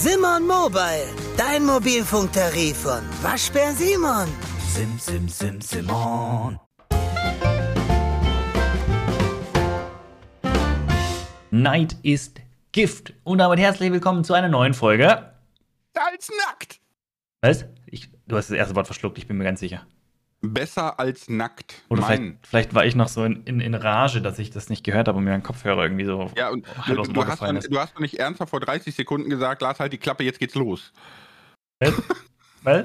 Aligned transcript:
Simon 0.00 0.46
Mobile, 0.46 1.08
dein 1.36 1.64
Mobilfunktarif 1.66 2.76
von 2.76 3.02
Waschbär 3.20 3.72
Simon. 3.72 4.28
Sim, 4.68 4.96
sim, 4.96 5.28
sim, 5.28 5.60
Simon. 5.60 6.60
Neid 11.50 11.96
ist 12.04 12.40
Gift. 12.70 13.12
Und 13.24 13.38
damit 13.38 13.58
herzlich 13.58 13.90
willkommen 13.90 14.22
zu 14.22 14.34
einer 14.34 14.46
neuen 14.46 14.72
Folge. 14.72 15.32
als 15.94 16.30
nackt. 16.46 16.80
Was? 17.40 17.64
Ich, 17.86 18.08
du 18.28 18.36
hast 18.36 18.50
das 18.50 18.56
erste 18.56 18.76
Wort 18.76 18.86
verschluckt, 18.86 19.18
ich 19.18 19.26
bin 19.26 19.36
mir 19.36 19.42
ganz 19.42 19.58
sicher. 19.58 19.84
Besser 20.40 21.00
als 21.00 21.28
nackt. 21.28 21.82
Oder 21.88 22.02
vielleicht, 22.04 22.22
vielleicht 22.46 22.74
war 22.74 22.86
ich 22.86 22.94
noch 22.94 23.08
so 23.08 23.24
in, 23.24 23.42
in, 23.44 23.60
in 23.60 23.74
Rage, 23.74 24.22
dass 24.22 24.38
ich 24.38 24.50
das 24.50 24.68
nicht 24.68 24.84
gehört 24.84 25.08
habe 25.08 25.18
und 25.18 25.24
mir 25.24 25.30
mein 25.30 25.42
Kopfhörer 25.42 25.82
irgendwie 25.82 26.04
so 26.04 26.30
Ja, 26.36 26.50
und 26.50 26.64
du, 26.86 26.94
du, 27.02 27.26
hast 27.26 27.42
ist. 27.42 27.72
du 27.72 27.78
hast 27.78 27.94
doch 27.94 28.00
nicht 28.00 28.18
ernsthaft 28.20 28.50
vor 28.50 28.60
30 28.60 28.94
Sekunden 28.94 29.30
gesagt, 29.30 29.62
Lars, 29.62 29.80
halt 29.80 29.92
die 29.92 29.98
Klappe, 29.98 30.22
jetzt 30.22 30.38
geht's 30.38 30.54
los. 30.54 30.92
Was? 31.80 31.94
Was? 32.62 32.84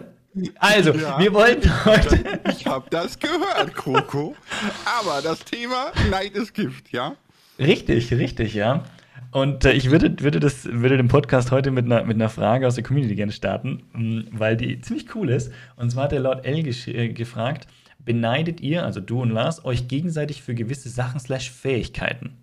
Also, 0.57 0.93
Ja. 0.93 1.19
wir 1.19 1.31
wollten 1.31 1.69
heute. 1.85 2.41
Ich 2.49 2.65
hab 2.65 2.89
das 2.89 3.19
gehört, 3.19 3.75
Coco. 3.75 4.35
Aber 4.83 5.21
das 5.21 5.39
Thema 5.45 5.91
Neid 6.09 6.31
ist 6.31 6.53
Gift, 6.55 6.91
ja? 6.91 7.15
Richtig, 7.59 8.11
richtig, 8.11 8.55
ja. 8.55 8.83
Und 9.33 9.65
äh, 9.65 9.73
ich 9.73 9.89
würde, 9.89 10.15
würde, 10.19 10.39
das, 10.39 10.65
würde 10.65 10.95
den 10.95 11.07
Podcast 11.07 11.49
heute 11.49 11.71
mit 11.71 11.85
einer, 11.85 12.03
mit 12.03 12.17
einer 12.17 12.29
Frage 12.29 12.67
aus 12.67 12.75
der 12.75 12.83
Community 12.83 13.15
gerne 13.15 13.31
starten, 13.31 13.81
mh, 13.93 14.25
weil 14.31 14.55
die 14.55 14.79
ziemlich 14.79 15.15
cool 15.15 15.31
ist. 15.31 15.51
Und 15.75 15.89
zwar 15.89 16.03
hat 16.03 16.11
der 16.11 16.19
Lord 16.19 16.45
L 16.45 16.59
äh, 16.59 17.09
gefragt, 17.09 17.65
beneidet 17.97 18.61
ihr, 18.61 18.85
also 18.85 18.99
du 18.99 19.23
und 19.23 19.31
Lars, 19.31 19.65
euch 19.65 19.87
gegenseitig 19.87 20.43
für 20.43 20.53
gewisse 20.53 20.89
Sachen 20.89 21.19
slash 21.19 21.49
Fähigkeiten? 21.49 22.37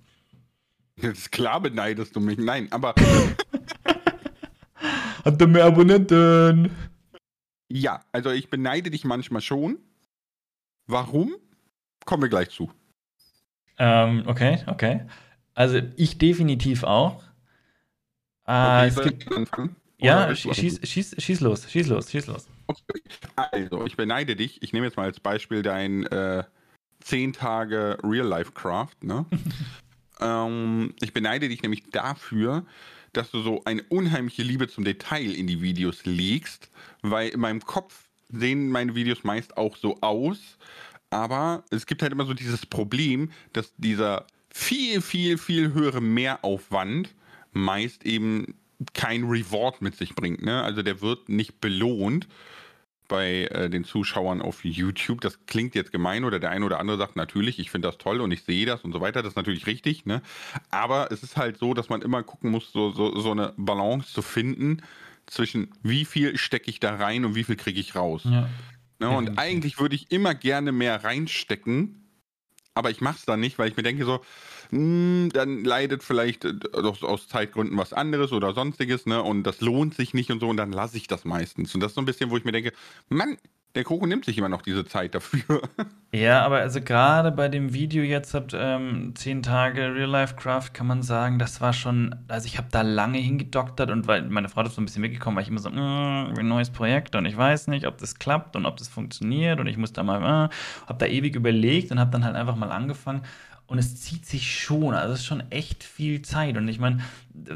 Das 0.96 1.12
ist 1.12 1.30
klar, 1.30 1.60
beneidest 1.60 2.16
du 2.16 2.20
mich. 2.20 2.38
Nein, 2.38 2.66
aber 2.72 2.96
Habt 5.24 5.41
ihr 5.41 5.46
mehr 5.46 5.66
Abonnenten? 5.66 6.72
ja, 7.68 8.00
also 8.10 8.30
ich 8.30 8.50
beneide 8.50 8.91
dich 8.91 9.04
manchmal 9.04 9.42
schon. 9.42 9.78
Warum? 10.88 11.36
Kommen 12.04 12.25
wir 12.25 12.28
gleich 12.28 12.50
zu. 12.50 12.69
Ähm, 13.78 14.25
okay, 14.27 14.64
okay. 14.66 15.02
Also 15.61 15.83
ich 15.97 16.16
definitiv 16.16 16.84
auch. 16.84 17.22
Äh, 18.47 18.91
Okay, 18.91 19.11
gibt, 19.11 19.25
ich 19.25 19.36
anfangen? 19.36 19.77
ja, 19.98 20.34
schieß, 20.34 20.80
schieß, 20.83 21.16
schieß 21.19 21.41
los, 21.41 21.70
schieß 21.70 21.86
los, 21.89 22.11
schieß 22.11 22.28
los. 22.28 22.48
Okay. 22.66 23.03
Also, 23.36 23.84
ich 23.84 23.94
beneide 23.94 24.36
dich. 24.36 24.62
Ich 24.62 24.72
nehme 24.72 24.86
jetzt 24.86 24.97
mal 24.97 25.03
als 25.05 25.20
Beispiel 25.20 25.61
dein 25.61 26.06
äh, 26.06 26.44
10 27.00 27.34
Tage 27.34 27.98
Real-Life-Craft. 28.03 29.03
Ne? 29.03 29.27
ähm, 30.22 30.94
ich 31.03 31.12
beneide 31.12 31.50
dich 31.50 31.62
nämlich 31.62 31.91
dafür, 31.91 32.64
dass 33.12 33.31
du 33.31 33.42
so 33.42 33.62
eine 33.66 33.83
unheimliche 33.83 34.42
Liebe 34.42 34.66
zum 34.66 34.84
Detail 34.84 35.34
in 35.34 35.47
die 35.47 35.61
Videos 35.61 36.06
legst, 36.06 36.70
weil 37.03 37.28
in 37.28 37.41
meinem 37.41 37.61
Kopf 37.61 38.08
sehen 38.31 38.70
meine 38.70 38.94
Videos 38.94 39.25
meist 39.25 39.58
auch 39.58 39.77
so 39.77 40.00
aus, 40.00 40.56
aber 41.11 41.64
es 41.69 41.84
gibt 41.84 42.00
halt 42.00 42.12
immer 42.12 42.25
so 42.25 42.33
dieses 42.33 42.64
Problem, 42.64 43.31
dass 43.53 43.75
dieser 43.77 44.25
viel, 44.53 45.01
viel, 45.01 45.39
viel 45.39 45.73
höhere 45.73 46.01
Mehraufwand 46.01 47.15
meist 47.53 48.05
eben 48.05 48.55
kein 48.95 49.25
Reward 49.25 49.83
mit 49.83 49.97
sich 49.97 50.15
bringt. 50.15 50.43
Ne? 50.43 50.62
Also 50.62 50.83
der 50.83 51.01
wird 51.01 51.29
nicht 51.29 51.61
belohnt 51.61 52.29
bei 53.09 53.48
äh, 53.51 53.69
den 53.69 53.84
Zuschauern 53.84 54.41
auf 54.41 54.65
YouTube. 54.65 55.21
Das 55.21 55.45
klingt 55.47 55.75
jetzt 55.75 55.93
gemein 55.93 56.25
oder 56.25 56.39
der 56.39 56.51
eine 56.51 56.65
oder 56.65 56.78
andere 56.78 56.97
sagt 56.97 57.17
natürlich, 57.17 57.59
ich 57.59 57.71
finde 57.71 57.89
das 57.89 57.98
toll 57.98 58.21
und 58.21 58.31
ich 58.31 58.45
sehe 58.45 58.65
das 58.67 58.83
und 58.83 58.93
so 58.93 59.01
weiter. 59.01 59.23
Das 59.23 59.33
ist 59.33 59.37
natürlich 59.37 59.67
richtig. 59.67 60.06
Ne? 60.06 60.23
Aber 60.71 61.11
es 61.11 61.23
ist 61.23 61.37
halt 61.37 61.59
so, 61.59 61.75
dass 61.75 61.89
man 61.89 62.03
immer 62.03 62.23
gucken 62.23 62.51
muss, 62.51 62.73
so, 62.73 62.93
so, 62.93 63.19
so 63.19 63.33
eine 63.33 63.53
Balance 63.56 64.12
zu 64.12 64.23
finden 64.23 64.83
zwischen 65.27 65.69
wie 65.83 66.05
viel 66.05 66.39
stecke 66.39 66.71
ich 66.71 66.81
da 66.81 66.95
rein 66.97 67.25
und 67.25 67.34
wie 67.34 67.45
viel 67.45 67.56
kriege 67.56 67.81
ich 67.81 67.95
raus. 67.95 68.23
Ja. 68.25 68.48
Ne, 69.01 69.09
und 69.09 69.39
eigentlich 69.39 69.78
würde 69.78 69.95
ich 69.95 70.12
immer 70.12 70.34
gerne 70.34 70.73
mehr 70.73 71.03
reinstecken, 71.03 72.00
aber 72.75 72.91
ich 72.91 73.00
mache 73.00 73.19
es 73.19 73.25
dann 73.25 73.41
nicht, 73.41 73.58
weil 73.58 73.69
ich 73.70 73.76
mir 73.76 73.82
denke 73.82 74.04
so, 74.04 74.20
hm, 74.70 75.31
dann 75.32 75.64
leidet 75.64 76.03
vielleicht 76.03 76.44
äh, 76.44 76.54
aus, 76.75 77.03
aus 77.03 77.28
Zeitgründen 77.28 77.76
was 77.76 77.92
anderes 77.92 78.32
oder 78.32 78.54
sonstiges, 78.54 79.06
ne? 79.06 79.22
Und 79.22 79.42
das 79.44 79.60
lohnt 79.60 79.94
sich 79.94 80.14
nicht 80.14 80.31
und 80.31 80.41
so, 80.41 80.48
und 80.48 80.56
dann 80.56 80.72
lasse 80.72 80.97
ich 80.97 81.06
das 81.06 81.25
meistens. 81.25 81.75
Und 81.75 81.80
das 81.80 81.92
ist 81.92 81.94
so 81.97 82.00
ein 82.00 82.06
bisschen, 82.06 82.30
wo 82.30 82.36
ich 82.36 82.44
mir 82.44 82.53
denke, 82.53 82.72
Mann, 83.09 83.36
der 83.75 83.84
Koko 83.84 84.06
nimmt 84.06 84.25
sich 84.25 84.36
immer 84.38 84.48
noch 84.48 84.62
diese 84.62 84.84
Zeit 84.84 85.14
dafür. 85.14 85.62
Ja, 86.12 86.44
aber 86.44 86.58
also 86.58 86.81
gerade 86.81 87.31
bei 87.31 87.48
dem 87.48 87.72
Video 87.72 88.03
jetzt 88.03 88.34
habt 88.34 88.53
ähm, 88.53 89.12
10 89.14 89.44
Tage 89.44 89.94
Real 89.94 90.10
Life 90.10 90.34
Craft 90.34 90.70
kann 90.72 90.88
man 90.88 91.04
sagen, 91.04 91.38
das 91.38 91.60
war 91.60 91.72
schon, 91.72 92.16
also 92.26 92.47
ich 92.47 92.59
habe 92.59 92.66
da 92.72 92.82
lange 92.82 93.19
hingedoktert 93.19 93.92
und 93.92 94.09
weil 94.09 94.22
meine 94.22 94.48
Frau 94.48 94.62
ist 94.62 94.75
so 94.75 94.80
ein 94.82 94.86
bisschen 94.86 95.04
weggekommen, 95.04 95.36
weil 95.36 95.44
ich 95.44 95.50
immer 95.50 95.60
so, 95.60 95.70
mm, 95.70 96.34
ein 96.36 96.48
neues 96.48 96.70
Projekt 96.70 97.14
und 97.14 97.26
ich 97.26 97.36
weiß 97.36 97.69
nicht, 97.69 97.86
ob 97.86 97.98
das 97.98 98.16
klappt 98.16 98.56
und 98.56 98.66
ob 98.66 98.76
das 98.76 98.88
funktioniert 98.88 99.60
und 99.60 99.69
ich 99.69 99.76
muss 99.76 99.92
da 99.92 100.03
mal, 100.03 100.19
äh, 100.19 100.48
habe 100.88 100.98
da 100.98 101.06
ewig 101.06 101.36
überlegt 101.36 101.92
und 101.92 102.00
habe 102.00 102.10
dann 102.10 102.25
halt 102.25 102.34
einfach 102.34 102.56
mal 102.56 102.72
angefangen 102.72 103.22
und 103.70 103.78
es 103.78 104.00
zieht 104.00 104.26
sich 104.26 104.53
schon, 104.60 104.94
also 104.94 105.14
es 105.14 105.20
ist 105.20 105.26
schon 105.26 105.48
echt 105.50 105.84
viel 105.84 106.22
Zeit 106.22 106.56
und 106.56 106.66
ich 106.66 106.81
meine, 106.81 106.98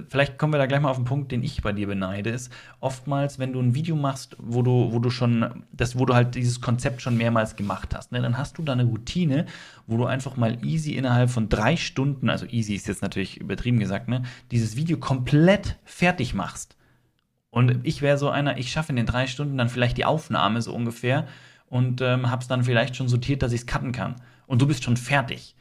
vielleicht 0.08 0.38
kommen 0.38 0.52
wir 0.52 0.58
da 0.58 0.66
gleich 0.66 0.80
mal 0.80 0.90
auf 0.90 0.96
den 0.96 1.04
Punkt, 1.04 1.32
den 1.32 1.42
ich 1.42 1.60
bei 1.60 1.72
dir 1.72 1.88
beneide, 1.88 2.30
ist 2.30 2.52
oftmals, 2.78 3.40
wenn 3.40 3.52
du 3.52 3.58
ein 3.58 3.74
Video 3.74 3.96
machst, 3.96 4.36
wo 4.38 4.62
du, 4.62 4.92
wo 4.92 5.00
du 5.00 5.10
schon, 5.10 5.64
das, 5.72 5.98
wo 5.98 6.06
du 6.06 6.14
halt 6.14 6.36
dieses 6.36 6.60
Konzept 6.60 7.02
schon 7.02 7.16
mehrmals 7.16 7.56
gemacht 7.56 7.96
hast, 7.96 8.12
ne, 8.12 8.22
dann 8.22 8.38
hast 8.38 8.58
du 8.58 8.62
da 8.62 8.74
eine 8.74 8.84
Routine, 8.84 9.46
wo 9.88 9.96
du 9.96 10.04
einfach 10.04 10.36
mal 10.36 10.64
easy 10.64 10.92
innerhalb 10.92 11.30
von 11.30 11.48
drei 11.48 11.76
Stunden, 11.76 12.30
also 12.30 12.46
easy 12.46 12.74
ist 12.76 12.86
jetzt 12.86 13.02
natürlich 13.02 13.40
übertrieben 13.40 13.80
gesagt, 13.80 14.06
ne, 14.06 14.22
dieses 14.52 14.76
Video 14.76 14.98
komplett 14.98 15.80
fertig 15.84 16.32
machst. 16.32 16.76
Und 17.50 17.80
ich 17.82 18.02
wäre 18.02 18.18
so 18.18 18.30
einer, 18.30 18.56
ich 18.56 18.70
schaffe 18.70 18.90
in 18.90 18.96
den 18.96 19.06
drei 19.06 19.26
Stunden 19.26 19.58
dann 19.58 19.68
vielleicht 19.68 19.96
die 19.96 20.04
Aufnahme 20.04 20.62
so 20.62 20.72
ungefähr 20.72 21.26
und 21.66 22.00
ähm, 22.02 22.30
hab's 22.30 22.46
dann 22.46 22.62
vielleicht 22.62 22.94
schon 22.94 23.08
sortiert, 23.08 23.42
dass 23.42 23.52
ich 23.52 23.62
es 23.62 23.66
cutten 23.66 23.90
kann. 23.90 24.14
Und 24.46 24.62
du 24.62 24.68
bist 24.68 24.84
schon 24.84 24.96
fertig. 24.96 25.56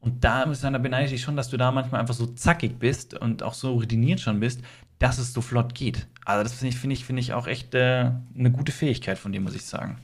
Und 0.00 0.22
da, 0.24 0.46
muss 0.46 0.58
ich 0.58 0.62
sagen, 0.62 0.74
da 0.74 0.78
beneide 0.78 1.12
ich 1.12 1.22
schon, 1.22 1.36
dass 1.36 1.50
du 1.50 1.56
da 1.56 1.72
manchmal 1.72 2.00
einfach 2.00 2.14
so 2.14 2.26
zackig 2.26 2.78
bist 2.78 3.14
und 3.14 3.42
auch 3.42 3.54
so 3.54 3.72
routiniert 3.72 4.20
schon 4.20 4.40
bist, 4.40 4.62
dass 4.98 5.18
es 5.18 5.32
so 5.32 5.40
flott 5.40 5.74
geht. 5.74 6.06
Also 6.24 6.42
das 6.42 6.54
finde 6.54 6.74
ich, 6.74 6.78
finde 6.78 6.94
ich, 6.94 7.04
finde 7.04 7.20
ich 7.20 7.32
auch 7.32 7.46
echt 7.46 7.74
äh, 7.74 8.12
eine 8.36 8.50
gute 8.50 8.72
Fähigkeit 8.72 9.18
von 9.18 9.32
dir, 9.32 9.40
muss 9.40 9.54
ich 9.54 9.64
sagen. 9.64 9.98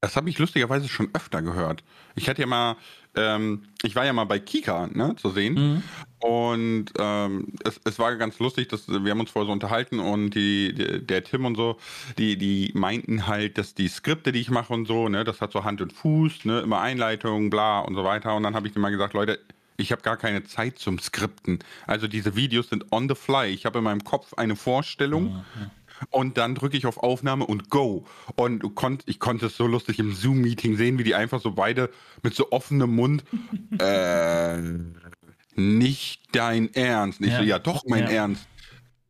Das 0.00 0.16
habe 0.16 0.28
ich 0.28 0.38
lustigerweise 0.38 0.86
schon 0.88 1.08
öfter 1.14 1.40
gehört. 1.40 1.82
Ich 2.14 2.28
hatte 2.28 2.42
ja 2.42 2.46
mal, 2.46 2.76
ähm, 3.16 3.62
ich 3.82 3.94
war 3.96 4.04
ja 4.04 4.12
mal 4.12 4.24
bei 4.24 4.38
Kika 4.38 4.88
ne, 4.92 5.14
zu 5.16 5.30
sehen. 5.30 5.82
Und 6.20 6.86
ähm, 6.98 7.48
es, 7.64 7.80
es 7.84 7.98
war 7.98 8.16
ganz 8.16 8.38
lustig, 8.38 8.68
dass 8.68 8.88
wir 8.88 9.10
haben 9.10 9.20
uns 9.20 9.30
vorher 9.30 9.46
so 9.46 9.52
unterhalten 9.52 10.00
und 10.00 10.30
die, 10.30 10.72
die, 10.74 11.06
der 11.06 11.22
Tim 11.22 11.44
und 11.44 11.54
so, 11.54 11.76
die, 12.16 12.38
die 12.38 12.70
meinten 12.74 13.26
halt, 13.26 13.58
dass 13.58 13.74
die 13.74 13.88
Skripte, 13.88 14.32
die 14.32 14.40
ich 14.40 14.50
mache 14.50 14.72
und 14.72 14.86
so, 14.86 15.08
ne, 15.08 15.24
das 15.24 15.42
hat 15.42 15.52
so 15.52 15.64
Hand 15.64 15.82
und 15.82 15.92
Fuß, 15.92 16.46
ne, 16.46 16.60
immer 16.60 16.80
Einleitung, 16.80 17.50
bla 17.50 17.80
und 17.80 17.94
so 17.94 18.04
weiter. 18.04 18.34
Und 18.34 18.42
dann 18.42 18.54
habe 18.54 18.66
ich 18.66 18.72
denen 18.72 18.82
mal 18.82 18.90
gesagt, 18.90 19.12
Leute, 19.12 19.38
ich 19.76 19.92
habe 19.92 20.02
gar 20.02 20.16
keine 20.16 20.44
Zeit 20.44 20.78
zum 20.78 20.98
Skripten. 20.98 21.58
Also 21.86 22.06
diese 22.08 22.36
Videos 22.36 22.70
sind 22.70 22.90
on 22.92 23.08
the 23.08 23.14
fly. 23.14 23.48
Ich 23.48 23.66
habe 23.66 23.78
in 23.78 23.84
meinem 23.84 24.04
Kopf 24.04 24.32
eine 24.34 24.56
Vorstellung. 24.56 25.44
Und 26.10 26.36
dann 26.38 26.54
drücke 26.54 26.76
ich 26.76 26.86
auf 26.86 26.98
Aufnahme 26.98 27.46
und 27.46 27.70
go. 27.70 28.04
Und 28.36 28.74
konnt, 28.74 29.02
ich 29.06 29.18
konnte 29.20 29.46
es 29.46 29.56
so 29.56 29.66
lustig 29.66 29.98
im 29.98 30.12
Zoom-Meeting 30.12 30.76
sehen, 30.76 30.98
wie 30.98 31.04
die 31.04 31.14
einfach 31.14 31.40
so 31.40 31.52
beide 31.52 31.90
mit 32.22 32.34
so 32.34 32.50
offenem 32.52 32.94
Mund. 32.94 33.24
äh, 33.78 34.58
nicht 35.56 36.22
dein 36.32 36.72
Ernst. 36.74 37.20
Und 37.20 37.26
ich 37.26 37.32
Ja. 37.32 37.38
so, 37.38 37.44
ja, 37.44 37.58
doch, 37.58 37.84
mein 37.86 38.04
Ja. 38.04 38.10
Ernst. 38.10 38.46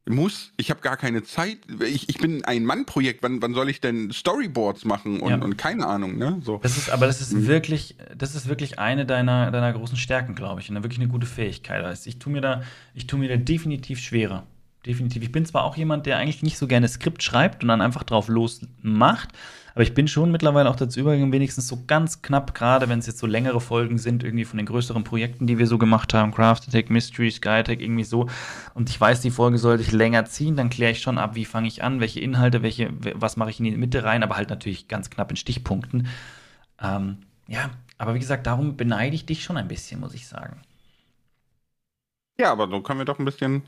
Muss, 0.06 0.52
ich 0.58 0.68
habe 0.68 0.82
gar 0.82 0.98
keine 0.98 1.22
Zeit. 1.22 1.56
Ich, 1.80 2.10
ich 2.10 2.18
bin 2.18 2.44
ein 2.44 2.66
Mann-Projekt. 2.66 3.22
Wann, 3.22 3.40
wann 3.40 3.54
soll 3.54 3.70
ich 3.70 3.80
denn 3.80 4.12
Storyboards 4.12 4.84
machen 4.84 5.18
und, 5.20 5.30
Ja. 5.30 5.36
und 5.38 5.56
keine 5.56 5.86
Ahnung, 5.86 6.18
ne? 6.18 6.42
So. 6.44 6.58
Das 6.62 6.76
ist, 6.76 6.90
aber 6.90 7.06
das 7.06 7.22
ist 7.22 7.46
wirklich, 7.46 7.96
das 8.14 8.34
ist 8.34 8.46
wirklich 8.46 8.78
eine 8.78 9.06
deiner, 9.06 9.50
deiner 9.50 9.72
großen 9.72 9.96
Stärken, 9.96 10.34
glaube 10.34 10.60
ich. 10.60 10.68
Und 10.68 10.76
wirklich 10.82 11.00
eine 11.00 11.08
gute 11.08 11.26
Fähigkeit. 11.26 11.82
Also 11.82 12.06
ich 12.10 12.18
tue 12.18 12.30
mir 12.34 12.42
da, 12.42 12.62
ich 12.92 13.06
tue 13.06 13.18
mir 13.18 13.30
da 13.30 13.38
definitiv 13.38 13.98
schwerer. 13.98 14.46
Definitiv. 14.86 15.22
Ich 15.22 15.32
bin 15.32 15.46
zwar 15.46 15.64
auch 15.64 15.76
jemand, 15.76 16.04
der 16.04 16.18
eigentlich 16.18 16.42
nicht 16.42 16.58
so 16.58 16.66
gerne 16.66 16.88
Skript 16.88 17.22
schreibt 17.22 17.62
und 17.62 17.68
dann 17.68 17.80
einfach 17.80 18.02
drauf 18.02 18.28
losmacht, 18.28 19.30
aber 19.74 19.82
ich 19.82 19.94
bin 19.94 20.06
schon 20.06 20.30
mittlerweile 20.30 20.70
auch 20.70 20.76
dazu 20.76 21.00
übergegangen, 21.00 21.32
wenigstens 21.32 21.66
so 21.66 21.82
ganz 21.86 22.22
knapp, 22.22 22.54
gerade 22.54 22.88
wenn 22.88 23.00
es 23.00 23.06
jetzt 23.06 23.18
so 23.18 23.26
längere 23.26 23.60
Folgen 23.60 23.98
sind, 23.98 24.22
irgendwie 24.22 24.44
von 24.44 24.58
den 24.58 24.66
größeren 24.66 25.02
Projekten, 25.02 25.46
die 25.46 25.58
wir 25.58 25.66
so 25.66 25.78
gemacht 25.78 26.14
haben, 26.14 26.32
Craft 26.32 26.68
Attack, 26.68 26.90
Mystery, 26.90 27.30
Sky 27.30 27.48
Attack, 27.48 27.80
irgendwie 27.80 28.04
so. 28.04 28.28
Und 28.74 28.88
ich 28.88 29.00
weiß, 29.00 29.20
die 29.20 29.32
Folge 29.32 29.58
sollte 29.58 29.82
ich 29.82 29.90
länger 29.90 30.26
ziehen, 30.26 30.54
dann 30.54 30.70
kläre 30.70 30.92
ich 30.92 31.00
schon 31.00 31.18
ab, 31.18 31.34
wie 31.34 31.44
fange 31.44 31.66
ich 31.66 31.82
an, 31.82 31.98
welche 31.98 32.20
Inhalte, 32.20 32.62
welche, 32.62 32.90
was 33.14 33.36
mache 33.36 33.50
ich 33.50 33.58
in 33.58 33.64
die 33.64 33.76
Mitte 33.76 34.04
rein, 34.04 34.22
aber 34.22 34.36
halt 34.36 34.50
natürlich 34.50 34.86
ganz 34.86 35.10
knapp 35.10 35.30
in 35.30 35.36
Stichpunkten. 35.36 36.06
Ähm, 36.80 37.18
ja, 37.48 37.70
aber 37.98 38.14
wie 38.14 38.20
gesagt, 38.20 38.46
darum 38.46 38.76
beneide 38.76 39.16
ich 39.16 39.26
dich 39.26 39.42
schon 39.42 39.56
ein 39.56 39.68
bisschen, 39.68 39.98
muss 39.98 40.14
ich 40.14 40.28
sagen. 40.28 40.60
Ja, 42.38 42.52
aber 42.52 42.68
so 42.68 42.80
können 42.80 43.00
wir 43.00 43.06
doch 43.06 43.18
ein 43.18 43.24
bisschen 43.24 43.62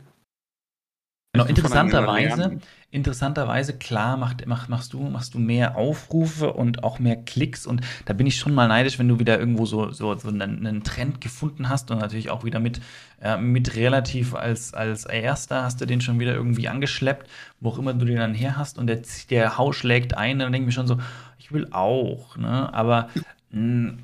Genau, 1.36 1.48
interessanterweise, 1.48 2.58
interessanterweise, 2.90 3.76
klar, 3.76 4.16
macht, 4.16 4.46
mach, 4.46 4.68
machst, 4.68 4.92
du, 4.92 5.02
machst 5.02 5.34
du 5.34 5.38
mehr 5.38 5.76
Aufrufe 5.76 6.52
und 6.52 6.84
auch 6.84 6.98
mehr 6.98 7.16
Klicks. 7.16 7.66
Und 7.66 7.82
da 8.04 8.12
bin 8.12 8.26
ich 8.26 8.36
schon 8.36 8.54
mal 8.54 8.68
neidisch, 8.68 8.98
wenn 8.98 9.08
du 9.08 9.18
wieder 9.18 9.38
irgendwo 9.38 9.66
so, 9.66 9.90
so, 9.92 10.14
so 10.16 10.28
einen, 10.28 10.66
einen 10.66 10.82
Trend 10.82 11.20
gefunden 11.20 11.68
hast 11.68 11.90
und 11.90 11.98
natürlich 11.98 12.30
auch 12.30 12.44
wieder 12.44 12.60
mit, 12.60 12.80
äh, 13.20 13.36
mit 13.36 13.76
relativ 13.76 14.34
als, 14.34 14.74
als 14.74 15.04
Erster 15.04 15.64
hast 15.64 15.80
du 15.80 15.86
den 15.86 16.00
schon 16.00 16.18
wieder 16.20 16.34
irgendwie 16.34 16.68
angeschleppt, 16.68 17.28
wo 17.60 17.70
auch 17.70 17.78
immer 17.78 17.94
du 17.94 18.06
den 18.06 18.16
dann 18.16 18.34
her 18.34 18.56
hast. 18.56 18.78
Und 18.78 18.86
der, 18.86 19.02
der 19.30 19.58
Hau 19.58 19.72
schlägt 19.72 20.16
ein, 20.16 20.38
dann 20.38 20.52
denke 20.52 20.64
ich 20.64 20.66
mir 20.66 20.80
schon 20.80 20.86
so, 20.86 20.98
ich 21.38 21.52
will 21.52 21.68
auch. 21.70 22.36
Ne? 22.36 22.72
Aber 22.72 23.08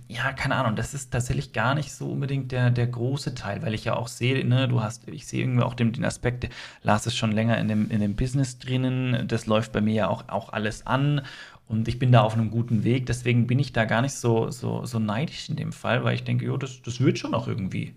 ja, 0.09 0.33
keine 0.33 0.55
Ahnung, 0.57 0.77
das 0.77 0.95
ist 0.95 1.11
tatsächlich 1.11 1.53
gar 1.53 1.75
nicht 1.75 1.93
so 1.93 2.11
unbedingt 2.11 2.53
der, 2.53 2.71
der 2.71 2.87
große 2.87 3.35
Teil, 3.35 3.61
weil 3.63 3.75
ich 3.75 3.85
ja 3.85 3.95
auch 3.97 4.09
sehe, 4.09 4.47
ne, 4.47 4.67
du 4.67 4.81
hast, 4.83 5.07
ich 5.09 5.27
sehe 5.27 5.43
irgendwie 5.43 5.63
auch 5.63 5.75
den, 5.75 5.93
den 5.93 6.05
Aspekt, 6.07 6.49
Lars 6.83 7.07
ist 7.07 7.17
schon 7.17 7.33
länger 7.33 7.59
in 7.59 7.69
dem, 7.69 7.91
in 7.91 8.01
dem 8.01 8.17
Business 8.17 8.59
drinnen, 8.59 9.29
das 9.29 9.45
läuft 9.47 9.73
bei 9.73 9.83
mir 9.83 9.95
ja 9.95 10.09
auch, 10.09 10.29
auch 10.29 10.53
alles 10.55 10.87
an. 10.87 11.23
Und 11.69 11.87
ich 11.89 11.99
bin 11.99 12.13
da 12.13 12.23
auf 12.23 12.35
einem 12.35 12.51
guten 12.51 12.85
Weg, 12.85 13.07
deswegen 13.07 13.47
bin 13.47 13.59
ich 13.59 13.73
da 13.73 13.85
gar 13.85 14.01
nicht 14.03 14.15
so, 14.15 14.51
so, 14.51 14.87
so 14.87 14.99
neidisch 14.99 15.49
in 15.51 15.57
dem 15.57 15.73
Fall, 15.73 16.03
weil 16.05 16.15
ich 16.15 16.25
denke, 16.25 16.47
jo, 16.47 16.57
das, 16.57 16.81
das 16.83 17.01
wird 17.01 17.19
schon 17.19 17.35
auch 17.35 17.47
irgendwie. 17.49 17.95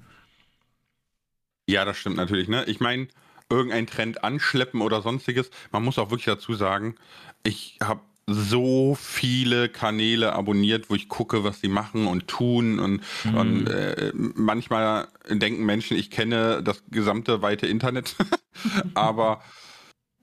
Ja, 1.67 1.85
das 1.85 1.97
stimmt 1.97 2.17
natürlich, 2.17 2.47
ne? 2.47 2.63
Ich 2.65 2.79
meine, 2.79 3.07
irgendein 3.49 3.87
Trend 3.87 4.23
anschleppen 4.23 4.81
oder 4.81 5.01
sonstiges, 5.01 5.49
man 5.71 5.83
muss 5.83 5.97
auch 5.99 6.09
wirklich 6.11 6.25
dazu 6.25 6.53
sagen, 6.53 6.95
ich 7.43 7.77
habe 7.81 8.01
so 8.27 8.97
viele 8.99 9.69
Kanäle 9.69 10.33
abonniert, 10.33 10.89
wo 10.89 10.95
ich 10.95 11.09
gucke, 11.09 11.43
was 11.43 11.61
sie 11.61 11.67
machen 11.67 12.07
und 12.07 12.27
tun. 12.27 12.79
Und, 12.79 13.01
mhm. 13.23 13.35
und 13.35 13.67
äh, 13.67 14.11
manchmal 14.15 15.07
denken 15.29 15.65
Menschen, 15.65 15.95
ich 15.95 16.09
kenne 16.09 16.63
das 16.63 16.83
gesamte 16.89 17.41
weite 17.41 17.67
Internet. 17.67 18.15
aber 18.95 19.41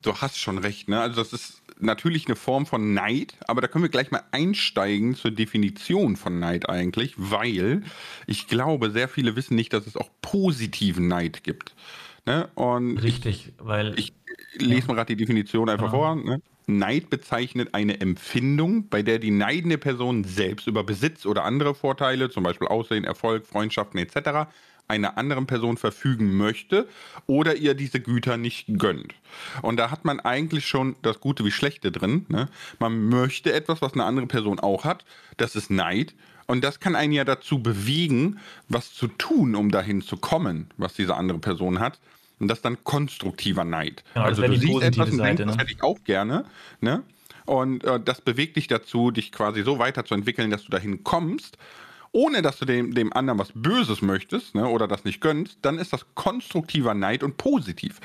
du 0.02 0.16
hast 0.16 0.38
schon 0.38 0.58
recht, 0.58 0.88
ne? 0.88 1.00
Also 1.00 1.22
das 1.22 1.32
ist 1.32 1.62
natürlich 1.78 2.26
eine 2.26 2.36
Form 2.36 2.66
von 2.66 2.94
Neid, 2.94 3.34
aber 3.46 3.60
da 3.60 3.68
können 3.68 3.84
wir 3.84 3.90
gleich 3.90 4.10
mal 4.10 4.22
einsteigen 4.30 5.14
zur 5.14 5.30
Definition 5.30 6.16
von 6.16 6.38
Neid 6.38 6.68
eigentlich, 6.68 7.14
weil 7.16 7.82
ich 8.26 8.46
glaube, 8.46 8.90
sehr 8.90 9.08
viele 9.08 9.36
wissen 9.36 9.54
nicht, 9.54 9.72
dass 9.72 9.86
es 9.86 9.96
auch 9.96 10.10
positiven 10.20 11.08
Neid 11.08 11.44
gibt. 11.44 11.74
Ne? 12.26 12.48
Und 12.54 12.98
Richtig, 12.98 13.48
ich, 13.48 13.54
weil. 13.58 13.98
Ich 13.98 14.12
lese 14.56 14.86
mal 14.86 14.94
gerade 14.94 15.14
die 15.14 15.20
Definition 15.20 15.68
einfach 15.68 15.86
ja. 15.86 15.90
vor. 15.90 16.16
Ne? 16.16 16.40
Neid 16.78 17.10
bezeichnet 17.10 17.70
eine 17.72 18.00
Empfindung, 18.00 18.88
bei 18.88 19.02
der 19.02 19.18
die 19.18 19.30
neidende 19.30 19.78
Person 19.78 20.24
selbst 20.24 20.66
über 20.66 20.84
Besitz 20.84 21.26
oder 21.26 21.44
andere 21.44 21.74
Vorteile, 21.74 22.30
zum 22.30 22.42
Beispiel 22.42 22.68
Aussehen, 22.68 23.04
Erfolg, 23.04 23.46
Freundschaften 23.46 23.98
etc., 23.98 24.48
einer 24.88 25.16
anderen 25.16 25.46
Person 25.46 25.76
verfügen 25.76 26.36
möchte 26.36 26.88
oder 27.26 27.56
ihr 27.56 27.74
diese 27.74 28.00
Güter 28.00 28.36
nicht 28.36 28.66
gönnt. 28.78 29.14
Und 29.62 29.78
da 29.78 29.90
hat 29.90 30.04
man 30.04 30.20
eigentlich 30.20 30.66
schon 30.66 30.96
das 31.02 31.20
Gute 31.20 31.44
wie 31.44 31.50
Schlechte 31.50 31.90
drin. 31.90 32.26
Ne? 32.28 32.48
Man 32.78 33.08
möchte 33.08 33.52
etwas, 33.52 33.80
was 33.80 33.94
eine 33.94 34.04
andere 34.04 34.26
Person 34.26 34.60
auch 34.60 34.84
hat. 34.84 35.04
Das 35.36 35.56
ist 35.56 35.70
Neid. 35.70 36.14
Und 36.46 36.62
das 36.64 36.80
kann 36.80 36.96
einen 36.96 37.12
ja 37.12 37.24
dazu 37.24 37.62
bewegen, 37.62 38.38
was 38.68 38.92
zu 38.92 39.06
tun, 39.06 39.54
um 39.54 39.70
dahin 39.70 40.02
zu 40.02 40.16
kommen, 40.16 40.68
was 40.76 40.94
diese 40.94 41.16
andere 41.16 41.38
Person 41.38 41.78
hat. 41.78 41.98
Und 42.38 42.48
das 42.48 42.58
ist 42.58 42.64
dann 42.64 42.82
konstruktiver 42.84 43.64
Neid. 43.64 44.02
Genau, 44.14 44.26
also 44.26 44.42
du 44.42 44.56
siehst 44.56 44.82
etwas 44.82 45.10
und 45.10 45.18
denkst, 45.18 45.40
ne? 45.40 45.46
das 45.46 45.58
hätte 45.58 45.72
ich 45.72 45.82
auch 45.82 46.02
gerne. 46.04 46.44
Ne? 46.80 47.02
Und 47.44 47.84
äh, 47.84 48.00
das 48.00 48.20
bewegt 48.20 48.56
dich 48.56 48.68
dazu, 48.68 49.10
dich 49.10 49.32
quasi 49.32 49.62
so 49.62 49.78
weiterzuentwickeln, 49.78 50.50
dass 50.50 50.64
du 50.64 50.70
dahin 50.70 51.04
kommst, 51.04 51.56
ohne 52.12 52.42
dass 52.42 52.58
du 52.58 52.64
dem, 52.64 52.94
dem 52.94 53.12
anderen 53.12 53.38
was 53.38 53.52
Böses 53.54 54.02
möchtest 54.02 54.54
ne? 54.54 54.66
oder 54.66 54.88
das 54.88 55.04
nicht 55.04 55.20
gönnst, 55.20 55.58
dann 55.62 55.78
ist 55.78 55.92
das 55.92 56.06
konstruktiver 56.14 56.94
Neid 56.94 57.22
und 57.22 57.36
positiv. 57.36 58.00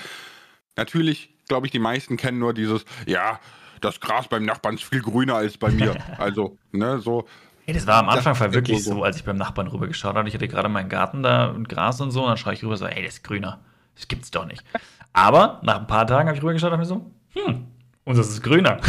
Natürlich, 0.75 1.29
glaube 1.47 1.67
ich, 1.67 1.71
die 1.71 1.79
meisten 1.79 2.17
kennen 2.17 2.39
nur 2.39 2.53
dieses, 2.53 2.85
ja, 3.05 3.39
das 3.81 3.99
Gras 3.99 4.27
beim 4.27 4.45
Nachbarn 4.45 4.75
ist 4.75 4.83
viel 4.83 5.01
grüner 5.01 5.35
als 5.35 5.57
bei 5.57 5.71
mir. 5.71 5.95
also, 6.17 6.57
ne, 6.71 6.99
so. 6.99 7.27
Hey, 7.65 7.73
das 7.73 7.85
war 7.85 7.97
am 7.97 8.09
Anfang 8.09 8.39
war 8.39 8.53
wirklich 8.53 8.83
so, 8.83 9.03
als 9.03 9.17
ich 9.17 9.23
beim 9.25 9.37
Nachbarn 9.37 9.67
rübergeschaut 9.67 10.15
habe. 10.15 10.27
Ich 10.29 10.33
hatte 10.33 10.47
gerade 10.47 10.69
meinen 10.69 10.89
Garten 10.89 11.21
da 11.21 11.47
und 11.47 11.67
Gras 11.67 11.99
und 11.99 12.11
so, 12.11 12.21
und 12.23 12.29
dann 12.29 12.37
schreie 12.37 12.53
ich 12.53 12.63
rüber 12.63 12.77
so, 12.77 12.85
ey, 12.85 13.03
das 13.03 13.15
ist 13.15 13.23
grüner. 13.23 13.59
Das 13.97 14.07
gibt's 14.07 14.31
doch 14.31 14.45
nicht. 14.45 14.63
Aber 15.11 15.59
nach 15.63 15.79
ein 15.79 15.87
paar 15.87 16.05
Tagen 16.05 16.29
habe 16.29 16.37
ich 16.37 16.43
rübergeschaut 16.43 16.71
und 16.71 16.79
habe 16.79 16.83
mir 16.83 16.87
so, 16.87 17.11
hm, 17.33 17.65
unseres 18.05 18.29
ist 18.29 18.43
grüner. 18.43 18.79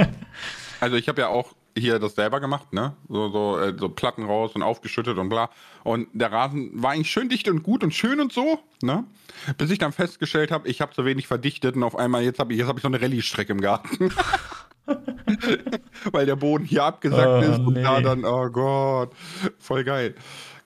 also 0.80 0.96
ich 0.96 1.08
habe 1.08 1.20
ja 1.20 1.28
auch 1.28 1.54
hier 1.76 1.98
das 1.98 2.14
selber 2.14 2.40
gemacht, 2.40 2.72
ne? 2.72 2.96
So, 3.08 3.28
so, 3.30 3.58
äh, 3.58 3.74
so 3.78 3.90
Platten 3.90 4.24
raus 4.24 4.52
und 4.54 4.62
aufgeschüttet 4.62 5.18
und 5.18 5.28
bla. 5.28 5.50
Und 5.84 6.08
der 6.12 6.32
Rasen 6.32 6.70
war 6.74 6.92
eigentlich 6.92 7.10
schön 7.10 7.28
dicht 7.28 7.48
und 7.48 7.62
gut 7.62 7.84
und 7.84 7.94
schön 7.94 8.20
und 8.20 8.32
so, 8.32 8.58
ne? 8.82 9.04
Bis 9.58 9.70
ich 9.70 9.78
dann 9.78 9.92
festgestellt 9.92 10.50
habe, 10.50 10.66
ich 10.66 10.80
habe 10.80 10.94
zu 10.94 11.04
wenig 11.04 11.26
verdichtet 11.26 11.76
und 11.76 11.82
auf 11.82 11.94
einmal 11.94 12.22
jetzt 12.22 12.38
habe 12.38 12.54
ich, 12.54 12.62
hab 12.62 12.76
ich 12.76 12.82
so 12.82 12.88
eine 12.88 13.00
Rallye-Strecke 13.00 13.52
im 13.52 13.60
Garten. 13.60 14.10
Weil 16.12 16.24
der 16.24 16.36
Boden 16.36 16.64
hier 16.64 16.84
abgesackt 16.84 17.44
oh, 17.46 17.52
ist 17.52 17.58
und 17.58 17.74
nee. 17.74 17.82
da 17.82 18.00
dann, 18.00 18.24
oh 18.24 18.48
Gott, 18.48 19.12
voll 19.58 19.84
geil. 19.84 20.14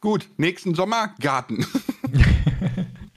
Gut, 0.00 0.28
nächsten 0.36 0.74
Sommer 0.74 1.14
Garten 1.20 1.66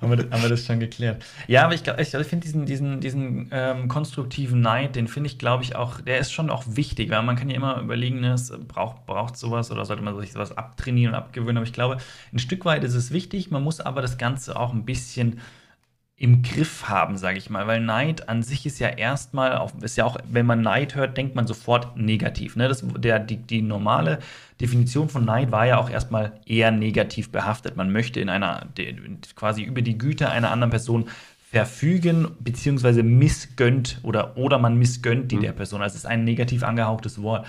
haben, 0.00 0.10
wir 0.10 0.16
das, 0.16 0.30
haben 0.30 0.42
wir 0.42 0.48
das 0.48 0.66
schon 0.66 0.80
geklärt. 0.80 1.24
Ja, 1.46 1.64
aber 1.64 1.74
ich, 1.74 1.82
ich, 1.86 2.14
ich 2.14 2.26
finde 2.26 2.46
diesen, 2.46 2.66
diesen, 2.66 3.00
diesen 3.00 3.48
ähm, 3.52 3.88
konstruktiven 3.88 4.60
Neid, 4.60 4.96
den 4.96 5.08
finde 5.08 5.28
ich, 5.28 5.38
glaube 5.38 5.62
ich, 5.62 5.76
auch, 5.76 6.00
der 6.00 6.18
ist 6.18 6.32
schon 6.32 6.50
auch 6.50 6.64
wichtig, 6.66 7.10
weil 7.10 7.22
man 7.22 7.36
kann 7.36 7.50
ja 7.50 7.56
immer 7.56 7.80
überlegen, 7.80 8.20
ne, 8.20 8.32
es 8.34 8.52
braucht, 8.68 9.06
braucht 9.06 9.36
sowas 9.36 9.70
oder 9.70 9.84
sollte 9.84 10.02
man 10.02 10.18
sich 10.20 10.32
sowas 10.32 10.56
abtrainieren 10.56 11.14
und 11.14 11.18
abgewöhnen. 11.18 11.58
Aber 11.58 11.66
ich 11.66 11.72
glaube, 11.72 11.98
ein 12.32 12.38
Stück 12.38 12.64
weit 12.64 12.84
ist 12.84 12.94
es 12.94 13.10
wichtig, 13.10 13.50
man 13.50 13.62
muss 13.62 13.80
aber 13.80 14.02
das 14.02 14.18
Ganze 14.18 14.58
auch 14.58 14.72
ein 14.72 14.84
bisschen 14.84 15.40
im 16.20 16.42
Griff 16.42 16.86
haben, 16.86 17.16
sage 17.16 17.38
ich 17.38 17.48
mal, 17.48 17.66
weil 17.66 17.80
Neid 17.80 18.28
an 18.28 18.42
sich 18.42 18.66
ist 18.66 18.78
ja 18.78 18.88
erstmal, 18.88 19.66
ist 19.80 19.96
ja 19.96 20.04
auch, 20.04 20.18
wenn 20.30 20.44
man 20.44 20.60
Neid 20.60 20.94
hört, 20.94 21.16
denkt 21.16 21.34
man 21.34 21.46
sofort 21.46 21.96
negativ. 21.96 22.56
Ne? 22.56 22.68
Das, 22.68 22.84
der, 22.98 23.18
die, 23.18 23.38
die 23.38 23.62
normale 23.62 24.18
Definition 24.60 25.08
von 25.08 25.24
Neid 25.24 25.50
war 25.50 25.66
ja 25.66 25.78
auch 25.78 25.88
erstmal 25.88 26.40
eher 26.44 26.70
negativ 26.70 27.30
behaftet. 27.30 27.76
Man 27.76 27.92
möchte 27.92 28.20
in 28.20 28.28
einer, 28.28 28.66
quasi 29.34 29.62
über 29.62 29.82
die 29.82 29.96
Güter 29.96 30.30
einer 30.30 30.50
anderen 30.50 30.70
Person 30.70 31.08
verfügen, 31.50 32.28
beziehungsweise 32.38 33.02
missgönnt 33.02 33.98
oder, 34.02 34.36
oder 34.36 34.58
man 34.58 34.76
missgönnt 34.76 35.32
die 35.32 35.36
mhm. 35.36 35.42
der 35.42 35.52
Person. 35.52 35.82
Also 35.82 35.94
es 35.94 36.04
ist 36.04 36.06
ein 36.06 36.24
negativ 36.24 36.62
angehauchtes 36.62 37.22
Wort. 37.22 37.46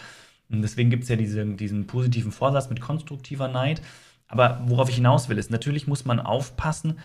Und 0.50 0.62
deswegen 0.62 0.90
gibt 0.90 1.04
es 1.04 1.10
ja 1.10 1.16
diese, 1.16 1.46
diesen 1.46 1.86
positiven 1.86 2.32
Vorsatz 2.32 2.70
mit 2.70 2.82
konstruktiver 2.82 3.48
Neid. 3.48 3.82
Aber 4.28 4.62
worauf 4.66 4.90
ich 4.90 4.96
hinaus 4.96 5.30
will, 5.30 5.38
ist, 5.38 5.52
natürlich 5.52 5.88
muss 5.88 6.06
man 6.06 6.20
aufpassen, 6.20 7.00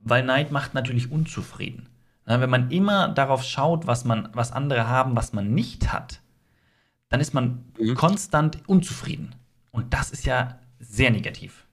weil 0.00 0.22
Neid 0.22 0.52
macht 0.52 0.74
natürlich 0.74 1.10
unzufrieden. 1.10 1.88
Na, 2.26 2.40
wenn 2.40 2.50
man 2.50 2.70
immer 2.70 3.08
darauf 3.08 3.42
schaut, 3.42 3.86
was, 3.86 4.04
man, 4.04 4.28
was 4.32 4.52
andere 4.52 4.86
haben, 4.86 5.16
was 5.16 5.32
man 5.32 5.52
nicht 5.52 5.92
hat, 5.92 6.20
dann 7.14 7.20
ist 7.20 7.32
man 7.32 7.64
mhm. 7.78 7.94
konstant 7.94 8.58
unzufrieden. 8.66 9.36
Und 9.70 9.94
das 9.94 10.10
ist 10.10 10.26
ja 10.26 10.58
sehr 10.80 11.12
negativ. 11.12 11.64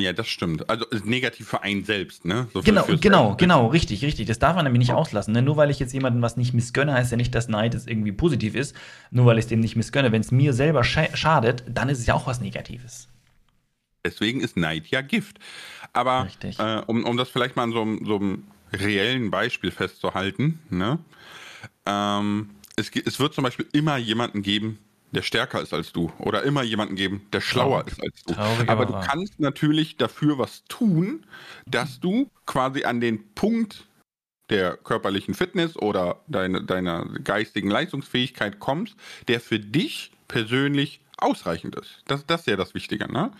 Ja, 0.00 0.12
das 0.12 0.26
stimmt. 0.26 0.68
Also 0.68 0.84
negativ 1.04 1.46
für 1.46 1.62
einen 1.62 1.84
selbst, 1.84 2.24
ne? 2.24 2.48
So 2.52 2.60
genau, 2.60 2.84
genau, 2.86 3.26
selbst. 3.26 3.38
genau, 3.38 3.66
richtig, 3.68 4.02
richtig. 4.02 4.26
Das 4.26 4.40
darf 4.40 4.56
man 4.56 4.64
nämlich 4.64 4.80
nicht 4.80 4.92
auslassen. 4.92 5.32
Ne? 5.32 5.42
Nur 5.42 5.56
weil 5.56 5.70
ich 5.70 5.78
jetzt 5.78 5.92
jemandem 5.92 6.22
was 6.22 6.36
nicht 6.36 6.54
missgönne, 6.54 6.92
heißt 6.92 7.12
ja 7.12 7.16
nicht, 7.16 7.32
dass 7.36 7.46
Neid 7.46 7.72
es 7.76 7.86
irgendwie 7.86 8.10
positiv 8.10 8.56
ist. 8.56 8.74
Nur 9.12 9.26
weil 9.26 9.38
ich 9.38 9.44
es 9.44 9.48
dem 9.48 9.60
nicht 9.60 9.76
missgönne. 9.76 10.10
Wenn 10.10 10.22
es 10.22 10.32
mir 10.32 10.54
selber 10.54 10.82
schadet, 10.82 11.62
dann 11.68 11.88
ist 11.88 12.00
es 12.00 12.06
ja 12.06 12.14
auch 12.14 12.26
was 12.26 12.40
Negatives. 12.40 13.06
Deswegen 14.04 14.40
ist 14.40 14.56
Neid 14.56 14.88
ja 14.88 15.02
Gift. 15.02 15.38
Aber 15.92 16.26
äh, 16.42 16.80
um, 16.88 17.04
um 17.04 17.16
das 17.16 17.28
vielleicht 17.28 17.54
mal 17.54 17.62
an 17.62 17.70
so, 17.70 18.04
so 18.04 18.16
einem 18.16 18.42
reellen 18.72 19.30
Beispiel 19.30 19.70
festzuhalten, 19.70 20.58
ne? 20.68 20.98
Ähm, 21.86 22.50
es, 22.76 22.90
es 22.94 23.20
wird 23.20 23.34
zum 23.34 23.44
Beispiel 23.44 23.66
immer 23.72 23.96
jemanden 23.96 24.42
geben, 24.42 24.78
der 25.12 25.22
stärker 25.22 25.60
ist 25.60 25.74
als 25.74 25.92
du. 25.92 26.10
Oder 26.18 26.42
immer 26.42 26.62
jemanden 26.62 26.96
geben, 26.96 27.26
der 27.32 27.40
schlauer 27.40 27.80
Traurig. 27.80 27.92
ist 27.92 28.02
als 28.02 28.22
du. 28.24 28.34
Traurig, 28.34 28.68
aber, 28.68 28.82
aber 28.82 28.86
du 28.86 29.06
kannst 29.06 29.40
natürlich 29.40 29.96
dafür 29.96 30.38
was 30.38 30.64
tun, 30.64 31.26
dass 31.66 32.00
du 32.00 32.30
quasi 32.46 32.84
an 32.84 33.00
den 33.00 33.34
Punkt 33.34 33.86
der 34.48 34.76
körperlichen 34.76 35.34
Fitness 35.34 35.76
oder 35.76 36.22
deine, 36.26 36.64
deiner 36.64 37.06
geistigen 37.24 37.70
Leistungsfähigkeit 37.70 38.58
kommst, 38.58 38.96
der 39.28 39.40
für 39.40 39.58
dich 39.58 40.12
persönlich 40.28 41.01
ausreichend 41.18 41.76
ist. 41.76 42.02
Das, 42.06 42.26
das 42.26 42.40
ist 42.40 42.46
ja 42.46 42.56
das 42.56 42.74
Wichtige. 42.74 43.10
Ne? 43.12 43.30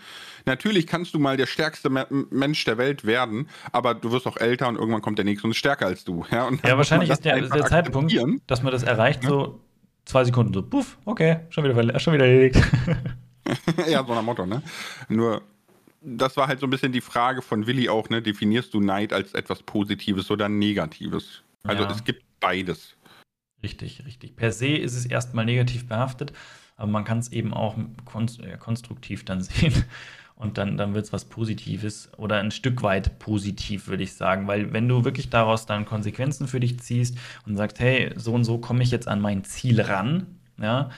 Natürlich 0.45 0.87
kannst 0.87 1.13
du 1.13 1.19
mal 1.19 1.37
der 1.37 1.47
stärkste 1.47 1.89
Mensch 1.89 2.63
der 2.65 2.77
Welt 2.77 3.05
werden, 3.05 3.49
aber 3.71 3.93
du 3.93 4.11
wirst 4.11 4.27
auch 4.27 4.37
älter 4.37 4.67
und 4.67 4.75
irgendwann 4.75 5.01
kommt 5.01 5.17
der 5.17 5.25
nächste 5.25 5.47
und 5.47 5.51
ist 5.51 5.57
stärker 5.57 5.87
als 5.87 6.03
du. 6.03 6.25
Ja, 6.31 6.49
ja 6.65 6.77
wahrscheinlich 6.77 7.09
ist 7.09 7.25
der, 7.25 7.41
der 7.41 7.65
Zeitpunkt, 7.65 8.13
dass 8.47 8.63
man 8.63 8.71
das 8.71 8.83
erreicht, 8.83 9.23
ja? 9.23 9.29
so 9.29 9.59
zwei 10.05 10.23
Sekunden 10.23 10.53
so, 10.53 10.61
puff, 10.61 10.97
okay, 11.05 11.41
schon 11.49 11.63
wieder, 11.63 11.99
schon 11.99 12.13
wieder 12.13 12.25
erledigt. 12.25 12.63
ja, 13.89 14.05
so 14.05 14.13
ein 14.13 14.25
Motto, 14.25 14.45
ne? 14.45 14.61
Nur, 15.09 15.41
das 16.01 16.35
war 16.37 16.47
halt 16.47 16.59
so 16.59 16.67
ein 16.67 16.69
bisschen 16.69 16.91
die 16.91 17.01
Frage 17.01 17.41
von 17.41 17.67
Willi 17.67 17.89
auch, 17.89 18.09
ne? 18.09 18.21
Definierst 18.21 18.73
du 18.73 18.79
Neid 18.79 19.13
als 19.13 19.33
etwas 19.33 19.63
Positives 19.63 20.29
oder 20.31 20.49
Negatives? 20.49 21.43
Also 21.63 21.83
ja. 21.83 21.91
es 21.91 22.03
gibt 22.03 22.23
beides. 22.39 22.95
Richtig, 23.61 24.03
richtig. 24.05 24.35
Per 24.35 24.51
se 24.51 24.75
ist 24.75 24.95
es 24.95 25.05
erstmal 25.05 25.45
negativ 25.45 25.87
behaftet, 25.87 26.33
aber 26.75 26.91
man 26.91 27.03
kann 27.03 27.19
es 27.19 27.31
eben 27.31 27.53
auch 27.53 27.75
konstruktiv 28.05 29.25
dann 29.25 29.41
sehen. 29.41 29.73
und 30.35 30.57
dann, 30.57 30.77
dann 30.77 30.93
wird 30.93 31.05
es 31.05 31.13
was 31.13 31.25
Positives 31.25 32.09
oder 32.17 32.39
ein 32.39 32.51
Stück 32.51 32.83
weit 32.83 33.19
positiv, 33.19 33.87
würde 33.87 34.03
ich 34.03 34.13
sagen. 34.13 34.47
Weil 34.47 34.73
wenn 34.73 34.87
du 34.87 35.05
wirklich 35.05 35.29
daraus 35.29 35.65
dann 35.65 35.85
Konsequenzen 35.85 36.47
für 36.47 36.59
dich 36.59 36.79
ziehst 36.79 37.17
und 37.45 37.55
sagst, 37.55 37.79
hey, 37.79 38.11
so 38.15 38.33
und 38.33 38.43
so 38.43 38.57
komme 38.57 38.83
ich 38.83 38.91
jetzt 38.91 39.07
an 39.07 39.21
mein 39.21 39.43
Ziel 39.43 39.79
ran, 39.81 40.27
ja, 40.57 40.89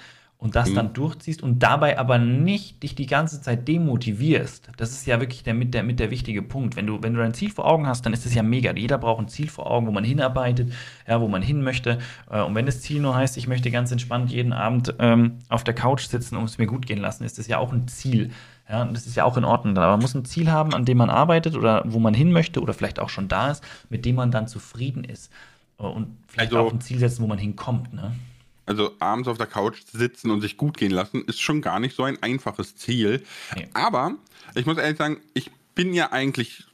und 0.46 0.56
das 0.56 0.70
mhm. 0.70 0.76
dann 0.76 0.94
durchziehst 0.94 1.42
und 1.42 1.64
dabei 1.64 1.98
aber 1.98 2.20
nicht 2.20 2.84
dich 2.84 2.94
die 2.94 3.08
ganze 3.08 3.42
Zeit 3.42 3.68
demotivierst. 3.68 4.70
Das 4.78 4.92
ist 4.92 5.08
ja 5.08 5.20
wirklich 5.20 5.42
der 5.42 5.56
mit 5.56 5.74
der, 5.74 5.82
mit 5.82 6.00
der 6.00 6.12
wichtige 6.12 6.44
Punkt. 6.44 6.76
Wenn 6.76 6.86
du, 6.86 7.02
wenn 7.02 7.16
du 7.16 7.20
dein 7.20 7.34
Ziel 7.34 7.50
vor 7.50 7.66
Augen 7.66 7.88
hast, 7.88 8.06
dann 8.06 8.14
ist 8.14 8.28
es 8.28 8.36
ja 8.36 8.44
mega. 8.44 8.72
Jeder 8.72 9.00
braucht 9.00 9.22
ein 9.22 9.28
Ziel 9.28 9.50
vor 9.50 9.72
Augen, 9.72 9.88
wo 9.88 9.92
man 9.92 10.04
hinarbeitet, 10.04 10.72
ja, 11.08 11.20
wo 11.20 11.28
man 11.28 11.42
hin 11.42 11.64
möchte. 11.64 11.98
Äh, 12.30 12.44
und 12.44 12.54
wenn 12.54 12.68
das 12.68 12.82
Ziel 12.82 13.02
nur 13.02 13.16
heißt, 13.16 13.38
ich 13.38 13.48
möchte 13.48 13.72
ganz 13.72 13.92
entspannt 13.92 14.32
jeden 14.32 14.54
Abend 14.54 14.94
ähm, 15.00 15.40
auf 15.50 15.64
der 15.64 15.74
Couch 15.74 16.06
sitzen 16.06 16.36
und 16.36 16.44
es 16.44 16.60
mir 16.60 16.68
gut 16.68 16.86
gehen 16.86 17.00
lassen, 17.00 17.24
ist 17.24 17.40
das 17.40 17.48
ja 17.48 17.58
auch 17.58 17.74
ein 17.74 17.88
Ziel. 17.88 18.30
Ja, 18.70 18.84
und 18.84 18.96
das 18.96 19.08
ist 19.08 19.16
ja 19.16 19.24
auch 19.24 19.38
in 19.38 19.46
Ordnung. 19.46 19.76
Aber 19.76 19.94
man 19.94 20.00
muss 20.00 20.14
ein 20.14 20.26
Ziel 20.26 20.52
haben, 20.52 20.76
an 20.76 20.86
dem 20.86 21.00
man 21.00 21.10
arbeitet 21.10 21.56
oder 21.56 21.82
wo 21.88 21.98
man 21.98 22.14
hin 22.14 22.32
möchte 22.32 22.62
oder 22.62 22.76
vielleicht 22.76 23.00
auch 23.00 23.10
schon 23.10 23.30
da 23.30 23.50
ist, 23.50 23.64
mit 23.90 24.06
dem 24.06 24.14
man 24.14 24.30
dann 24.30 24.48
zufrieden 24.48 25.06
ist. 25.06 25.32
Und 25.78 26.16
vielleicht 26.28 26.54
also, 26.54 26.68
auch 26.68 26.72
ein 26.72 26.82
Ziel 26.82 27.00
setzen, 27.00 27.24
wo 27.24 27.28
man 27.28 27.40
hinkommt. 27.40 27.96
Ne? 27.96 28.12
Also 28.66 28.96
abends 29.00 29.28
auf 29.28 29.38
der 29.38 29.48
Couch 29.48 29.82
sitzen 29.92 30.32
und 30.32 30.42
sich 30.42 30.58
gut 30.58 30.78
gehen 30.78 30.92
lassen, 30.92 31.24
ist 31.26 31.42
schon 31.42 31.62
gar 31.62 31.80
nicht 31.80 31.96
so 31.96 32.04
ein 32.04 32.22
einfaches 32.24 32.76
Ziel. 32.76 33.24
Nee. 33.56 33.70
Aber 33.74 34.16
ich 34.56 34.66
muss 34.66 34.78
ehrlich 34.78 34.98
sagen, 34.98 35.18
ich 35.34 35.52
bin 35.76 35.94
ja 35.94 36.12
eigentlich 36.12 36.66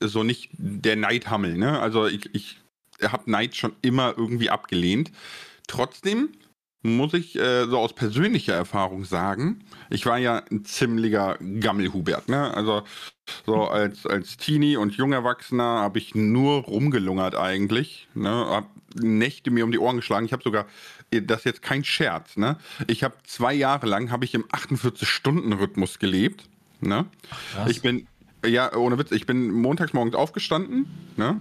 so 0.00 0.22
nicht 0.22 0.50
der 0.52 0.96
Neidhammel. 0.96 1.56
Ne? 1.56 1.78
Also 1.80 2.06
ich, 2.06 2.34
ich 2.34 2.58
habe 3.02 3.30
Neid 3.30 3.56
schon 3.56 3.74
immer 3.82 4.14
irgendwie 4.16 4.50
abgelehnt. 4.50 5.10
Trotzdem 5.66 6.30
muss 6.84 7.14
ich 7.14 7.34
äh, 7.36 7.64
so 7.64 7.78
aus 7.78 7.94
persönlicher 7.94 8.54
Erfahrung 8.54 9.04
sagen, 9.04 9.64
ich 9.88 10.04
war 10.04 10.18
ja 10.18 10.42
ein 10.50 10.64
ziemlicher 10.66 11.38
Gammelhubert. 11.58 12.28
Ne? 12.28 12.54
Also 12.54 12.82
so 13.46 13.64
als, 13.64 14.06
als 14.06 14.36
Teenie 14.36 14.76
und 14.76 14.94
Jungerwachsener 14.94 15.64
habe 15.64 15.98
ich 15.98 16.14
nur 16.14 16.64
rumgelungert 16.64 17.36
eigentlich. 17.36 18.06
Ne? 18.14 18.28
Hab 18.28 18.68
Nächte 18.96 19.50
mir 19.50 19.64
um 19.64 19.72
die 19.72 19.78
Ohren 19.78 19.96
geschlagen. 19.96 20.26
Ich 20.26 20.32
habe 20.32 20.42
sogar, 20.42 20.66
äh, 21.10 21.22
das 21.22 21.38
ist 21.38 21.44
jetzt 21.46 21.62
kein 21.62 21.84
Scherz, 21.84 22.36
ne? 22.36 22.58
Ich 22.86 23.02
habe 23.02 23.14
zwei 23.24 23.52
Jahre 23.52 23.86
lang 23.86 24.10
habe 24.12 24.24
ich 24.24 24.34
im 24.34 24.44
48-Stunden-Rhythmus 24.44 25.98
gelebt. 25.98 26.44
Ne? 26.80 27.06
Ach, 27.58 27.66
ich 27.66 27.82
bin, 27.82 28.06
ja, 28.46 28.72
ohne 28.76 28.98
Witz, 28.98 29.10
ich 29.10 29.26
bin 29.26 29.50
montags 29.50 29.94
morgens 29.94 30.14
aufgestanden, 30.14 30.86
ne? 31.16 31.40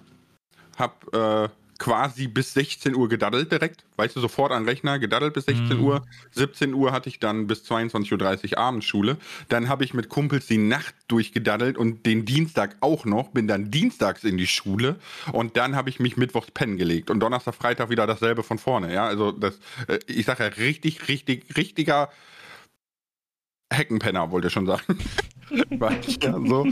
Hab 0.77 1.13
äh, 1.13 1.49
quasi 1.83 2.29
bis 2.29 2.53
16 2.53 2.95
Uhr 2.95 3.09
gedaddelt 3.09 3.51
direkt. 3.51 3.83
Weißt 3.97 4.15
du, 4.15 4.21
sofort 4.21 4.53
an 4.53 4.63
Rechner, 4.63 4.99
gedaddelt 4.99 5.33
bis 5.33 5.47
16 5.47 5.77
mhm. 5.77 5.83
Uhr. 5.83 6.05
17 6.31 6.73
Uhr 6.73 6.93
hatte 6.93 7.09
ich 7.09 7.19
dann 7.19 7.45
bis 7.45 7.69
22.30 7.69 8.53
Uhr 8.53 8.57
Abendschule. 8.57 9.17
Dann 9.49 9.67
habe 9.67 9.83
ich 9.83 9.93
mit 9.93 10.07
Kumpels 10.07 10.47
die 10.47 10.57
Nacht 10.57 10.95
durchgedaddelt 11.09 11.77
und 11.77 12.05
den 12.05 12.23
Dienstag 12.23 12.77
auch 12.79 13.03
noch. 13.03 13.31
Bin 13.31 13.49
dann 13.49 13.69
dienstags 13.69 14.23
in 14.23 14.37
die 14.37 14.47
Schule 14.47 14.95
und 15.33 15.57
dann 15.57 15.75
habe 15.75 15.89
ich 15.89 15.99
mich 15.99 16.15
mittwochs 16.15 16.51
pennen 16.51 16.77
gelegt. 16.77 17.09
Und 17.09 17.19
Donnerstag, 17.19 17.53
Freitag 17.53 17.89
wieder 17.89 18.07
dasselbe 18.07 18.43
von 18.43 18.59
vorne. 18.59 18.93
Ja, 18.93 19.05
also 19.05 19.33
das, 19.33 19.59
äh, 19.89 19.99
ich 20.07 20.25
sage 20.25 20.45
ja, 20.45 20.49
richtig, 20.51 21.09
richtig, 21.09 21.57
richtiger 21.57 22.09
Heckenpenner, 23.69 24.31
wollte 24.31 24.47
ich 24.47 24.53
schon 24.53 24.67
sagen. 24.67 24.99
War 25.71 25.91
ich 25.99 26.23
ja 26.23 26.31
so. 26.31 26.65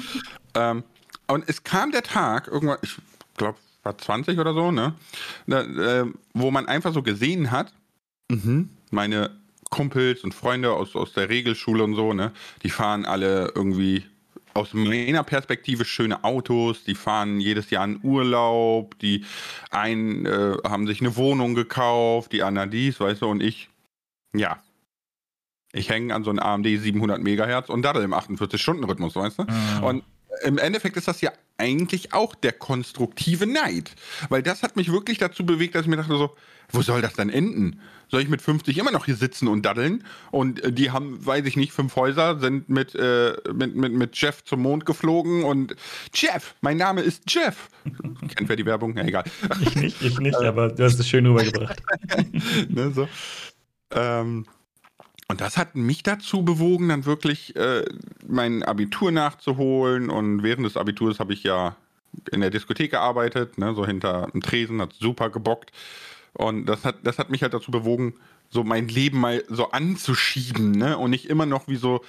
Ähm, 0.56 0.86
und 1.28 1.50
es 1.50 1.66
kam 1.66 1.92
der 1.92 2.04
Tag, 2.04 2.48
irgendwann, 2.48 2.78
ich 2.82 2.96
glaube, 3.36 3.58
war 3.84 3.98
20 3.98 4.40
oder 4.40 4.54
so, 4.54 4.72
ne? 4.72 4.94
Da, 5.48 5.62
äh, 5.62 6.06
wo 6.34 6.52
man 6.52 6.68
einfach 6.68 6.94
so 6.94 7.02
gesehen 7.02 7.52
hat, 7.52 7.74
mh, 8.30 8.66
meine 8.92 9.32
Kumpels 9.70 10.24
und 10.24 10.34
Freunde 10.34 10.74
aus, 10.74 10.96
aus 10.96 11.14
der 11.14 11.30
Regelschule 11.30 11.84
und 11.84 11.96
so, 11.96 12.14
ne? 12.14 12.32
Die 12.64 12.70
fahren 12.70 13.06
alle 13.06 13.52
irgendwie 13.56 14.04
aus 14.54 14.74
meiner 14.74 15.24
Perspektive 15.24 15.86
schöne 15.86 16.24
Autos, 16.24 16.84
die 16.84 16.96
fahren 16.96 17.40
jedes 17.40 17.70
Jahr 17.70 17.86
in 17.86 18.00
Urlaub, 18.04 19.00
die 19.00 19.24
einen 19.70 20.26
äh, 20.26 20.58
haben 20.66 20.88
sich 20.88 21.00
eine 21.00 21.16
Wohnung 21.16 21.56
gekauft, 21.56 22.34
die 22.34 22.44
anderen 22.44 22.70
dies, 22.70 23.00
weißt 23.00 23.22
du, 23.22 23.28
und 23.28 23.42
ich, 23.42 23.70
ja. 24.36 24.62
Ich 25.74 25.90
hänge 25.90 26.14
an 26.14 26.26
so 26.26 26.32
einem 26.32 26.40
AMD 26.40 26.66
700 26.66 27.22
Megahertz 27.22 27.70
und 27.70 27.82
daddel 27.84 28.04
im 28.04 28.14
48-Stunden-Rhythmus, 28.14 29.16
weißt 29.16 29.40
du? 29.40 29.44
Mhm. 29.44 29.84
Und 29.84 30.04
im 30.44 30.58
Endeffekt 30.58 30.98
ist 30.98 31.08
das 31.08 31.22
ja 31.22 31.32
eigentlich 31.58 32.14
auch 32.14 32.36
der 32.36 32.54
konstruktive 32.54 33.46
Neid. 33.46 33.92
Weil 34.30 34.42
das 34.42 34.64
hat 34.64 34.76
mich 34.76 34.92
wirklich 34.92 35.18
dazu 35.18 35.46
bewegt, 35.46 35.76
dass 35.76 35.84
ich 35.84 35.88
mir 35.88 35.98
dachte 35.98 36.18
so, 36.18 36.36
wo 36.72 36.82
soll 36.82 37.02
das 37.02 37.14
dann 37.14 37.30
enden? 37.30 37.82
Soll 38.10 38.22
ich 38.22 38.30
mit 38.30 38.42
50 38.42 38.78
immer 38.78 38.92
noch 38.92 39.06
hier 39.06 39.16
sitzen 39.16 39.48
und 39.48 39.66
daddeln? 39.66 40.04
Und 40.32 40.64
äh, 40.64 40.72
die 40.72 40.92
haben, 40.92 41.26
weiß 41.26 41.46
ich 41.46 41.56
nicht, 41.56 41.72
fünf 41.72 41.96
Häuser, 41.96 42.40
sind 42.40 42.70
mit, 42.70 42.96
äh, 42.96 43.34
mit, 43.54 43.76
mit, 43.76 43.94
mit 43.94 44.16
Jeff 44.16 44.44
zum 44.44 44.62
Mond 44.62 44.86
geflogen 44.86 45.44
und 45.44 45.76
Jeff, 46.14 46.56
mein 46.62 46.78
Name 46.78 47.02
ist 47.02 47.24
Jeff. 47.28 47.70
Kennt 48.36 48.50
wer 48.50 48.56
die 48.56 48.66
Werbung? 48.66 48.98
Ja, 48.98 49.04
egal. 49.04 49.24
Ich 49.62 49.76
nicht, 49.76 50.02
ich 50.02 50.20
nicht, 50.20 50.36
aber 50.42 50.70
du 50.70 50.84
hast 50.84 51.00
es 51.00 51.08
schön 51.08 51.26
rübergebracht. 51.26 51.82
ne, 52.70 52.92
so. 52.92 53.08
Ähm, 53.92 54.46
und 55.32 55.42
das 55.42 55.58
hat 55.58 55.76
mich 55.76 56.04
dazu 56.04 56.44
bewogen, 56.44 56.90
dann 56.90 57.06
wirklich 57.06 57.56
äh, 57.56 57.86
mein 58.28 58.64
Abitur 58.64 59.12
nachzuholen. 59.12 60.10
Und 60.10 60.44
während 60.44 60.66
des 60.66 60.76
Abiturs 60.76 61.20
habe 61.20 61.34
ich 61.34 61.44
ja 61.44 61.78
in 62.32 62.42
der 62.42 62.50
Diskothek 62.50 62.92
gearbeitet, 62.92 63.58
ne, 63.58 63.74
so 63.74 63.86
hinter 63.86 64.26
einem 64.26 64.42
Tresen, 64.42 64.82
hat 64.82 64.94
super 64.94 65.30
gebockt. 65.30 65.72
Und 66.34 66.66
das 66.66 66.84
hat, 66.84 66.98
das 67.04 67.18
hat 67.18 67.30
mich 67.30 67.44
halt 67.44 67.54
dazu 67.54 67.72
bewogen, 67.72 68.16
so 68.50 68.66
mein 68.66 68.90
Leben 68.90 69.20
mal 69.20 69.44
so 69.48 69.72
anzuschieben, 69.72 70.72
ne? 70.72 70.98
Und 70.98 71.12
nicht 71.12 71.30
immer 71.30 71.46
noch 71.46 71.70
wie 71.70 71.78
so, 71.78 72.04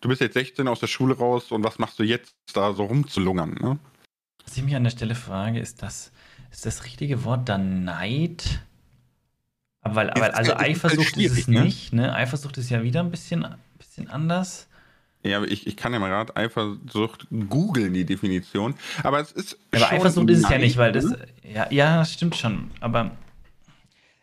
du 0.00 0.08
bist 0.08 0.20
jetzt 0.20 0.34
16 0.34 0.68
aus 0.68 0.78
der 0.78 0.86
Schule 0.86 1.16
raus 1.16 1.50
und 1.50 1.64
was 1.64 1.80
machst 1.80 1.98
du 1.98 2.04
jetzt 2.04 2.34
da 2.54 2.72
so 2.74 2.84
rumzulungern, 2.84 3.54
ne? 3.54 3.78
Was 4.44 4.56
ich 4.56 4.62
mich 4.62 4.76
an 4.76 4.84
der 4.84 4.90
Stelle 4.90 5.16
frage, 5.16 5.58
ist 5.58 5.82
das, 5.82 6.12
ist 6.52 6.64
das 6.64 6.84
richtige 6.84 7.24
Wort 7.24 7.48
dann 7.48 7.84
Neid? 7.84 8.62
Aber 9.82 9.94
weil, 9.96 10.10
aber, 10.10 10.36
also 10.36 10.54
Eifersucht 10.56 11.16
ist 11.16 11.38
es 11.38 11.48
ne? 11.48 11.62
nicht, 11.62 11.92
ne? 11.92 12.14
Eifersucht 12.14 12.56
ist 12.58 12.70
ja 12.70 12.82
wieder 12.82 13.00
ein 13.00 13.10
bisschen, 13.10 13.44
bisschen 13.78 14.08
anders. 14.08 14.68
Ja, 15.24 15.36
aber 15.38 15.48
ich, 15.48 15.66
ich 15.66 15.76
kann 15.76 15.92
ja 15.92 15.98
mal 15.98 16.08
gerade 16.08 16.36
Eifersucht 16.36 17.26
googeln, 17.48 17.94
die 17.94 18.04
Definition. 18.04 18.74
Aber 19.02 19.20
es 19.20 19.32
ist. 19.32 19.58
Aber 19.72 19.90
Eifersucht 19.90 20.30
ist 20.30 20.44
es 20.44 20.50
ja 20.50 20.58
nicht, 20.58 20.76
weil 20.76 20.92
das. 20.92 21.06
Ja, 21.42 21.70
ja, 21.70 21.98
das 21.98 22.12
stimmt 22.12 22.36
schon. 22.36 22.70
Aber 22.80 23.12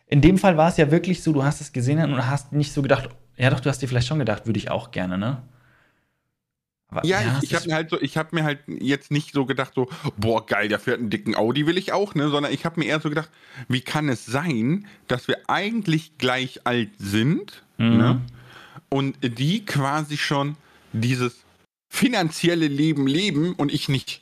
in 0.08 0.20
dem 0.20 0.38
Fall 0.38 0.56
war 0.56 0.68
es 0.68 0.76
ja 0.76 0.90
wirklich 0.90 1.22
so, 1.22 1.32
du 1.32 1.44
hast 1.44 1.60
es 1.60 1.72
gesehen 1.72 2.02
und 2.12 2.26
hast 2.26 2.52
nicht 2.52 2.72
so 2.72 2.82
gedacht, 2.82 3.08
ja 3.36 3.48
doch, 3.48 3.60
du 3.60 3.70
hast 3.70 3.80
dir 3.80 3.86
vielleicht 3.86 4.08
schon 4.08 4.18
gedacht, 4.18 4.46
würde 4.46 4.58
ich 4.58 4.70
auch 4.70 4.90
gerne, 4.90 5.16
ne? 5.16 5.42
Aber, 6.90 7.06
ja, 7.06 7.20
ja, 7.20 7.38
ich, 7.40 7.50
ich 7.50 7.54
habe 7.54 7.68
mir 7.68 7.74
halt 7.74 7.90
so, 7.90 8.00
ich 8.00 8.16
habe 8.16 8.34
mir 8.34 8.44
halt 8.44 8.60
jetzt 8.66 9.10
nicht 9.10 9.32
so 9.32 9.46
gedacht, 9.46 9.72
so, 9.74 9.88
boah, 10.16 10.44
geil, 10.44 10.68
der 10.68 10.80
fährt 10.80 10.98
einen 10.98 11.10
dicken 11.10 11.36
Audi, 11.36 11.66
will 11.66 11.78
ich 11.78 11.92
auch, 11.92 12.14
ne? 12.14 12.28
Sondern 12.30 12.52
ich 12.52 12.64
habe 12.64 12.80
mir 12.80 12.86
eher 12.86 13.00
so 13.00 13.08
gedacht, 13.08 13.30
wie 13.68 13.80
kann 13.80 14.08
es 14.08 14.26
sein, 14.26 14.86
dass 15.06 15.28
wir 15.28 15.38
eigentlich 15.46 16.18
gleich 16.18 16.66
alt 16.66 16.90
sind, 16.98 17.62
mhm. 17.78 17.96
ne? 17.96 18.20
Und 18.88 19.16
die 19.22 19.64
quasi 19.64 20.16
schon 20.16 20.56
dieses 20.92 21.44
finanzielle 21.88 22.66
Leben 22.66 23.06
leben 23.06 23.54
und 23.54 23.72
ich 23.72 23.88
nicht. 23.88 24.20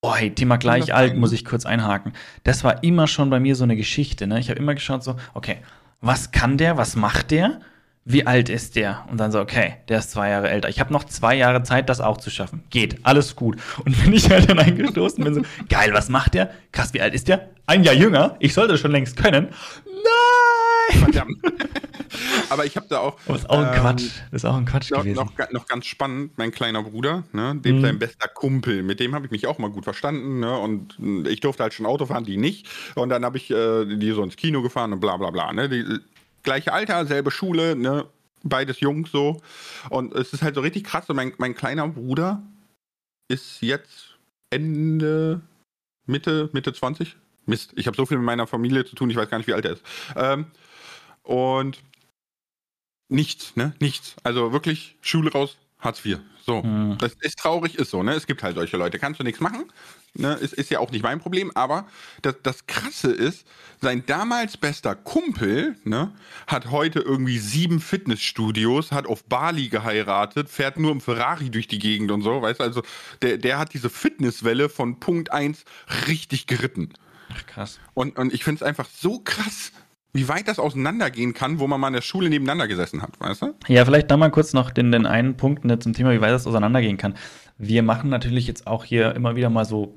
Boah, 0.00 0.16
hey, 0.16 0.30
Thema 0.32 0.56
gleich 0.56 0.94
alt, 0.94 1.16
muss 1.16 1.32
ich 1.32 1.44
kurz 1.44 1.66
einhaken. 1.66 2.12
Das 2.44 2.64
war 2.64 2.82
immer 2.84 3.06
schon 3.06 3.30
bei 3.30 3.40
mir 3.40 3.54
so 3.56 3.64
eine 3.64 3.76
Geschichte, 3.76 4.26
ne? 4.26 4.38
Ich 4.38 4.48
habe 4.48 4.60
immer 4.60 4.74
geschaut, 4.74 5.02
so, 5.02 5.16
okay, 5.34 5.58
was 6.00 6.30
kann 6.30 6.56
der, 6.56 6.76
was 6.76 6.96
macht 6.96 7.32
der? 7.32 7.60
Wie 8.04 8.26
alt 8.26 8.48
ist 8.48 8.76
der? 8.76 9.04
Und 9.10 9.18
dann 9.18 9.30
so, 9.30 9.40
okay, 9.40 9.76
der 9.88 9.98
ist 9.98 10.10
zwei 10.10 10.30
Jahre 10.30 10.48
älter. 10.48 10.68
Ich 10.68 10.80
habe 10.80 10.92
noch 10.92 11.04
zwei 11.04 11.34
Jahre 11.36 11.62
Zeit, 11.62 11.88
das 11.88 12.00
auch 12.00 12.16
zu 12.16 12.30
schaffen. 12.30 12.64
Geht, 12.70 12.98
alles 13.04 13.36
gut. 13.36 13.58
Und 13.84 14.04
wenn 14.04 14.12
ich 14.12 14.30
halt 14.30 14.48
dann 14.48 14.58
eingestoßen 14.58 15.22
bin, 15.22 15.34
so, 15.34 15.42
geil, 15.68 15.90
was 15.92 16.08
macht 16.08 16.34
der? 16.34 16.50
Krass, 16.72 16.94
wie 16.94 17.00
alt 17.00 17.14
ist 17.14 17.28
der? 17.28 17.50
Ein 17.66 17.84
Jahr 17.84 17.94
jünger. 17.94 18.36
Ich 18.40 18.54
sollte 18.54 18.72
das 18.72 18.80
schon 18.80 18.90
längst 18.90 19.16
können. 19.16 19.48
Nein! 19.86 20.98
Verdammt. 20.98 21.38
Aber 22.48 22.66
ich 22.66 22.76
habe 22.76 22.86
da 22.88 22.98
auch. 22.98 23.16
Oh, 23.28 23.34
ist 23.34 23.48
auch 23.48 23.58
ein 23.58 23.74
ähm, 23.74 23.80
Quatsch. 23.80 24.10
Das 24.30 24.42
ist 24.42 24.44
auch 24.44 24.56
ein 24.56 24.64
Quatsch 24.64 24.90
noch, 24.90 25.00
gewesen. 25.02 25.16
Noch, 25.16 25.50
noch, 25.52 25.66
ganz 25.66 25.86
spannend, 25.86 26.32
mein 26.36 26.50
kleiner 26.50 26.82
Bruder, 26.82 27.24
ne, 27.32 27.54
dem 27.56 27.76
mhm. 27.76 27.82
sein 27.82 27.98
bester 27.98 28.28
Kumpel, 28.28 28.82
mit 28.82 28.98
dem 28.98 29.14
habe 29.14 29.26
ich 29.26 29.30
mich 29.30 29.46
auch 29.46 29.58
mal 29.58 29.70
gut 29.70 29.84
verstanden. 29.84 30.40
Ne, 30.40 30.58
und 30.58 30.96
ich 31.28 31.40
durfte 31.40 31.62
halt 31.62 31.74
schon 31.74 31.86
Auto 31.86 32.06
fahren, 32.06 32.24
die 32.24 32.36
nicht. 32.36 32.68
Und 32.96 33.10
dann 33.10 33.24
habe 33.24 33.36
ich 33.36 33.50
äh, 33.50 33.84
die 33.84 34.10
so 34.10 34.22
ins 34.22 34.36
Kino 34.36 34.62
gefahren 34.62 34.92
und 34.92 35.00
bla 35.00 35.16
bla 35.16 35.30
bla. 35.30 35.52
Ne, 35.52 35.68
die, 35.68 35.84
gleiche 36.42 36.72
Alter, 36.72 37.06
selbe 37.06 37.30
Schule, 37.30 37.76
ne? 37.76 38.06
Beides 38.42 38.80
Jungs 38.80 39.10
so. 39.12 39.40
Und 39.90 40.14
es 40.14 40.32
ist 40.32 40.42
halt 40.42 40.54
so 40.54 40.60
richtig 40.62 40.84
krass. 40.84 41.08
Und 41.10 41.16
mein, 41.16 41.32
mein 41.38 41.54
kleiner 41.54 41.86
Bruder 41.88 42.42
ist 43.28 43.60
jetzt 43.60 44.18
Ende, 44.50 45.42
Mitte, 46.06 46.50
Mitte 46.52 46.72
20. 46.72 47.16
Mist, 47.46 47.72
ich 47.76 47.86
habe 47.86 47.96
so 47.96 48.06
viel 48.06 48.18
mit 48.18 48.26
meiner 48.26 48.46
Familie 48.46 48.84
zu 48.84 48.94
tun, 48.94 49.10
ich 49.10 49.16
weiß 49.16 49.28
gar 49.28 49.38
nicht, 49.38 49.46
wie 49.46 49.54
alt 49.54 49.64
er 49.64 49.72
ist. 49.72 49.82
Ähm, 50.16 50.46
und 51.22 51.82
nichts, 53.08 53.56
ne? 53.56 53.74
Nichts. 53.80 54.16
Also 54.22 54.52
wirklich 54.52 54.96
Schule 55.00 55.32
raus, 55.32 55.58
Hartz 55.80 56.04
IV. 56.04 56.18
So. 56.44 56.62
Mhm. 56.62 56.98
Das 56.98 57.12
ist 57.20 57.38
traurig, 57.38 57.76
ist 57.76 57.90
so, 57.90 58.02
ne? 58.02 58.14
Es 58.14 58.26
gibt 58.26 58.42
halt 58.42 58.56
solche 58.56 58.76
Leute. 58.76 58.98
Kannst 58.98 59.20
du 59.20 59.24
nichts 59.24 59.40
machen. 59.40 59.64
Ne? 60.14 60.34
Ist, 60.34 60.54
ist 60.54 60.70
ja 60.70 60.80
auch 60.80 60.90
nicht 60.90 61.02
mein 61.02 61.20
Problem, 61.20 61.52
aber 61.54 61.86
das, 62.22 62.34
das 62.42 62.66
Krasse 62.66 63.12
ist, 63.12 63.46
sein 63.80 64.04
damals 64.06 64.56
bester 64.56 64.96
Kumpel 64.96 65.76
ne, 65.84 66.12
hat 66.48 66.70
heute 66.70 66.98
irgendwie 66.98 67.38
sieben 67.38 67.78
Fitnessstudios, 67.78 68.90
hat 68.90 69.06
auf 69.06 69.22
Bali 69.24 69.68
geheiratet, 69.68 70.48
fährt 70.48 70.78
nur 70.78 70.90
im 70.90 71.00
Ferrari 71.00 71.50
durch 71.50 71.68
die 71.68 71.78
Gegend 71.78 72.10
und 72.10 72.22
so, 72.22 72.42
weißt 72.42 72.58
du, 72.58 72.64
also 72.64 72.82
der, 73.22 73.38
der 73.38 73.58
hat 73.58 73.72
diese 73.72 73.88
Fitnesswelle 73.88 74.68
von 74.68 74.98
Punkt 74.98 75.30
1 75.30 75.64
richtig 76.08 76.48
geritten. 76.48 76.92
Ach, 77.32 77.46
krass. 77.46 77.78
Und, 77.94 78.18
und 78.18 78.34
ich 78.34 78.42
finde 78.42 78.64
es 78.64 78.68
einfach 78.68 78.88
so 78.92 79.20
krass, 79.20 79.70
wie 80.12 80.28
weit 80.28 80.48
das 80.48 80.58
auseinandergehen 80.58 81.34
kann, 81.34 81.60
wo 81.60 81.66
man 81.66 81.80
mal 81.80 81.88
in 81.88 81.94
der 81.94 82.02
Schule 82.02 82.28
nebeneinander 82.28 82.66
gesessen 82.66 83.02
hat, 83.02 83.18
weißt 83.20 83.42
du? 83.42 83.54
Ja, 83.68 83.84
vielleicht 83.84 84.10
da 84.10 84.16
mal 84.16 84.30
kurz 84.30 84.52
noch 84.52 84.70
den, 84.70 84.90
den 84.90 85.06
einen 85.06 85.36
Punkt 85.36 85.64
ne, 85.64 85.78
zum 85.78 85.92
Thema, 85.92 86.12
wie 86.12 86.20
weit 86.20 86.32
das 86.32 86.46
auseinandergehen 86.46 86.96
kann. 86.96 87.14
Wir 87.58 87.82
machen 87.82 88.10
natürlich 88.10 88.46
jetzt 88.46 88.66
auch 88.66 88.84
hier 88.84 89.14
immer 89.14 89.36
wieder 89.36 89.50
mal 89.50 89.64
so 89.64 89.94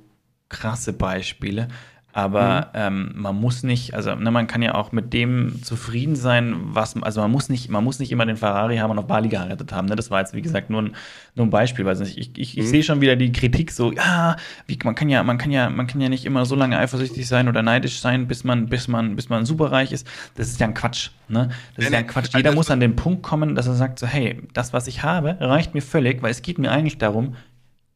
krasse 0.50 0.94
Beispiele. 0.94 1.68
Aber 2.16 2.68
mhm. 2.74 2.80
ähm, 2.80 3.12
man 3.16 3.36
muss 3.36 3.64
nicht, 3.64 3.96
also 3.96 4.14
ne, 4.14 4.30
man 4.30 4.46
kann 4.46 4.62
ja 4.62 4.76
auch 4.76 4.92
mit 4.92 5.14
dem 5.14 5.64
zufrieden 5.64 6.16
sein, 6.16 6.56
was, 6.58 6.96
also 7.02 7.22
man 7.22 7.32
muss 7.32 7.50
nicht, 7.50 7.70
man 7.70 7.84
muss 7.84 7.98
nicht 7.98 8.12
immer 8.12 8.28
den 8.28 8.38
Ferrari 8.38 8.78
haben 8.78 8.92
und 8.92 9.00
auf 9.00 9.08
Bali 9.08 9.30
geheiratet 9.30 9.74
haben. 9.74 9.88
Ne? 9.88 9.96
Das 9.96 10.12
war 10.12 10.20
jetzt, 10.20 10.36
wie 10.36 10.44
gesagt, 10.44 10.70
nur 10.70 10.84
ein, 10.84 10.96
nur 11.34 11.48
ein 11.48 11.50
Beispiel. 11.50 11.86
Weil 11.86 12.00
ich, 12.04 12.18
ich, 12.20 12.38
ich 12.38 12.56
mhm. 12.56 12.68
sehe 12.68 12.84
schon 12.84 13.02
wieder 13.02 13.16
die 13.16 13.32
Kritik 13.32 13.72
so, 13.72 13.92
ja, 13.92 14.36
wie, 14.68 14.78
man 14.84 14.94
kann 14.94 15.10
ja, 15.10 15.24
man 15.24 15.40
kann 15.40 15.52
ja, 15.52 15.72
man 15.72 15.88
kann 15.88 16.02
ja 16.02 16.10
nicht 16.10 16.26
immer 16.26 16.46
so 16.46 16.56
lange 16.56 16.78
eifersüchtig 16.78 17.28
sein 17.28 17.48
oder 17.48 17.64
neidisch 17.64 18.00
sein, 18.00 18.28
bis 18.28 18.44
man, 18.44 18.68
bis 18.68 18.88
man, 18.88 19.16
bis 19.16 19.30
man 19.30 19.46
superreich 19.46 19.92
ist. 19.92 20.06
Das 20.36 20.50
ist 20.50 20.60
ja 20.60 20.68
ein 20.68 20.76
Quatsch. 20.76 21.10
Ne? 21.30 21.50
Das 21.76 21.86
ist 21.86 21.92
ja 21.92 21.98
ein 21.98 22.06
Quatsch. 22.06 22.36
Jeder 22.36 22.52
muss 22.52 22.70
an 22.70 22.80
den 22.80 22.96
Punkt 22.96 23.24
kommen, 23.24 23.56
dass 23.56 23.66
er 23.66 23.74
sagt 23.74 23.98
so, 23.98 24.06
hey, 24.06 24.40
das, 24.54 24.72
was 24.72 24.86
ich 24.86 25.02
habe, 25.02 25.38
reicht 25.40 25.74
mir 25.74 25.82
völlig, 25.82 26.22
weil 26.22 26.30
es 26.30 26.44
geht 26.44 26.60
mir 26.60 26.72
eigentlich 26.72 27.00
darum, 27.00 27.36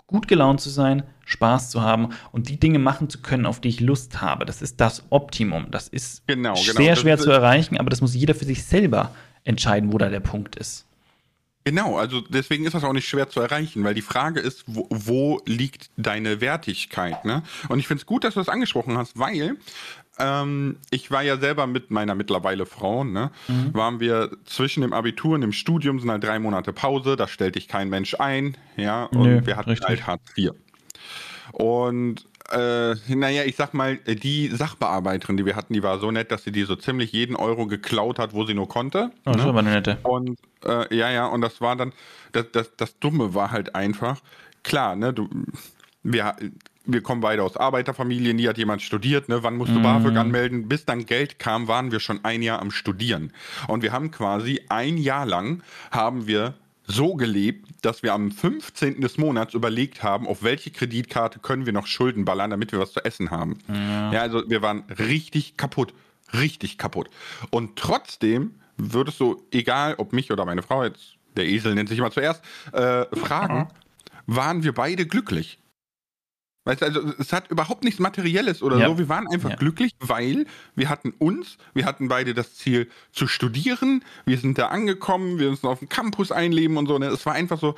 gut 0.07 0.27
gelaunt 0.27 0.61
zu 0.61 0.69
sein, 0.69 1.03
Spaß 1.25 1.69
zu 1.69 1.81
haben 1.81 2.09
und 2.31 2.49
die 2.49 2.59
Dinge 2.59 2.79
machen 2.79 3.09
zu 3.09 3.21
können, 3.21 3.45
auf 3.45 3.59
die 3.59 3.67
ich 3.67 3.81
Lust 3.81 4.21
habe. 4.21 4.45
Das 4.45 4.61
ist 4.61 4.79
das 4.79 5.03
Optimum. 5.09 5.67
Das 5.69 5.89
ist 5.89 6.25
genau, 6.27 6.53
genau. 6.53 6.77
sehr 6.77 6.95
schwer 6.95 7.17
zu 7.17 7.29
erreichen, 7.29 7.77
aber 7.77 7.89
das 7.89 8.01
muss 8.01 8.15
jeder 8.15 8.33
für 8.33 8.45
sich 8.45 8.63
selber 8.63 9.11
entscheiden, 9.43 9.91
wo 9.91 9.97
da 9.97 10.09
der 10.09 10.21
Punkt 10.21 10.55
ist. 10.55 10.86
Genau, 11.69 11.97
also 11.97 12.21
deswegen 12.21 12.65
ist 12.65 12.73
das 12.73 12.83
auch 12.83 12.93
nicht 12.93 13.07
schwer 13.07 13.29
zu 13.29 13.41
erreichen, 13.41 13.83
weil 13.83 13.93
die 13.93 14.01
Frage 14.01 14.39
ist, 14.39 14.63
wo, 14.67 14.87
wo 14.89 15.41
liegt 15.45 15.89
deine 15.97 16.39
Wertigkeit? 16.39 17.25
Ne? 17.25 17.43
Und 17.67 17.79
ich 17.79 17.87
finde 17.87 18.01
es 18.01 18.05
gut, 18.05 18.23
dass 18.23 18.35
du 18.35 18.39
das 18.39 18.47
angesprochen 18.47 18.97
hast, 18.97 19.19
weil 19.19 19.57
ähm, 20.19 20.77
ich 20.89 21.11
war 21.11 21.23
ja 21.23 21.37
selber 21.37 21.67
mit 21.67 21.91
meiner 21.91 22.15
mittlerweile 22.15 22.65
Frau, 22.65 23.03
ne, 23.03 23.31
mhm. 23.47 23.73
waren 23.73 23.99
wir 23.99 24.31
zwischen 24.45 24.81
dem 24.81 24.93
Abitur 24.93 25.35
und 25.35 25.41
dem 25.41 25.51
Studium, 25.51 25.99
sind 25.99 26.09
halt 26.09 26.23
drei 26.23 26.39
Monate 26.39 26.73
Pause, 26.73 27.15
da 27.15 27.27
stellte 27.27 27.59
ich 27.59 27.67
kein 27.67 27.89
Mensch 27.89 28.15
ein, 28.15 28.55
ja, 28.77 29.03
und 29.05 29.23
Nö, 29.23 29.45
wir 29.45 29.57
hatten 29.57 29.69
richtig. 29.69 29.89
halt 29.89 30.07
Hartz 30.07 30.23
IV. 30.37 30.51
Und 31.51 32.25
äh, 32.51 32.95
naja, 33.15 33.43
ich 33.43 33.55
sag 33.55 33.73
mal, 33.73 33.97
die 33.97 34.47
Sachbearbeiterin, 34.47 35.37
die 35.37 35.45
wir 35.45 35.55
hatten, 35.55 35.73
die 35.73 35.83
war 35.83 35.99
so 35.99 36.11
nett, 36.11 36.31
dass 36.31 36.43
sie 36.43 36.51
dir 36.51 36.65
so 36.65 36.75
ziemlich 36.75 37.11
jeden 37.11 37.35
Euro 37.35 37.67
geklaut 37.67 38.19
hat, 38.19 38.33
wo 38.33 38.45
sie 38.45 38.53
nur 38.53 38.67
konnte. 38.67 39.11
Oh, 39.25 39.31
das 39.31 39.45
ne? 39.45 39.53
war 39.53 39.59
eine 39.59 39.71
nette. 39.71 39.97
Und 40.03 40.39
äh, 40.65 40.95
ja, 40.95 41.11
ja, 41.11 41.25
und 41.27 41.41
das 41.41 41.61
war 41.61 41.75
dann, 41.75 41.93
das, 42.31 42.45
das, 42.51 42.75
das 42.77 42.99
Dumme 42.99 43.33
war 43.33 43.51
halt 43.51 43.75
einfach, 43.75 44.21
klar, 44.63 44.95
ne, 44.95 45.13
du, 45.13 45.29
wir, 46.03 46.35
wir 46.85 47.01
kommen 47.01 47.21
beide 47.21 47.43
aus 47.43 47.57
Arbeiterfamilien, 47.57 48.35
nie 48.35 48.47
hat 48.47 48.57
jemand 48.57 48.81
studiert, 48.81 49.29
ne? 49.29 49.43
Wann 49.43 49.57
musst 49.57 49.73
du 49.73 49.79
mm. 49.79 49.83
BAföG 49.83 50.15
anmelden? 50.15 50.69
Bis 50.69 50.85
dann 50.85 51.05
Geld 51.05 51.39
kam, 51.39 51.67
waren 51.67 51.91
wir 51.91 51.99
schon 51.99 52.23
ein 52.23 52.41
Jahr 52.41 52.61
am 52.61 52.71
Studieren. 52.71 53.33
Und 53.67 53.83
wir 53.83 53.91
haben 53.91 54.11
quasi 54.11 54.61
ein 54.69 54.97
Jahr 54.97 55.25
lang 55.25 55.61
haben 55.91 56.27
wir 56.27 56.53
so 56.87 57.15
gelebt, 57.15 57.67
dass 57.81 58.01
wir 58.01 58.13
am 58.13 58.31
15. 58.31 59.01
des 59.01 59.17
Monats 59.17 59.53
überlegt 59.53 60.03
haben, 60.03 60.25
auf 60.25 60.41
welche 60.41 60.71
Kreditkarte 60.71 61.39
können 61.39 61.65
wir 61.65 61.73
noch 61.73 61.85
Schulden 61.85 62.25
ballern, 62.25 62.49
damit 62.49 62.71
wir 62.71 62.79
was 62.79 62.93
zu 62.93 63.03
essen 63.03 63.29
haben. 63.29 63.59
Ja, 63.67 64.13
ja 64.13 64.21
also 64.21 64.49
wir 64.49 64.61
waren 64.61 64.83
richtig 64.97 65.57
kaputt. 65.57 65.93
Richtig 66.33 66.77
kaputt. 66.77 67.09
Und 67.51 67.77
trotzdem 67.77 68.55
würdest 68.77 69.19
du, 69.19 69.43
egal 69.51 69.95
ob 69.97 70.13
mich 70.13 70.31
oder 70.31 70.45
meine 70.45 70.63
Frau, 70.63 70.83
jetzt 70.83 71.15
der 71.35 71.45
Esel 71.45 71.75
nennt 71.75 71.89
sich 71.89 71.99
immer 71.99 72.11
zuerst, 72.11 72.43
äh, 72.71 73.05
fragen, 73.15 73.69
waren 74.25 74.63
wir 74.63 74.73
beide 74.73 75.05
glücklich? 75.05 75.59
Weißt 76.67 76.81
du, 76.81 76.85
also 76.85 77.13
es 77.17 77.31
hat 77.31 77.49
überhaupt 77.49 77.85
nichts 77.85 77.97
Materielles 77.97 78.61
oder 78.61 78.77
ja. 78.77 78.87
so. 78.87 78.97
Wir 78.97 79.07
waren 79.07 79.25
einfach 79.27 79.51
ja. 79.51 79.55
glücklich, 79.55 79.93
weil 79.99 80.45
wir 80.75 80.89
hatten 80.89 81.11
uns, 81.17 81.57
wir 81.73 81.85
hatten 81.85 82.09
beide 82.09 82.33
das 82.33 82.55
Ziel 82.55 82.89
zu 83.13 83.25
studieren, 83.25 84.03
wir 84.25 84.37
sind 84.37 84.57
da 84.57 84.67
angekommen, 84.67 85.39
wir 85.39 85.49
müssen 85.49 85.65
auf 85.65 85.79
dem 85.79 85.87
Campus 85.87 86.29
einleben 86.29 86.75
und 86.75 86.87
so. 86.87 86.97
Ne? 86.97 87.05
Es 87.05 87.25
war 87.25 87.31
einfach 87.31 87.57
so, 87.57 87.75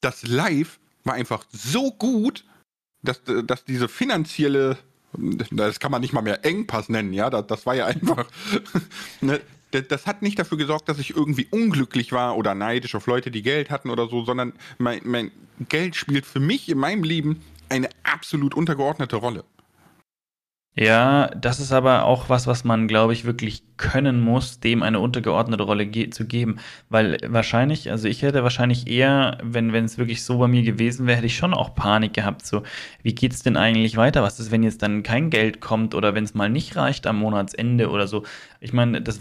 das 0.00 0.26
Live 0.26 0.78
war 1.04 1.12
einfach 1.12 1.44
so 1.52 1.90
gut, 1.90 2.46
dass, 3.02 3.20
dass 3.44 3.66
diese 3.66 3.88
finanzielle, 3.88 4.78
das 5.50 5.78
kann 5.78 5.92
man 5.92 6.00
nicht 6.00 6.14
mal 6.14 6.22
mehr 6.22 6.46
Engpass 6.46 6.88
nennen, 6.88 7.12
ja, 7.12 7.28
das, 7.28 7.46
das 7.46 7.66
war 7.66 7.74
ja 7.74 7.84
einfach, 7.84 8.24
ne? 9.20 9.38
das 9.70 10.06
hat 10.06 10.22
nicht 10.22 10.38
dafür 10.38 10.56
gesorgt, 10.56 10.88
dass 10.88 10.98
ich 10.98 11.14
irgendwie 11.14 11.46
unglücklich 11.50 12.12
war 12.12 12.38
oder 12.38 12.54
neidisch 12.54 12.94
auf 12.94 13.06
Leute, 13.06 13.30
die 13.30 13.42
Geld 13.42 13.68
hatten 13.68 13.90
oder 13.90 14.08
so, 14.08 14.24
sondern 14.24 14.54
mein, 14.78 15.02
mein 15.04 15.30
Geld 15.68 15.94
spielt 15.94 16.24
für 16.24 16.40
mich 16.40 16.70
in 16.70 16.78
meinem 16.78 17.02
Leben 17.02 17.42
eine 17.74 17.88
absolut 18.04 18.54
untergeordnete 18.54 19.16
Rolle. 19.16 19.44
Ja, 20.76 21.28
das 21.28 21.60
ist 21.60 21.70
aber 21.70 22.04
auch 22.04 22.28
was, 22.28 22.48
was 22.48 22.64
man, 22.64 22.88
glaube 22.88 23.12
ich, 23.12 23.24
wirklich 23.24 23.62
können 23.76 24.20
muss, 24.20 24.58
dem 24.58 24.82
eine 24.82 24.98
untergeordnete 24.98 25.62
Rolle 25.62 25.86
ge 25.86 26.10
zu 26.10 26.26
geben. 26.26 26.56
Weil 26.88 27.18
wahrscheinlich, 27.28 27.92
also 27.92 28.08
ich 28.08 28.22
hätte 28.22 28.42
wahrscheinlich 28.42 28.88
eher, 28.88 29.38
wenn 29.42 29.72
es 29.72 29.98
wirklich 29.98 30.24
so 30.24 30.38
bei 30.38 30.48
mir 30.48 30.62
gewesen 30.64 31.06
wäre, 31.06 31.18
hätte 31.18 31.26
ich 31.26 31.36
schon 31.36 31.54
auch 31.54 31.76
Panik 31.76 32.12
gehabt. 32.14 32.44
So, 32.44 32.64
wie 33.04 33.14
geht's 33.14 33.44
denn 33.44 33.56
eigentlich 33.56 33.96
weiter? 33.96 34.24
Was 34.24 34.40
ist, 34.40 34.50
wenn 34.50 34.64
jetzt 34.64 34.82
dann 34.82 35.04
kein 35.04 35.30
Geld 35.30 35.60
kommt 35.60 35.94
oder 35.94 36.14
wenn 36.16 36.24
es 36.24 36.34
mal 36.34 36.50
nicht 36.50 36.74
reicht 36.74 37.06
am 37.06 37.20
Monatsende 37.20 37.88
oder 37.88 38.08
so? 38.08 38.24
Ich 38.58 38.72
meine, 38.72 39.00
das 39.00 39.20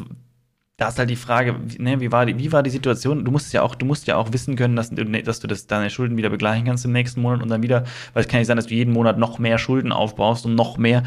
da 0.83 0.89
ist 0.89 0.99
halt 0.99 1.09
die 1.09 1.15
Frage, 1.15 1.55
ne, 1.77 2.01
wie, 2.01 2.11
war 2.11 2.25
die, 2.25 2.37
wie 2.37 2.51
war 2.51 2.61
die 2.61 2.69
Situation? 2.69 3.23
Du 3.23 3.31
musst 3.31 3.53
ja 3.53 3.61
auch, 3.61 3.73
du 3.73 3.85
musst 3.85 4.05
ja 4.05 4.17
auch 4.17 4.33
wissen 4.33 4.57
können, 4.57 4.75
dass, 4.75 4.89
dass 4.89 5.39
du 5.39 5.47
das, 5.47 5.65
deine 5.65 5.89
Schulden 5.89 6.17
wieder 6.17 6.29
begleichen 6.29 6.65
kannst 6.65 6.83
im 6.83 6.91
nächsten 6.91 7.21
Monat 7.21 7.41
und 7.41 7.47
dann 7.47 7.63
wieder, 7.63 7.85
weil 8.13 8.23
es 8.23 8.27
kann 8.27 8.39
nicht 8.39 8.47
sein, 8.47 8.57
dass 8.57 8.67
du 8.67 8.73
jeden 8.73 8.91
Monat 8.91 9.17
noch 9.17 9.39
mehr 9.39 9.57
Schulden 9.57 9.93
aufbaust 9.93 10.45
und 10.45 10.55
noch 10.55 10.77
mehr. 10.77 11.03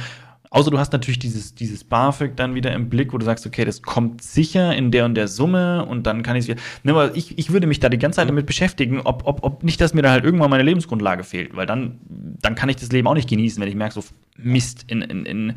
Außer 0.48 0.70
du 0.70 0.78
hast 0.78 0.94
natürlich 0.94 1.18
dieses, 1.18 1.54
dieses 1.54 1.84
BAföG 1.84 2.36
dann 2.36 2.54
wieder 2.54 2.72
im 2.72 2.88
Blick, 2.88 3.12
wo 3.12 3.18
du 3.18 3.26
sagst, 3.26 3.44
okay, 3.44 3.66
das 3.66 3.82
kommt 3.82 4.22
sicher 4.22 4.74
in 4.74 4.90
der 4.90 5.04
und 5.04 5.14
der 5.14 5.28
Summe 5.28 5.84
und 5.84 6.06
dann 6.06 6.22
kann 6.22 6.36
ich 6.36 6.44
es 6.44 6.48
wieder. 6.48 6.60
Ne, 6.82 6.92
aber 6.92 7.14
ich, 7.14 7.36
ich 7.36 7.52
würde 7.52 7.66
mich 7.66 7.78
da 7.78 7.90
die 7.90 7.98
ganze 7.98 8.16
Zeit 8.16 8.30
damit 8.30 8.46
beschäftigen, 8.46 9.00
ob, 9.00 9.26
ob, 9.26 9.42
ob 9.42 9.62
nicht, 9.62 9.78
dass 9.78 9.92
mir 9.92 10.00
da 10.00 10.10
halt 10.10 10.24
irgendwann 10.24 10.48
meine 10.48 10.62
Lebensgrundlage 10.62 11.22
fehlt, 11.22 11.54
weil 11.54 11.66
dann, 11.66 11.98
dann 12.08 12.54
kann 12.54 12.70
ich 12.70 12.76
das 12.76 12.90
Leben 12.92 13.06
auch 13.08 13.14
nicht 13.14 13.28
genießen, 13.28 13.60
wenn 13.60 13.68
ich 13.68 13.74
merke, 13.74 13.92
so 13.92 14.04
Mist, 14.38 14.86
in, 14.86 15.02
in, 15.02 15.26
in, 15.26 15.54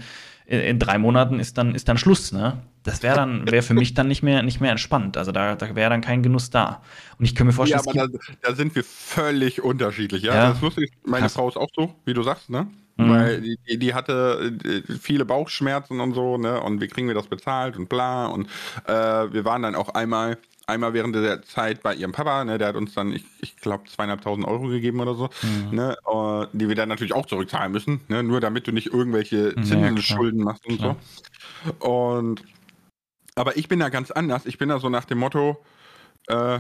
in 0.50 0.80
drei 0.80 0.98
Monaten 0.98 1.40
ist 1.40 1.58
dann, 1.58 1.76
ist 1.76 1.88
dann 1.88 1.98
Schluss, 1.98 2.32
ne? 2.32 2.58
Das 2.84 3.04
wäre 3.04 3.16
dann, 3.16 3.50
wäre 3.52 3.62
für 3.62 3.76
mich 3.76 3.94
dann 3.94 4.08
nicht 4.08 4.24
mehr, 4.24 4.42
nicht 4.42 4.62
mehr 4.62 4.72
entspannt. 4.72 5.16
Also 5.16 5.32
da, 5.32 5.56
da 5.56 5.76
wäre 5.76 5.90
dann 5.90 6.02
kein 6.02 6.24
Genuss 6.24 6.50
da. 6.50 6.82
Und 7.20 7.26
ich 7.26 7.36
kann 7.36 7.46
mir 7.46 7.54
vorstellen, 7.54 7.84
ja, 7.94 8.04
aber 8.04 8.12
da, 8.12 8.20
da, 8.42 8.56
sind 8.56 8.74
wir 8.74 8.84
völlig 8.84 9.62
unterschiedlich. 9.62 10.24
Ja, 10.24 10.34
ja. 10.34 10.48
das 10.48 10.58
ist 10.58 10.64
lustig. 10.64 10.92
Meine 11.06 11.24
Krass. 11.24 11.34
Frau 11.34 11.50
ist 11.50 11.58
auch 11.58 11.70
so, 11.76 11.94
wie 12.06 12.14
du 12.14 12.24
sagst, 12.24 12.50
ne? 12.50 12.68
Mhm. 12.98 13.10
Weil 13.12 13.42
die, 13.42 13.78
die, 13.78 13.94
hatte 13.94 14.58
äh, 14.66 14.82
viele 14.98 15.26
Bauchschmerzen 15.26 16.00
und 16.00 16.14
so, 16.14 16.38
ne? 16.38 16.60
Und 16.62 16.82
wie 16.82 16.88
kriegen 16.88 17.08
wir 17.08 17.16
das 17.16 17.28
bezahlt 17.28 17.78
und 17.78 17.88
bla. 17.88 18.26
Und 18.26 18.48
äh, 18.88 18.92
wir 18.94 19.46
waren 19.46 19.62
dann 19.62 19.76
auch 19.76 19.90
einmal, 19.90 20.38
einmal 20.70 20.94
während 20.94 21.16
der 21.16 21.42
Zeit 21.42 21.84
bei 21.84 21.96
ihrem 21.96 22.12
Papa, 22.12 22.44
ne? 22.46 22.58
Der 22.58 22.70
hat 22.70 22.76
uns 22.76 22.94
dann, 22.94 23.12
ich, 23.14 23.26
ich 23.42 23.58
glaube, 23.58 23.90
zweieinhalbtausend 23.90 24.48
Euro 24.48 24.68
gegeben 24.68 25.00
oder 25.00 25.16
so, 25.16 25.30
mhm. 25.42 25.76
ne? 25.76 25.98
Uh, 26.06 26.46
die 26.54 26.68
wir 26.68 26.76
dann 26.76 26.90
natürlich 26.90 27.14
auch 27.14 27.26
zurückzahlen 27.26 27.72
müssen, 27.72 28.02
ne? 28.08 28.24
Nur 28.24 28.40
damit 28.40 28.68
du 28.68 28.72
nicht 28.72 28.88
irgendwelche 28.88 29.56
Zinsschulden 29.62 30.40
ja, 30.40 30.46
machst 30.46 30.66
und 30.66 30.78
klar. 30.78 30.96
so. 31.80 31.88
Und 31.88 32.44
aber 33.36 33.56
ich 33.58 33.70
bin 33.70 33.80
da 33.80 33.90
ganz 33.90 34.12
anders. 34.12 34.46
Ich 34.46 34.58
bin 34.58 34.68
da 34.68 34.80
so 34.80 34.90
nach 34.90 35.06
dem 35.06 35.18
Motto, 35.18 35.64
äh, 36.28 36.60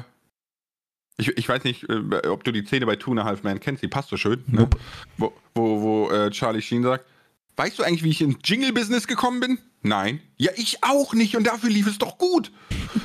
ich, 1.17 1.37
ich 1.37 1.49
weiß 1.49 1.65
nicht, 1.65 1.89
äh, 1.89 2.27
ob 2.27 2.45
du 2.45 2.53
die 2.53 2.63
Szene 2.63 2.85
bei 2.85 2.95
Two 2.95 3.11
and 3.11 3.19
a 3.19 3.25
Half 3.25 3.43
Man 3.43 3.59
kennst, 3.59 3.83
die 3.83 3.89
passt 3.89 4.09
so 4.09 4.15
schön. 4.15 4.43
Ne? 4.47 4.69
Wo, 5.17 5.33
wo, 5.53 5.81
wo 5.81 6.09
äh, 6.09 6.31
Charlie 6.31 6.61
Sheen 6.61 6.83
sagt, 6.83 7.05
weißt 7.59 7.77
du 7.77 7.83
eigentlich, 7.83 8.03
wie 8.03 8.09
ich 8.09 8.21
ins 8.21 8.37
Jingle-Business 8.45 9.05
gekommen 9.05 9.41
bin? 9.41 9.59
Nein. 9.81 10.21
Ja, 10.37 10.51
ich 10.55 10.77
auch 10.81 11.13
nicht 11.13 11.35
und 11.35 11.45
dafür 11.45 11.69
lief 11.69 11.87
es 11.87 11.97
doch 11.97 12.17
gut. 12.17 12.53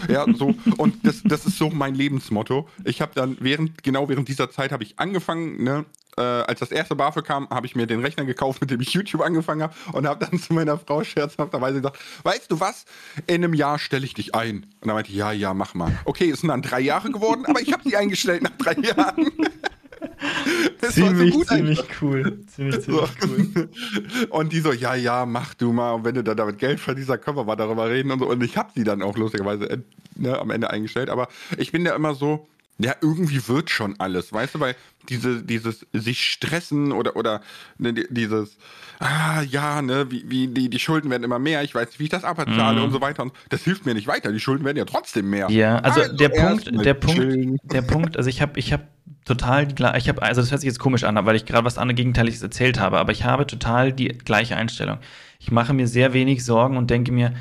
ja, 0.09 0.25
so. 0.33 0.55
Und 0.77 1.05
das, 1.05 1.23
das 1.25 1.45
ist 1.45 1.59
so 1.59 1.71
mein 1.71 1.97
Lebensmotto. 1.97 2.69
Ich 2.85 3.01
habe 3.01 3.11
dann 3.17 3.37
während, 3.41 3.83
genau 3.83 4.09
während 4.09 4.29
dieser 4.29 4.53
Zeit 4.53 4.71
habe 4.71 4.85
ich 4.85 4.97
angefangen, 5.01 5.65
ne, 5.65 5.85
äh, 6.17 6.21
als 6.21 6.61
das 6.61 6.71
erste 6.71 6.95
BAföG 6.95 7.25
kam, 7.25 7.51
habe 7.51 7.67
ich 7.67 7.75
mir 7.75 7.89
den 7.89 7.99
Rechner 7.99 8.25
gekauft, 8.25 8.61
mit 8.61 8.71
dem 8.71 8.81
ich 8.81 8.93
YouTube 8.93 9.23
angefangen 9.23 9.63
habe 9.63 9.75
und 9.93 10.07
habe 10.07 10.25
dann 10.25 10.39
zu 10.39 10.53
meiner 10.53 10.79
Frau 10.79 11.03
scherzhafterweise 11.03 11.79
gesagt, 11.79 11.99
weißt 12.23 12.53
du 12.53 12.61
was, 12.61 12.85
in 13.27 13.43
einem 13.43 13.55
Jahr 13.55 13.81
stelle 13.81 14.05
ich 14.05 14.15
dich 14.15 14.37
ein. 14.37 14.67
Und 14.81 14.87
dann 14.87 14.95
meinte 14.95 15.11
ich, 15.11 15.17
ja, 15.17 15.33
ja, 15.33 15.53
mach 15.53 15.75
mal. 15.75 15.99
Okay, 16.05 16.31
es 16.31 16.43
sind 16.43 16.51
dann 16.51 16.63
drei 16.63 16.81
Jahre 16.81 17.11
geworden, 17.11 17.45
aber 17.47 17.61
ich 17.61 17.73
habe 17.73 17.83
sie 17.85 17.97
eingestellt 17.97 18.43
nach 18.43 18.57
drei 18.57 18.75
Jahren. 18.81 19.33
Das 20.81 20.95
ziemlich, 20.95 21.35
so 21.35 21.45
ziemlich 21.45 21.81
einfach. 21.81 22.03
cool. 22.03 22.45
Ziemlich, 22.47 22.81
ziemlich 22.83 23.09
so. 23.21 23.27
cool. 23.27 23.69
Und 24.31 24.53
die 24.53 24.61
so, 24.61 24.73
ja, 24.73 24.95
ja, 24.95 25.25
mach 25.25 25.55
du 25.55 25.73
mal. 25.73 25.93
Und 25.93 26.05
wenn 26.05 26.15
du 26.15 26.23
dann 26.23 26.37
damit 26.37 26.59
Geld 26.59 26.81
verdienst, 26.81 27.09
dann 27.11 27.21
können 27.21 27.37
wir 27.37 27.45
mal 27.45 27.57
darüber 27.57 27.89
reden 27.89 28.11
und 28.11 28.19
so. 28.19 28.29
Und 28.29 28.43
ich 28.43 28.57
habe 28.57 28.71
sie 28.75 28.85
dann 28.85 29.03
auch 29.03 29.17
lustigerweise 29.17 29.71
äh, 29.71 29.79
ne, 30.17 30.39
am 30.39 30.51
Ende 30.51 30.71
eingestellt. 30.71 31.09
Aber 31.09 31.29
ich 31.57 31.73
bin 31.73 31.87
ja 31.87 31.95
immer 31.95 32.15
so, 32.15 32.47
Ja, 32.79 32.95
irgendwie 33.01 33.47
wird 33.47 33.71
schon 33.71 33.95
alles, 34.01 34.33
weißt 34.33 34.57
du, 34.57 34.61
weil 34.61 34.75
diese, 35.09 35.43
dieses 35.43 35.87
sich 35.93 36.25
stressen 36.25 36.93
oder, 36.93 37.17
oder 37.17 37.41
ne, 37.79 37.93
dieses, 37.93 38.57
ah 38.99 39.43
ja, 39.43 39.83
ne, 39.83 40.11
wie, 40.11 40.25
wie 40.29 40.49
die, 40.49 40.69
die 40.71 40.79
Schulden 40.79 41.11
werden 41.11 41.25
immer 41.25 41.39
mehr, 41.39 41.63
ich 41.63 41.75
weiß 41.75 41.89
nicht, 41.89 41.99
wie 42.01 42.05
ich 42.05 42.11
das 42.11 42.25
abzahle 42.25 42.79
Mhm. 42.79 42.85
und 42.87 42.93
so 42.93 43.01
weiter. 43.01 43.23
Und 43.23 43.33
das 43.51 43.63
hilft 43.65 43.87
mir 43.87 43.95
nicht 43.95 44.07
weiter. 44.07 44.33
Die 44.33 44.41
Schulden 44.41 44.65
werden 44.65 44.77
ja 44.77 44.85
trotzdem 44.85 45.31
mehr. 45.31 45.51
Ja, 45.51 45.79
also, 45.79 46.01
der 46.13 46.33
erst 46.35 46.67
Punkt, 46.67 46.85
der 46.87 46.95
Punkt, 46.95 47.61
der 47.73 47.83
Punkt, 47.83 48.17
also 48.17 48.29
ich 48.29 48.41
habe, 48.43 48.59
ich 48.59 48.73
habe 48.73 48.85
total 49.25 49.67
die 49.67 49.75
gleiche, 49.75 49.99
ich 49.99 50.09
habe, 50.09 50.23
also 50.23 50.41
das 50.41 50.51
hört 50.51 50.61
sich 50.61 50.69
jetzt 50.69 50.79
komisch 50.79 51.05
an, 51.05 51.17
weil 51.25 51.37
ich 51.37 51.47
gerade 51.47 51.65
was 51.65 51.79
anderes 51.79 51.97
Gegenteiliges 51.97 52.43
erzählt 52.43 52.79
habe, 52.79 52.99
aber 52.99 53.13
ich 53.13 53.25
habe 53.25 53.47
total 53.47 53.93
die 53.93 54.09
gleiche 54.09 54.57
Einstellung. 54.57 54.99
Ich 55.39 55.51
mache 55.51 55.73
mir 55.75 55.87
sehr 55.89 56.13
wenig 56.13 56.45
Sorgen 56.45 56.77
und 56.77 56.91
denke 56.91 57.13
mir, 57.13 57.35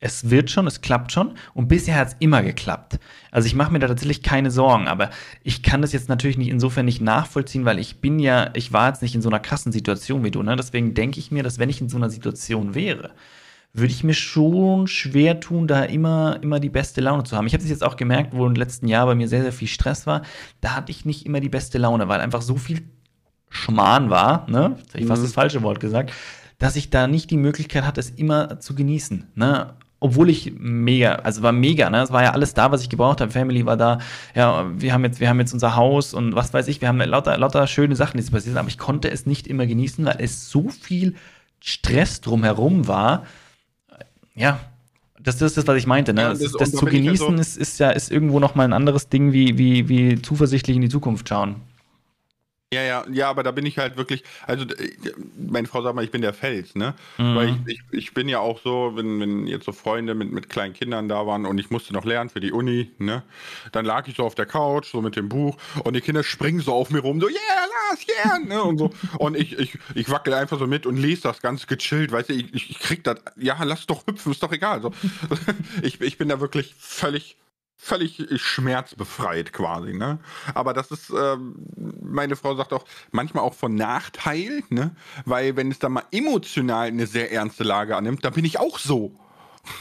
es 0.00 0.30
wird 0.30 0.50
schon, 0.50 0.66
es 0.66 0.80
klappt 0.80 1.10
schon 1.12 1.32
und 1.54 1.68
bisher 1.68 1.96
hat 1.96 2.08
es 2.08 2.16
immer 2.20 2.42
geklappt. 2.42 2.98
Also 3.32 3.46
ich 3.46 3.54
mache 3.54 3.72
mir 3.72 3.80
da 3.80 3.88
tatsächlich 3.88 4.22
keine 4.22 4.50
Sorgen, 4.50 4.86
aber 4.86 5.10
ich 5.42 5.62
kann 5.62 5.82
das 5.82 5.92
jetzt 5.92 6.08
natürlich 6.08 6.38
nicht 6.38 6.48
insofern 6.48 6.84
nicht 6.84 7.00
nachvollziehen, 7.00 7.64
weil 7.64 7.78
ich 7.78 8.00
bin 8.00 8.18
ja, 8.20 8.50
ich 8.54 8.72
war 8.72 8.88
jetzt 8.88 9.02
nicht 9.02 9.14
in 9.14 9.22
so 9.22 9.28
einer 9.28 9.40
krassen 9.40 9.72
Situation 9.72 10.22
wie 10.24 10.30
du, 10.30 10.42
ne? 10.42 10.54
Deswegen 10.56 10.94
denke 10.94 11.18
ich 11.18 11.30
mir, 11.32 11.42
dass 11.42 11.58
wenn 11.58 11.68
ich 11.68 11.80
in 11.80 11.88
so 11.88 11.96
einer 11.96 12.10
Situation 12.10 12.74
wäre, 12.74 13.10
würde 13.74 13.92
ich 13.92 14.02
mir 14.04 14.14
schon 14.14 14.86
schwer 14.86 15.40
tun, 15.40 15.66
da 15.66 15.82
immer, 15.84 16.38
immer 16.42 16.58
die 16.60 16.70
beste 16.70 17.00
Laune 17.00 17.24
zu 17.24 17.36
haben. 17.36 17.46
Ich 17.46 17.52
habe 17.52 17.62
es 17.62 17.68
jetzt 17.68 17.84
auch 17.84 17.96
gemerkt, 17.96 18.34
wo 18.34 18.46
im 18.46 18.54
letzten 18.54 18.88
Jahr 18.88 19.04
bei 19.06 19.14
mir 19.14 19.28
sehr, 19.28 19.42
sehr 19.42 19.52
viel 19.52 19.68
Stress 19.68 20.06
war. 20.06 20.22
Da 20.60 20.74
hatte 20.76 20.90
ich 20.90 21.04
nicht 21.04 21.26
immer 21.26 21.40
die 21.40 21.50
beste 21.50 21.76
Laune, 21.76 22.08
weil 22.08 22.20
einfach 22.20 22.40
so 22.42 22.56
viel 22.56 22.82
Schmarrn 23.50 24.10
war, 24.10 24.48
ne? 24.48 24.76
Jetzt 24.78 24.94
habe 24.94 25.00
ich 25.02 25.06
fast 25.06 25.22
Mhm. 25.22 25.26
das 25.26 25.34
falsche 25.34 25.62
Wort 25.62 25.80
gesagt, 25.80 26.12
dass 26.58 26.76
ich 26.76 26.90
da 26.90 27.06
nicht 27.06 27.30
die 27.30 27.36
Möglichkeit 27.36 27.84
hatte, 27.84 28.00
es 28.00 28.10
immer 28.10 28.58
zu 28.60 28.74
genießen, 28.74 29.26
ne? 29.34 29.74
Obwohl 30.00 30.30
ich 30.30 30.52
mega, 30.58 31.14
also 31.16 31.42
war 31.42 31.50
mega, 31.50 31.90
ne? 31.90 32.02
Es 32.02 32.12
war 32.12 32.22
ja 32.22 32.30
alles 32.30 32.54
da, 32.54 32.70
was 32.70 32.82
ich 32.82 32.88
gebraucht 32.88 33.20
habe. 33.20 33.32
Family 33.32 33.66
war 33.66 33.76
da, 33.76 33.98
ja, 34.34 34.66
wir 34.76 34.92
haben 34.92 35.02
jetzt, 35.04 35.18
wir 35.18 35.28
haben 35.28 35.40
jetzt 35.40 35.52
unser 35.52 35.74
Haus 35.74 36.14
und 36.14 36.36
was 36.36 36.54
weiß 36.54 36.68
ich, 36.68 36.80
wir 36.80 36.86
haben 36.88 36.98
lauter, 37.00 37.36
lauter 37.36 37.66
schöne 37.66 37.96
Sachen, 37.96 38.16
die 38.16 38.22
passiert 38.22 38.42
sind, 38.44 38.56
aber 38.58 38.68
ich 38.68 38.78
konnte 38.78 39.10
es 39.10 39.26
nicht 39.26 39.48
immer 39.48 39.66
genießen, 39.66 40.04
weil 40.04 40.16
es 40.20 40.50
so 40.50 40.68
viel 40.68 41.16
Stress 41.60 42.20
drumherum 42.20 42.86
war. 42.86 43.26
Ja, 44.36 44.60
das, 45.20 45.38
das 45.38 45.50
ist 45.50 45.56
das, 45.58 45.66
was 45.66 45.76
ich 45.76 45.86
meinte, 45.88 46.14
ne? 46.14 46.20
Ja, 46.22 46.28
das, 46.30 46.38
das- 46.38 46.52
das, 46.52 46.70
zu 46.72 46.86
genießen 46.86 47.34
so- 47.36 47.40
ist, 47.40 47.56
ist 47.56 47.78
ja 47.80 47.90
ist 47.90 48.12
irgendwo 48.12 48.38
noch 48.38 48.54
mal 48.54 48.62
ein 48.64 48.72
anderes 48.72 49.08
Ding, 49.08 49.32
wie, 49.32 49.58
wie, 49.58 49.88
wie 49.88 50.22
zuversichtlich 50.22 50.76
in 50.76 50.82
die 50.82 50.88
Zukunft 50.88 51.28
schauen. 51.28 51.56
Ja, 52.70 52.82
ja, 52.82 53.06
ja, 53.10 53.30
aber 53.30 53.42
da 53.42 53.50
bin 53.50 53.64
ich 53.64 53.78
halt 53.78 53.96
wirklich, 53.96 54.24
also 54.46 54.66
äh, 54.66 54.92
meine 55.38 55.66
Frau 55.66 55.80
sagt 55.80 55.94
mal, 55.96 56.04
ich 56.04 56.10
bin 56.10 56.20
der 56.20 56.34
Fels, 56.34 56.74
ne? 56.74 56.94
Mhm. 57.16 57.34
Weil 57.34 57.48
ich, 57.48 57.56
ich, 57.66 57.80
ich 57.92 58.14
bin 58.14 58.28
ja 58.28 58.40
auch 58.40 58.60
so, 58.62 58.92
wenn, 58.94 59.18
wenn 59.20 59.46
jetzt 59.46 59.64
so 59.64 59.72
Freunde 59.72 60.14
mit, 60.14 60.30
mit 60.32 60.50
kleinen 60.50 60.74
Kindern 60.74 61.08
da 61.08 61.26
waren 61.26 61.46
und 61.46 61.56
ich 61.56 61.70
musste 61.70 61.94
noch 61.94 62.04
lernen 62.04 62.28
für 62.28 62.40
die 62.40 62.52
Uni, 62.52 62.90
ne? 62.98 63.22
Dann 63.72 63.86
lag 63.86 64.06
ich 64.06 64.16
so 64.16 64.24
auf 64.24 64.34
der 64.34 64.44
Couch, 64.44 64.90
so 64.92 65.00
mit 65.00 65.16
dem 65.16 65.30
Buch 65.30 65.56
und 65.84 65.96
die 65.96 66.02
Kinder 66.02 66.22
springen 66.22 66.60
so 66.60 66.74
auf 66.74 66.90
mir 66.90 67.00
rum, 67.00 67.22
so, 67.22 67.28
yeah, 67.28 67.38
Lars, 67.88 68.06
yeah, 68.06 68.38
ne? 68.38 68.62
Und 68.62 68.76
so. 68.76 68.90
Und 69.18 69.34
ich, 69.34 69.58
ich, 69.58 69.78
ich 69.94 70.10
wackel 70.10 70.34
einfach 70.34 70.58
so 70.58 70.66
mit 70.66 70.84
und 70.84 70.98
lese 70.98 71.22
das 71.22 71.40
ganz 71.40 71.66
gechillt, 71.66 72.12
weißt 72.12 72.28
du, 72.28 72.34
ich, 72.34 72.52
ich 72.52 72.68
ich 72.68 72.78
krieg 72.80 73.02
das, 73.02 73.16
ja, 73.36 73.56
lass 73.64 73.86
doch 73.86 74.06
hüpfen, 74.06 74.30
ist 74.32 74.42
doch 74.42 74.52
egal. 74.52 74.82
So. 74.82 74.92
Ich, 75.82 76.00
ich 76.00 76.18
bin 76.18 76.28
da 76.28 76.40
wirklich 76.40 76.74
völlig 76.78 77.36
völlig 77.78 78.26
schmerzbefreit 78.36 79.52
quasi, 79.52 79.94
ne? 79.94 80.18
Aber 80.52 80.74
das 80.74 80.90
ist, 80.90 81.10
ähm, 81.10 81.54
meine 82.02 82.34
Frau 82.36 82.54
sagt 82.56 82.72
auch, 82.72 82.84
manchmal 83.12 83.44
auch 83.44 83.54
von 83.54 83.74
Nachteil, 83.74 84.64
ne? 84.68 84.94
Weil 85.24 85.56
wenn 85.56 85.70
es 85.70 85.78
dann 85.78 85.92
mal 85.92 86.04
emotional 86.10 86.88
eine 86.88 87.06
sehr 87.06 87.32
ernste 87.32 87.62
Lage 87.64 87.96
annimmt, 87.96 88.24
dann 88.24 88.34
bin 88.34 88.44
ich 88.44 88.58
auch 88.58 88.78
so. 88.78 89.12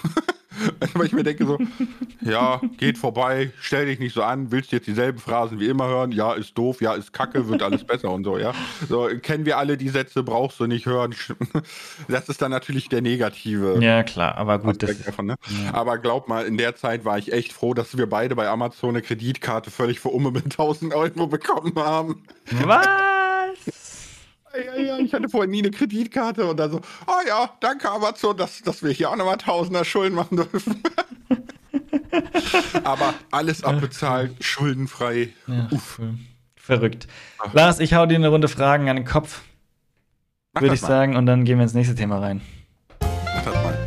Weil 0.94 1.06
ich 1.06 1.14
mir 1.14 1.24
denke 1.24 1.46
so, 1.46 1.58
ja, 2.22 2.62
geht 2.78 2.98
vorbei, 2.98 3.52
stell 3.60 3.86
dich 3.86 4.00
nicht 4.00 4.14
so 4.14 4.24
an, 4.24 4.52
willst 4.52 4.72
jetzt 4.72 4.88
dieselben 4.88 5.20
Phrasen 5.20 5.60
wie 5.60 5.68
immer 5.68 5.88
hören, 5.88 6.12
ja, 6.12 6.34
ist 6.34 6.58
doof, 6.58 6.82
ja, 6.82 6.94
ist 6.94 7.14
kacke, 7.14 7.48
wird 7.48 7.62
alles 7.62 7.84
besser 7.84 8.12
und 8.12 8.24
so, 8.24 8.38
ja. 8.38 8.54
So, 8.88 9.08
kennen 9.22 9.46
wir 9.46 9.58
alle 9.58 9.78
die 9.78 9.90
Sätze, 9.90 10.24
brauchst 10.24 10.60
du 10.60 10.68
nicht 10.68 10.86
hören. 10.86 11.16
Das 12.08 12.30
ist 12.30 12.42
dann 12.42 12.52
natürlich 12.52 12.90
der 12.90 13.02
negative 13.02 13.80
Ja, 13.82 14.04
klar, 14.04 14.38
aber 14.38 14.60
gut, 14.60 14.82
das, 14.82 15.04
davon, 15.04 15.26
ne? 15.26 15.36
Aber 15.74 15.98
glaub 15.98 16.28
mal, 16.28 16.46
in 16.46 16.58
der 16.58 16.76
Zeit 16.76 17.06
war 17.06 17.18
ich 17.18 17.34
echt 17.34 17.54
froh, 17.54 17.74
dass 17.74 17.98
wir 17.98 18.08
beide 18.08 18.36
bei 18.36 18.48
Amazon 18.48 18.90
eine 18.90 19.02
Kreditkarte 19.02 19.72
völlig 19.72 20.00
für 20.00 20.10
Umme 20.10 20.32
mit 20.32 20.46
1000 20.46 20.94
Euro 20.94 21.28
bekommen 21.28 21.74
haben. 21.76 22.24
Was? 22.64 23.87
Ja, 24.66 24.76
ja, 24.76 24.98
ich 24.98 25.14
hatte 25.14 25.30
vorher 25.30 25.48
nie 25.48 25.60
eine 25.60 25.72
Kreditkarte 25.72 26.46
und 26.46 26.58
dann 26.58 26.72
so, 26.72 26.82
oh 27.06 27.28
ja, 27.28 27.50
danke 27.60 27.90
Amazon, 27.90 28.36
dass, 28.38 28.62
dass 28.62 28.82
wir 28.82 28.92
hier 28.92 29.10
auch 29.10 29.16
nochmal 29.16 29.38
Tausender 29.38 29.86
Schulden 29.86 30.16
machen 30.16 30.38
dürfen. 30.38 30.82
Aber 32.84 33.14
alles 33.32 33.64
abbezahlt, 33.64 34.44
schuldenfrei. 34.44 35.30
Ja, 35.48 35.68
Uff. 35.72 36.00
cool. 36.00 36.16
Verrückt. 36.56 37.08
Lars, 37.54 37.80
ich 37.80 37.94
hau 37.94 38.06
dir 38.06 38.16
eine 38.16 38.30
Runde 38.30 38.48
Fragen 38.48 38.90
an 38.90 38.98
den 38.98 39.06
Kopf, 39.06 39.42
würde 40.54 40.74
ich 40.74 40.82
mal. 40.82 40.88
sagen, 40.88 41.16
und 41.16 41.26
dann 41.26 41.46
gehen 41.46 41.58
wir 41.58 41.64
ins 41.64 41.74
nächste 41.74 41.96
Thema 41.96 42.20
rein. 42.20 42.42
Mach 43.00 43.44
das 43.46 43.54
mal. 43.54 43.78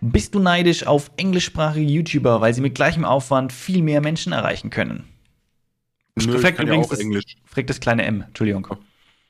Bist 0.00 0.34
du 0.34 0.40
neidisch 0.40 0.86
auf 0.86 1.10
englischsprachige 1.16 1.90
YouTuber, 1.90 2.40
weil 2.40 2.54
sie 2.54 2.60
mit 2.60 2.74
gleichem 2.74 3.04
Aufwand 3.04 3.52
viel 3.52 3.82
mehr 3.82 4.00
Menschen 4.00 4.32
erreichen 4.32 4.70
können? 4.70 5.04
Nö, 6.26 6.34
ich 6.36 6.40
Fragt 6.40 6.58
ja 6.58 6.64
übrigens 6.64 6.86
auch 6.86 6.90
das, 6.90 7.00
Englisch. 7.00 7.24
fragt 7.44 7.70
das 7.70 7.80
kleine 7.80 8.04
M, 8.04 8.22
Entschuldigung. 8.22 8.66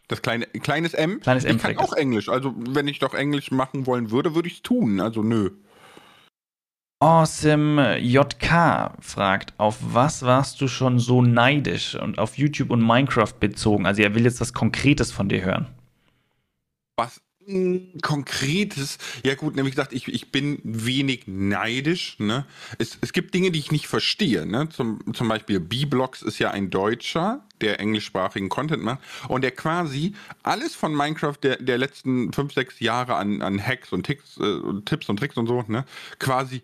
Das 0.09 0.23
kleine, 0.23 0.47
kleines 0.47 0.95
M? 0.95 1.21
Kleines 1.21 1.45
M 1.45 1.57
Ich 1.57 1.63
kann 1.63 1.77
auch 1.79 1.93
Englisch. 1.93 2.29
Also, 2.29 2.55
wenn 2.57 2.89
ich 2.89 2.99
doch 2.99 3.15
Englisch 3.15 3.51
machen 3.51 3.87
wollen 3.87 4.11
würde, 4.11 4.35
würde 4.35 4.49
ich 4.49 4.55
es 4.55 4.63
tun. 4.63 5.01
Also, 5.01 5.23
nö. 5.23 5.51
Awesome 7.01 7.99
JK 7.99 8.91
fragt, 9.01 9.55
auf 9.57 9.79
was 9.81 10.23
warst 10.25 10.61
du 10.61 10.67
schon 10.67 10.99
so 10.99 11.23
neidisch 11.23 11.95
und 11.95 12.19
auf 12.19 12.37
YouTube 12.37 12.71
und 12.71 12.85
Minecraft 12.85 13.35
bezogen? 13.39 13.87
Also 13.87 14.03
er 14.03 14.17
will 14.17 14.25
jetzt 14.25 14.41
was 14.41 14.53
Konkretes 14.53 15.13
von 15.13 15.29
dir 15.29 15.45
hören. 15.45 15.69
Was 16.97 17.21
Konkretes, 18.03 18.99
ja 19.25 19.35
gut, 19.35 19.57
wie 19.57 19.71
gesagt, 19.71 19.95
ich, 19.95 20.07
ich 20.09 20.31
bin 20.31 20.61
wenig 20.65 21.23
neidisch. 21.27 22.19
Ne? 22.19 22.45
Es, 22.79 22.99
es 23.01 23.15
gibt 23.15 23.33
Dinge, 23.33 23.51
die 23.51 23.59
ich 23.59 23.73
nicht 23.73 23.87
verstehe. 23.87 24.45
Ne? 24.45 24.69
Zum, 24.69 25.01
zum 25.15 25.29
Beispiel 25.29 25.59
B-Blocks 25.59 26.21
ist 26.21 26.39
ja 26.39 26.51
ein 26.51 26.69
Deutscher, 26.69 27.47
der 27.63 27.81
englischsprachigen 27.81 28.51
Content 28.51 28.83
macht 28.83 29.01
und 29.29 29.43
der 29.43 29.53
quasi 29.53 30.15
alles 30.43 30.75
von 30.75 30.95
Minecraft 30.95 31.37
der, 31.43 31.57
der 31.57 31.79
letzten 31.79 32.35
fünf, 32.35 32.53
sechs 32.53 32.81
Jahre 32.81 33.15
an, 33.15 33.41
an 33.41 33.65
Hacks 33.65 33.93
und, 33.93 34.05
Ticks, 34.05 34.37
äh, 34.37 34.61
Tipps 34.85 35.09
und 35.09 35.17
Tricks 35.19 35.39
und 35.39 35.47
so, 35.47 35.65
ne, 35.69 35.87
quasi 36.19 36.63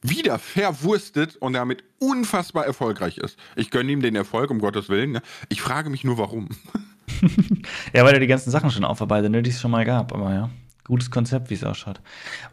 wieder 0.00 0.38
verwurstet 0.38 1.36
und 1.36 1.54
damit 1.54 1.82
unfassbar 1.98 2.66
erfolgreich 2.66 3.18
ist. 3.18 3.36
Ich 3.56 3.70
gönne 3.70 3.90
ihm 3.90 4.02
den 4.02 4.14
Erfolg, 4.14 4.50
um 4.50 4.60
Gottes 4.60 4.88
Willen. 4.88 5.12
Ne? 5.12 5.22
Ich 5.48 5.60
frage 5.60 5.90
mich 5.90 6.04
nur, 6.04 6.18
warum. 6.18 6.50
Ja, 7.92 8.04
weil 8.04 8.14
er 8.14 8.20
die 8.20 8.26
ganzen 8.26 8.50
Sachen 8.50 8.70
schon 8.70 8.84
aufarbeitet, 8.84 9.30
ne, 9.30 9.42
die 9.42 9.50
es 9.50 9.60
schon 9.60 9.70
mal 9.70 9.84
gab, 9.84 10.12
aber 10.12 10.32
ja. 10.32 10.50
Gutes 10.86 11.10
Konzept, 11.10 11.48
wie 11.48 11.54
es 11.54 11.64
ausschaut. 11.64 12.02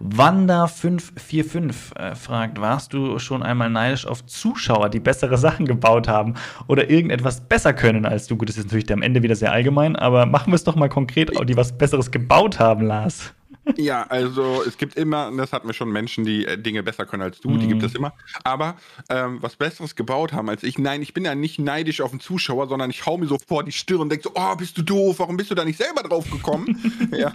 Wanda545 0.01 1.97
äh, 1.97 2.15
fragt, 2.15 2.61
warst 2.61 2.93
du 2.93 3.19
schon 3.19 3.43
einmal 3.43 3.69
neidisch 3.69 4.07
auf 4.07 4.25
Zuschauer, 4.25 4.87
die 4.87 5.01
bessere 5.01 5.37
Sachen 5.37 5.65
gebaut 5.65 6.07
haben 6.07 6.35
oder 6.67 6.89
irgendetwas 6.89 7.41
besser 7.41 7.73
können 7.73 8.05
als 8.05 8.27
du? 8.27 8.37
Gut, 8.37 8.47
das 8.47 8.57
ist 8.57 8.67
natürlich 8.67 8.91
am 8.93 9.01
Ende 9.01 9.21
wieder 9.21 9.35
sehr 9.35 9.51
allgemein, 9.51 9.97
aber 9.97 10.25
machen 10.25 10.51
wir 10.51 10.55
es 10.55 10.63
doch 10.63 10.77
mal 10.77 10.87
konkret, 10.87 11.29
die 11.45 11.57
was 11.57 11.77
Besseres 11.77 12.09
gebaut 12.09 12.57
haben, 12.57 12.85
Lars. 12.85 13.33
Ja, 13.77 14.03
also 14.03 14.63
es 14.65 14.77
gibt 14.77 14.95
immer, 14.95 15.27
und 15.27 15.37
das 15.37 15.53
hatten 15.53 15.67
wir 15.67 15.73
schon, 15.73 15.91
Menschen, 15.91 16.25
die 16.25 16.45
äh, 16.45 16.57
Dinge 16.57 16.83
besser 16.83 17.05
können 17.05 17.23
als 17.23 17.39
du, 17.39 17.57
die 17.57 17.67
gibt 17.67 17.83
es 17.83 17.93
immer. 17.95 18.13
Aber 18.43 18.75
ähm, 19.09 19.37
was 19.41 19.55
Besseres 19.55 19.95
gebaut 19.95 20.33
haben 20.33 20.49
als 20.49 20.63
ich, 20.63 20.77
nein, 20.77 21.01
ich 21.01 21.13
bin 21.13 21.25
ja 21.25 21.35
nicht 21.35 21.59
neidisch 21.59 22.01
auf 22.01 22.11
den 22.11 22.19
Zuschauer, 22.19 22.67
sondern 22.67 22.89
ich 22.89 23.05
hau 23.05 23.17
mir 23.17 23.27
so 23.27 23.37
vor 23.37 23.63
die 23.63 23.71
Stirn 23.71 24.01
und 24.01 24.09
denke 24.09 24.23
so, 24.23 24.31
oh, 24.35 24.55
bist 24.55 24.77
du 24.77 24.81
doof, 24.81 25.19
warum 25.19 25.37
bist 25.37 25.51
du 25.51 25.55
da 25.55 25.63
nicht 25.63 25.77
selber 25.77 26.03
drauf 26.03 26.29
gekommen? 26.29 27.09
ja, 27.11 27.33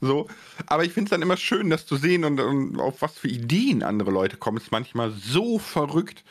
so. 0.00 0.26
Aber 0.66 0.84
ich 0.84 0.92
finde 0.92 1.08
es 1.08 1.10
dann 1.10 1.22
immer 1.22 1.36
schön, 1.36 1.70
das 1.70 1.86
zu 1.86 1.96
sehen 1.96 2.24
und, 2.24 2.40
und 2.40 2.80
auf 2.80 3.02
was 3.02 3.18
für 3.18 3.28
Ideen 3.28 3.82
andere 3.82 4.10
Leute 4.10 4.36
kommen. 4.36 4.58
ist 4.58 4.72
manchmal 4.72 5.10
so 5.10 5.58
verrückt. 5.58 6.24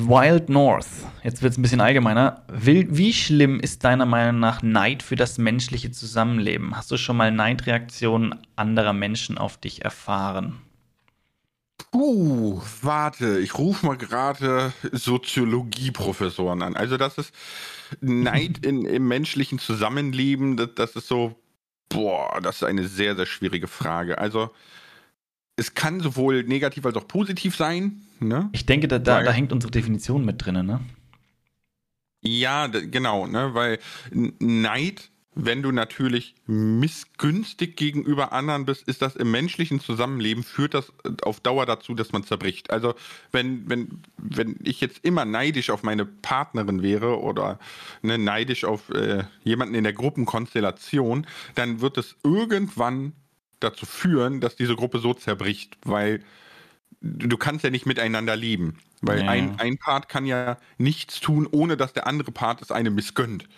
Wild 0.00 0.48
North, 0.48 0.86
jetzt 1.24 1.42
wird 1.42 1.52
es 1.52 1.58
ein 1.58 1.62
bisschen 1.62 1.80
allgemeiner. 1.80 2.44
Wie 2.52 3.12
schlimm 3.12 3.58
ist 3.58 3.82
deiner 3.82 4.06
Meinung 4.06 4.38
nach 4.38 4.62
Neid 4.62 5.02
für 5.02 5.16
das 5.16 5.38
menschliche 5.38 5.90
Zusammenleben? 5.90 6.76
Hast 6.76 6.92
du 6.92 6.96
schon 6.96 7.16
mal 7.16 7.32
Neidreaktionen 7.32 8.36
anderer 8.54 8.92
Menschen 8.92 9.38
auf 9.38 9.56
dich 9.56 9.84
erfahren? 9.84 10.60
Uh, 11.92 12.60
warte, 12.80 13.40
ich 13.40 13.58
rufe 13.58 13.86
mal 13.86 13.96
gerade 13.96 14.72
Soziologieprofessoren 14.92 16.62
an. 16.62 16.76
Also 16.76 16.96
das 16.96 17.18
ist 17.18 17.34
Neid 18.00 18.58
in, 18.64 18.84
im 18.84 19.08
menschlichen 19.08 19.58
Zusammenleben, 19.58 20.56
das, 20.56 20.68
das 20.76 20.90
ist 20.94 21.08
so, 21.08 21.34
boah, 21.88 22.40
das 22.40 22.56
ist 22.56 22.62
eine 22.62 22.86
sehr, 22.86 23.16
sehr 23.16 23.26
schwierige 23.26 23.66
Frage. 23.66 24.18
Also 24.18 24.50
es 25.56 25.74
kann 25.74 25.98
sowohl 25.98 26.44
negativ 26.44 26.86
als 26.86 26.94
auch 26.94 27.08
positiv 27.08 27.56
sein, 27.56 28.02
ne? 28.20 28.48
Ich 28.52 28.66
denke, 28.66 28.88
da, 28.88 28.98
da, 28.98 29.22
da 29.22 29.32
hängt 29.32 29.52
unsere 29.52 29.70
Definition 29.70 30.24
mit 30.24 30.44
drin, 30.44 30.66
ne? 30.66 30.80
Ja, 32.20 32.66
genau, 32.66 33.26
ne, 33.26 33.54
weil 33.54 33.78
Neid 34.10 35.10
wenn 35.40 35.62
du 35.62 35.70
natürlich 35.70 36.34
missgünstig 36.46 37.76
gegenüber 37.76 38.32
anderen 38.32 38.64
bist, 38.64 38.88
ist 38.88 39.02
das 39.02 39.14
im 39.14 39.30
menschlichen 39.30 39.78
Zusammenleben, 39.78 40.42
führt 40.42 40.74
das 40.74 40.92
auf 41.22 41.38
Dauer 41.38 41.64
dazu, 41.64 41.94
dass 41.94 42.10
man 42.10 42.24
zerbricht. 42.24 42.70
Also 42.70 42.96
wenn, 43.30 43.70
wenn, 43.70 44.02
wenn 44.16 44.56
ich 44.64 44.80
jetzt 44.80 45.04
immer 45.04 45.24
neidisch 45.24 45.70
auf 45.70 45.84
meine 45.84 46.04
Partnerin 46.04 46.82
wäre 46.82 47.20
oder 47.20 47.60
ne, 48.02 48.18
neidisch 48.18 48.64
auf 48.64 48.90
äh, 48.90 49.22
jemanden 49.44 49.76
in 49.76 49.84
der 49.84 49.92
Gruppenkonstellation, 49.92 51.24
dann 51.54 51.80
wird 51.80 51.98
es 51.98 52.16
irgendwann 52.24 53.12
dazu 53.60 53.86
führen, 53.86 54.40
dass 54.40 54.56
diese 54.56 54.74
Gruppe 54.74 54.98
so 54.98 55.14
zerbricht, 55.14 55.78
weil 55.84 56.20
du 57.00 57.36
kannst 57.36 57.64
ja 57.64 57.70
nicht 57.70 57.86
miteinander 57.86 58.36
leben. 58.36 58.78
Weil 59.00 59.20
Ja. 59.22 59.28
ein, 59.30 59.58
ein 59.60 59.78
Part 59.78 60.08
kann 60.08 60.26
ja 60.26 60.58
nichts 60.78 61.20
tun, 61.20 61.46
ohne 61.50 61.76
dass 61.76 61.92
der 61.92 62.06
andere 62.06 62.32
Part 62.32 62.62
es 62.62 62.70
einem 62.72 62.94
missgönnt. 62.94 63.48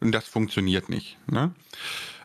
Und 0.00 0.12
das 0.12 0.26
funktioniert 0.28 0.88
nicht. 0.88 1.16
Ne? 1.30 1.54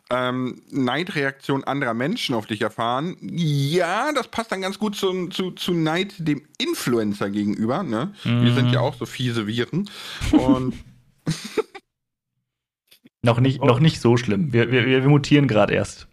Ähm, 0.10 0.62
Neidreaktion 0.72 1.64
anderer 1.64 1.94
Menschen 1.94 2.34
auf 2.36 2.46
dich 2.46 2.62
erfahren, 2.62 3.18
ja, 3.22 4.12
das 4.14 4.30
passt 4.30 4.52
dann 4.52 4.62
ganz 4.62 4.80
gut 4.80 4.96
zu, 4.96 5.28
zu, 5.28 5.52
zu 5.52 5.74
Neid 5.74 6.16
dem 6.18 6.44
Influencer 6.58 7.30
gegenüber. 7.30 7.84
Ne? 7.84 8.14
Wir 8.24 8.54
sind 8.54 8.72
ja 8.72 8.80
auch 8.80 8.96
so 8.96 9.06
fiese 9.06 9.48
Viren. 9.48 9.90
Und 10.32 10.74
Noch 13.24 13.40
nicht, 13.40 13.62
noch 13.62 13.80
nicht 13.80 14.00
so 14.00 14.16
schlimm. 14.16 14.54
Wir, 14.54 14.72
wir, 14.72 14.86
wir 14.86 15.02
mutieren 15.02 15.48
gerade 15.48 15.74
erst. 15.74 16.08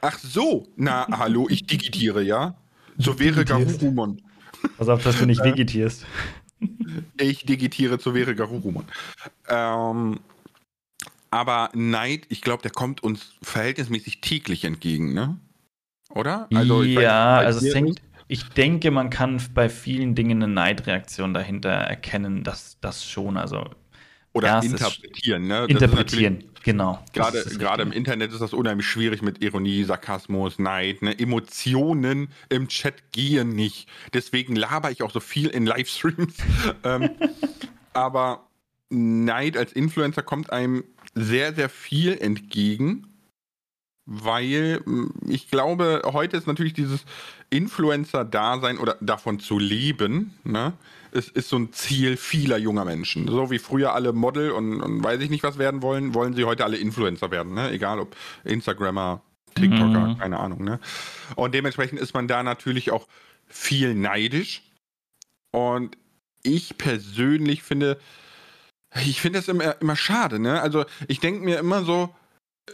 ach 0.00 0.18
so, 0.18 0.68
na 0.76 1.06
hallo, 1.18 1.48
ich 1.48 1.66
digitiere, 1.66 2.22
ja. 2.22 2.54
So 2.98 3.18
wäre 3.18 3.44
digitierst. 3.44 3.80
Garurumon. 3.80 4.22
Pass 4.76 4.88
auf, 4.88 5.02
dass 5.02 5.18
du 5.18 5.26
nicht 5.26 5.42
vegetierst. 5.44 6.04
Ich 7.20 7.46
digitiere 7.46 7.98
zu 7.98 8.14
wäre 8.14 8.34
Garurumon. 8.34 8.84
Ähm, 9.48 10.20
aber 11.30 11.70
Neid, 11.74 12.26
ich 12.28 12.40
glaube, 12.40 12.62
der 12.62 12.72
kommt 12.72 13.02
uns 13.02 13.34
verhältnismäßig 13.42 14.20
täglich 14.20 14.64
entgegen, 14.64 15.14
ne? 15.14 15.38
Oder? 16.10 16.46
ich 16.50 16.58
weiß, 16.58 17.02
ja, 17.02 17.36
bei 17.36 17.46
also 17.46 17.66
es 17.66 17.74
hängt, 17.74 18.00
ich 18.28 18.44
denke, 18.50 18.90
man 18.90 19.10
kann 19.10 19.40
bei 19.54 19.68
vielen 19.68 20.14
Dingen 20.14 20.42
eine 20.42 20.52
Neidreaktion 20.52 21.34
dahinter 21.34 21.70
erkennen, 21.70 22.44
dass 22.44 22.78
das 22.80 23.04
schon, 23.04 23.36
also 23.36 23.70
Oder 24.32 24.48
ja, 24.48 24.60
interpretieren, 24.60 25.46
ne? 25.46 25.64
Interpretieren, 25.68 26.44
genau. 26.62 27.02
Gerade, 27.12 27.42
gerade 27.58 27.82
im. 27.82 27.92
Internet 27.92 28.32
ist 28.32 28.40
das 28.40 28.52
unheimlich 28.52 28.86
schwierig 28.86 29.22
mit 29.22 29.42
Ironie, 29.42 29.84
Sarkasmus, 29.84 30.58
Neid. 30.58 31.02
Ne? 31.02 31.18
Emotionen 31.18 32.28
im 32.48 32.68
Chat 32.68 33.12
gehen 33.12 33.50
nicht. 33.50 33.88
Deswegen 34.12 34.54
laber 34.54 34.90
ich 34.90 35.02
auch 35.02 35.10
so 35.10 35.20
viel 35.20 35.48
in 35.48 35.66
Livestreams. 35.66 36.34
ähm, 36.84 37.10
aber 37.94 38.46
Neid 38.90 39.56
als 39.56 39.72
Influencer 39.72 40.22
kommt 40.22 40.50
einem 40.50 40.84
sehr, 41.14 41.54
sehr 41.54 41.68
viel 41.68 42.16
entgegen, 42.18 43.06
weil 44.06 44.80
mh, 44.84 45.08
ich 45.26 45.50
glaube, 45.50 46.02
heute 46.04 46.36
ist 46.36 46.46
natürlich 46.46 46.74
dieses 46.74 47.04
Influencer-Dasein 47.50 48.78
oder 48.78 48.96
davon 49.00 49.40
zu 49.40 49.58
leben, 49.58 50.34
ne, 50.44 50.74
ist, 51.12 51.30
ist 51.30 51.48
so 51.48 51.56
ein 51.56 51.72
Ziel 51.72 52.16
vieler 52.16 52.58
junger 52.58 52.84
Menschen. 52.84 53.28
So 53.28 53.50
wie 53.50 53.58
früher 53.58 53.94
alle 53.94 54.12
Model 54.12 54.50
und, 54.50 54.80
und 54.80 55.02
weiß 55.04 55.20
ich 55.20 55.30
nicht 55.30 55.42
was 55.42 55.58
werden 55.58 55.82
wollen, 55.82 56.14
wollen 56.14 56.34
sie 56.34 56.44
heute 56.44 56.64
alle 56.64 56.76
Influencer 56.76 57.30
werden, 57.30 57.54
ne? 57.54 57.70
Egal 57.70 57.98
ob 57.98 58.16
Instagrammer, 58.44 59.22
TikToker, 59.54 60.08
Mhm. 60.08 60.18
keine 60.18 60.38
Ahnung, 60.38 60.64
ne? 60.64 60.80
Und 61.36 61.54
dementsprechend 61.54 62.00
ist 62.00 62.14
man 62.14 62.28
da 62.28 62.42
natürlich 62.42 62.90
auch 62.90 63.06
viel 63.46 63.94
neidisch. 63.94 64.62
Und 65.50 65.96
ich 66.42 66.78
persönlich 66.78 67.62
finde, 67.62 67.98
ich 69.04 69.20
finde 69.20 69.38
das 69.38 69.48
immer, 69.48 69.80
immer 69.80 69.96
schade, 69.96 70.38
ne? 70.38 70.60
Also 70.60 70.84
ich 71.08 71.20
denke 71.20 71.44
mir 71.44 71.58
immer 71.58 71.84
so, 71.84 72.14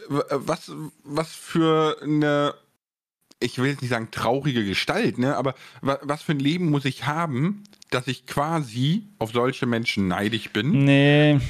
was, 0.09 0.73
was 1.05 1.35
für 1.35 1.99
eine, 2.03 2.55
ich 3.41 3.59
will 3.59 3.71
jetzt 3.71 3.83
nicht 3.83 3.91
sagen 3.91 4.11
traurige 4.11 4.65
Gestalt, 4.65 5.19
ne? 5.19 5.37
Aber 5.37 5.55
wa, 5.81 5.99
was 6.03 6.23
für 6.23 6.33
ein 6.33 6.41
Leben 6.41 6.71
muss 6.71 6.85
ich 6.85 7.07
haben, 7.07 7.65
dass 7.95 8.07
ich 8.09 8.27
quasi 8.27 9.09
auf 9.19 9.33
solche 9.33 9.67
Menschen 9.67 10.09
neidisch 10.09 10.51
bin? 10.51 10.85
Nee, 10.85 11.41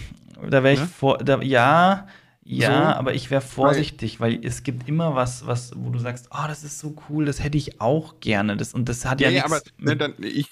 da 0.49 0.63
wäre 0.63 0.75
ich 0.75 0.81
Ne? 0.81 0.87
vor, 0.87 1.19
da, 1.19 1.41
ja, 1.43 2.07
ja, 2.45 2.93
So? 2.93 2.99
aber 2.99 3.15
ich 3.15 3.31
wäre 3.31 3.41
vorsichtig, 3.41 4.21
weil 4.21 4.45
es 4.45 4.63
gibt 4.63 4.89
immer 4.89 5.15
was, 5.15 5.47
was, 5.47 5.73
wo 5.77 5.91
du 5.91 5.99
sagst, 5.99 6.29
oh, 6.31 6.47
das 6.47 6.63
ist 6.65 6.79
so 6.79 6.95
cool, 7.09 7.25
das 7.25 7.43
hätte 7.43 7.57
ich 7.57 7.81
auch 7.81 8.21
gerne. 8.21 8.57
Das, 8.57 8.75
und 8.75 8.89
das 8.89 9.05
hat 9.07 9.21
ja, 9.21 9.31
Ja, 9.31 9.39
ja, 9.39 9.45
aber 9.47 9.63
ne, 9.79 9.97
dann, 9.97 10.15
ich, 10.19 10.51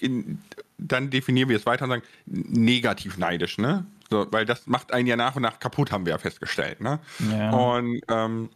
dann 0.78 1.10
definieren 1.10 1.50
wir 1.50 1.56
es 1.56 1.66
weiter 1.66 1.84
und 1.84 1.90
sagen, 1.90 2.02
negativ 2.26 3.18
neidisch, 3.18 3.58
ne? 3.58 3.86
So, 4.10 4.26
weil 4.30 4.44
das 4.46 4.66
macht 4.66 4.92
einen 4.92 5.06
ja 5.06 5.16
nach 5.16 5.36
und 5.36 5.42
nach 5.42 5.58
kaputt, 5.58 5.92
haben 5.92 6.06
wir 6.06 6.12
ja 6.12 6.18
festgestellt, 6.18 6.80
ne? 6.80 6.98
ja. 7.18 7.50
Und 7.50 8.00
ähm, 8.08 8.50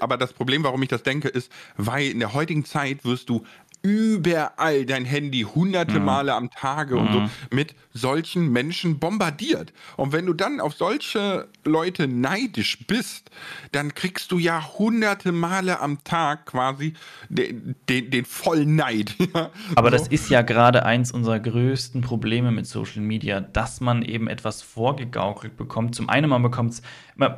aber 0.00 0.16
das 0.16 0.32
Problem, 0.32 0.64
warum 0.64 0.82
ich 0.82 0.88
das 0.88 1.02
denke, 1.04 1.28
ist, 1.28 1.52
weil 1.76 2.10
in 2.10 2.18
der 2.18 2.32
heutigen 2.32 2.64
Zeit 2.64 3.04
wirst 3.04 3.28
du 3.28 3.44
überall 3.82 4.86
dein 4.86 5.04
Handy 5.04 5.42
hunderte 5.42 5.98
Mhm. 5.98 6.04
Male 6.04 6.34
am 6.34 6.50
Tage 6.50 6.96
und 6.96 7.12
so 7.12 7.20
Mhm. 7.20 7.30
mit 7.50 7.74
solchen 7.92 8.50
Menschen 8.52 8.98
bombardiert. 8.98 9.72
Und 9.96 10.12
wenn 10.12 10.24
du 10.26 10.32
dann 10.32 10.60
auf 10.60 10.74
solche 10.74 11.48
Leute 11.64 12.06
neidisch 12.08 12.86
bist, 12.86 13.30
dann 13.72 13.94
kriegst 13.94 14.32
du 14.32 14.38
ja 14.38 14.64
hunderte 14.78 15.32
Male 15.32 15.80
am 15.80 16.02
Tag 16.04 16.46
quasi 16.46 16.94
den, 17.28 17.74
den, 17.88 18.10
den 18.10 18.24
Vollneid. 18.24 19.14
Aber 19.74 19.90
so. 19.90 19.96
das 19.96 20.08
ist 20.08 20.30
ja 20.30 20.42
gerade 20.42 20.86
eins 20.86 21.10
unserer 21.12 21.40
größten 21.40 22.00
Probleme 22.02 22.50
mit 22.52 22.66
Social 22.66 23.02
Media, 23.02 23.40
dass 23.40 23.80
man 23.80 24.02
eben 24.02 24.28
etwas 24.28 24.62
vorgegaukelt 24.62 25.56
bekommt. 25.56 25.94
Zum 25.94 26.08
einen, 26.08 26.30
man 26.30 26.42
bekommt 26.42 26.72
es, 26.74 26.82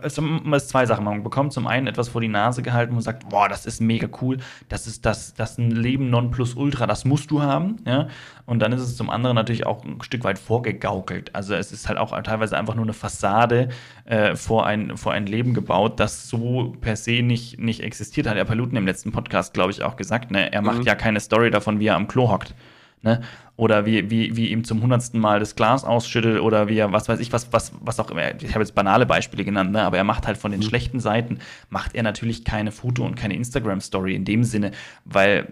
es 0.03 0.18
ist 0.18 0.68
zwei 0.68 0.87
Sachen. 0.87 1.05
Man 1.05 1.23
bekommt 1.23 1.53
zum 1.53 1.66
einen 1.66 1.87
etwas 1.87 2.09
vor 2.09 2.20
die 2.20 2.29
Nase 2.29 2.62
gehalten 2.62 2.94
und 2.94 3.03
sagt, 3.03 3.29
boah, 3.29 3.49
das 3.49 3.66
ist 3.66 3.81
mega 3.81 4.09
cool, 4.20 4.38
das 4.68 4.87
ist 4.87 5.05
das, 5.07 5.35
das 5.35 5.53
ist 5.53 5.59
ein 5.59 5.70
Leben 5.70 6.11
Nonplusultra, 6.11 6.87
das 6.87 7.05
musst 7.05 7.31
du 7.31 7.42
haben. 7.42 7.77
Ja? 7.87 8.09
Und 8.47 8.61
dann 8.61 8.73
ist 8.73 8.81
es 8.83 8.97
zum 8.97 9.11
anderen 9.11 9.35
natürlich 9.35 9.66
auch 9.66 9.85
ein 9.85 10.03
Stück 10.03 10.25
weit 10.25 10.38
vorgegaukelt. 10.38 11.35
Also 11.35 11.55
es 11.55 11.73
ist 11.73 11.88
halt 11.88 11.99
auch 11.99 12.18
teilweise 12.23 12.57
einfach 12.57 12.75
nur 12.75 12.85
eine 12.85 12.92
Fassade 12.92 13.68
äh, 14.05 14.35
vor, 14.37 14.66
ein, 14.66 14.97
vor 14.97 15.12
ein 15.12 15.27
Leben 15.27 15.55
gebaut, 15.55 16.01
das 16.01 16.29
so 16.29 16.75
per 16.81 16.97
se 16.97 17.23
nicht, 17.23 17.59
nicht 17.59 17.81
existiert. 17.81 18.27
Hat 18.27 18.37
der 18.37 18.44
Paluten 18.44 18.77
im 18.77 18.87
letzten 18.87 19.12
Podcast, 19.12 19.55
glaube 19.55 19.70
ich, 19.70 19.83
auch 19.83 19.97
gesagt. 19.97 20.31
Ne? 20.31 20.53
Er 20.53 20.62
macht 20.62 20.79
Mhm. 20.79 20.87
ja 20.87 20.94
keine 20.94 21.20
Story 21.20 21.51
davon, 21.51 21.81
wie 21.81 21.87
er 21.87 21.97
am 21.97 22.09
Klo 22.09 22.31
hockt. 22.31 22.55
Ne? 23.02 23.20
Oder 23.57 23.87
wie, 23.87 24.11
wie, 24.11 24.37
wie 24.37 24.48
ihm 24.48 24.64
zum 24.64 24.83
hundertsten 24.83 25.20
Mal 25.20 25.38
das 25.38 25.54
Glas 25.57 25.85
ausschüttelt 25.85 26.40
oder 26.40 26.68
wie 26.68 26.78
er, 26.78 26.92
was 26.92 27.09
weiß 27.09 27.20
ich, 27.20 27.33
was, 27.33 27.52
was, 27.52 27.72
was 27.80 28.00
auch 28.00 28.11
immer. 28.11 28.35
Ich 28.40 28.50
habe 28.50 28.61
jetzt 28.61 28.74
banale 28.74 29.07
Beispiele 29.07 29.44
genannt, 29.44 29.72
ne? 29.72 29.83
aber 29.83 29.96
er 29.96 30.04
macht 30.04 30.26
halt 30.26 30.38
von 30.38 30.50
den 30.50 30.62
schlechten 30.62 31.00
Seiten, 31.00 31.38
macht 31.68 31.94
er 31.94 32.02
natürlich 32.02 32.44
keine 32.44 32.72
Foto- 32.72 33.04
und 33.04 33.14
keine 33.14 33.35
Instagram-Story 33.35 34.14
in 34.14 34.24
dem 34.24 34.44
Sinne, 34.44 34.72
weil 35.04 35.48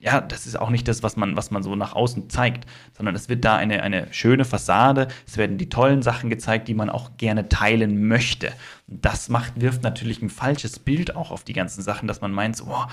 ja, 0.00 0.22
das 0.22 0.46
ist 0.46 0.58
auch 0.58 0.70
nicht 0.70 0.88
das, 0.88 1.02
was 1.02 1.16
man, 1.16 1.36
was 1.36 1.50
man 1.50 1.62
so 1.62 1.76
nach 1.76 1.94
außen 1.94 2.30
zeigt, 2.30 2.64
sondern 2.96 3.14
es 3.14 3.28
wird 3.28 3.44
da 3.44 3.56
eine, 3.56 3.82
eine 3.82 4.06
schöne 4.12 4.46
Fassade, 4.46 5.08
es 5.26 5.36
werden 5.36 5.58
die 5.58 5.68
tollen 5.68 6.00
Sachen 6.00 6.30
gezeigt, 6.30 6.68
die 6.68 6.74
man 6.74 6.88
auch 6.88 7.18
gerne 7.18 7.50
teilen 7.50 8.08
möchte. 8.08 8.50
Und 8.88 9.04
das 9.04 9.28
macht, 9.28 9.60
wirft 9.60 9.82
natürlich 9.82 10.22
ein 10.22 10.30
falsches 10.30 10.78
Bild 10.78 11.14
auch 11.16 11.30
auf 11.30 11.44
die 11.44 11.52
ganzen 11.52 11.82
Sachen, 11.82 12.08
dass 12.08 12.22
man 12.22 12.32
meint, 12.32 12.56
so, 12.56 12.64
boah, 12.64 12.88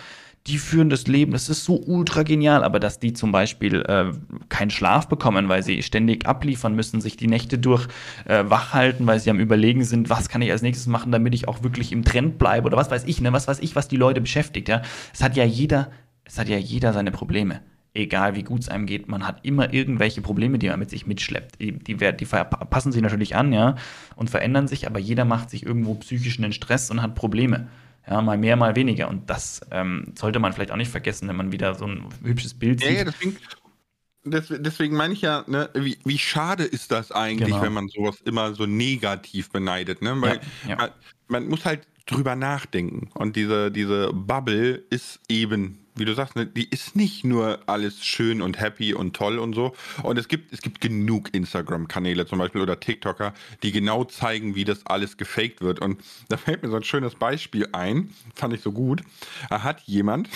die 0.46 0.58
führen 0.58 0.90
das 0.90 1.08
Leben, 1.08 1.34
das 1.34 1.50
ist 1.50 1.66
so 1.66 1.82
ultra 1.86 2.24
genial, 2.24 2.64
aber 2.64 2.80
dass 2.80 3.00
die 3.00 3.12
zum 3.12 3.34
Beispiel 3.34 3.82
äh, 3.82 4.12
keinen 4.48 4.70
Schlaf 4.70 5.10
bekommen, 5.10 5.50
weil 5.50 5.62
sie 5.62 5.84
ständig 5.84 6.26
abliefern 6.26 6.74
müssen, 6.74 7.02
sich 7.02 7.18
die 7.18 7.28
Nächte 7.28 7.58
durch 7.58 7.88
äh, 8.26 8.46
wach 8.48 8.74
halten, 8.74 9.06
weil 9.08 9.20
sie 9.20 9.30
am 9.30 9.40
Überlegen 9.40 9.84
sind, 9.84 10.10
was 10.10 10.30
kann 10.30 10.42
ich 10.42 10.52
als 10.52 10.62
nächstes 10.62 10.88
machen, 10.88 11.12
damit 11.12 11.34
ich 11.34 11.50
auch 11.50 11.64
wirklich 11.64 11.92
im 11.92 12.06
Trend 12.06 12.38
bleibe 12.38 12.68
oder 12.68 12.78
was 12.78 12.90
weiß 12.90 13.04
ich, 13.06 13.20
ne, 13.20 13.34
was 13.34 13.48
weiß 13.48 13.60
ich, 13.60 13.76
was 13.76 13.90
die 13.90 13.98
Leute 13.98 14.22
beschäftigt, 14.22 14.70
ja. 14.70 14.82
Es 15.14 15.22
hat 15.22 15.36
ja 15.36 15.44
jeder, 15.44 15.92
es 16.24 16.40
hat 16.40 16.48
ja 16.48 16.58
jeder 16.58 16.94
seine 16.94 17.12
Probleme. 17.12 17.62
Egal 17.94 18.36
wie 18.36 18.44
gut 18.44 18.62
es 18.62 18.70
einem 18.70 18.86
geht, 18.86 19.08
man 19.08 19.26
hat 19.28 19.44
immer 19.44 19.74
irgendwelche 19.74 20.22
Probleme, 20.22 20.60
die 20.60 20.70
man 20.70 20.80
mit 20.80 20.92
sich 20.92 21.08
mitschleppt. 21.08 21.60
Die, 21.60 21.72
die, 21.72 21.96
die 21.96 22.26
passen 22.26 22.92
sich 22.92 23.02
natürlich 23.02 23.36
an, 23.36 23.52
ja, 23.52 23.76
und 24.16 24.30
verändern 24.30 24.68
sich, 24.68 24.86
aber 24.88 25.00
jeder 25.00 25.26
macht 25.26 25.50
sich 25.50 25.66
irgendwo 25.66 25.96
psychischen 25.96 26.54
Stress 26.54 26.92
und 26.92 27.02
hat 27.02 27.16
Probleme. 27.16 27.68
Ja, 28.10 28.22
mal 28.22 28.38
mehr, 28.38 28.56
mal 28.56 28.76
weniger. 28.76 29.10
Und 29.10 29.30
das 29.30 29.62
ähm, 29.72 30.14
sollte 30.18 30.40
man 30.40 30.54
vielleicht 30.54 30.72
auch 30.72 30.78
nicht 30.78 30.92
vergessen, 30.92 31.28
wenn 31.28 31.36
man 31.36 31.52
wieder 31.52 31.76
so 31.76 31.86
ein 31.86 32.06
hübsches 32.24 32.54
Bild 32.54 32.82
Ja, 32.82 32.88
sieht. 32.90 32.98
ja, 33.00 33.04
deswegen, 33.04 33.38
des- 34.26 34.54
deswegen 34.62 34.96
meine 34.96 35.14
ich 35.14 35.22
ja, 35.22 35.44
ne, 35.48 35.70
wie, 35.74 35.98
wie 36.06 36.18
schade 36.18 36.64
ist 36.64 36.92
das 36.92 37.12
eigentlich, 37.12 37.50
Genau. 37.50 37.62
wenn 37.62 37.74
man 37.74 37.88
sowas 37.90 38.18
immer 38.26 38.54
so 38.54 38.66
negativ 38.66 39.50
beneidet, 39.52 40.02
ne? 40.02 40.20
Weil 40.22 40.40
Ja, 40.64 40.70
ja. 40.70 40.76
Man, 40.78 40.90
man 41.28 41.48
muss 41.50 41.66
halt 41.66 41.88
drüber 42.06 42.36
nachdenken. 42.36 43.10
Und 43.14 43.36
diese, 43.36 43.72
diese 43.72 44.12
Bubble 44.14 44.76
ist 44.90 45.20
eben, 45.28 45.80
wie 46.00 46.06
du 46.06 46.14
sagst, 46.14 46.36
ne, 46.36 46.46
die 46.46 46.70
ist 46.70 46.96
nicht 46.96 47.24
nur 47.24 47.60
alles 47.68 48.06
schön 48.06 48.42
und 48.42 48.60
happy 48.60 48.94
und 48.94 49.16
toll 49.16 49.40
und 49.40 49.54
so. 49.54 49.74
Und 50.04 50.18
es 50.18 50.28
gibt, 50.28 50.54
es 50.54 50.62
gibt 50.62 50.82
genug 50.82 51.34
Instagram-Kanäle 51.34 52.26
zum 52.26 52.40
Beispiel 52.40 52.62
oder 52.62 52.80
TikToker, 52.80 53.34
die 53.64 53.72
genau 53.72 54.04
zeigen, 54.04 54.56
wie 54.56 54.66
das 54.66 54.86
alles 54.86 55.18
gefaked 55.18 55.62
wird. 55.62 55.80
Und 55.80 56.02
da 56.30 56.38
fällt 56.38 56.64
mir 56.64 56.70
so 56.70 56.78
ein 56.78 56.84
schönes 56.84 57.16
Beispiel 57.16 57.68
ein, 57.72 58.14
fand 58.36 58.54
ich 58.54 58.62
so 58.62 58.72
gut. 58.72 59.02
Da 59.50 59.64
hat 59.64 59.82
jemand, 59.82 60.30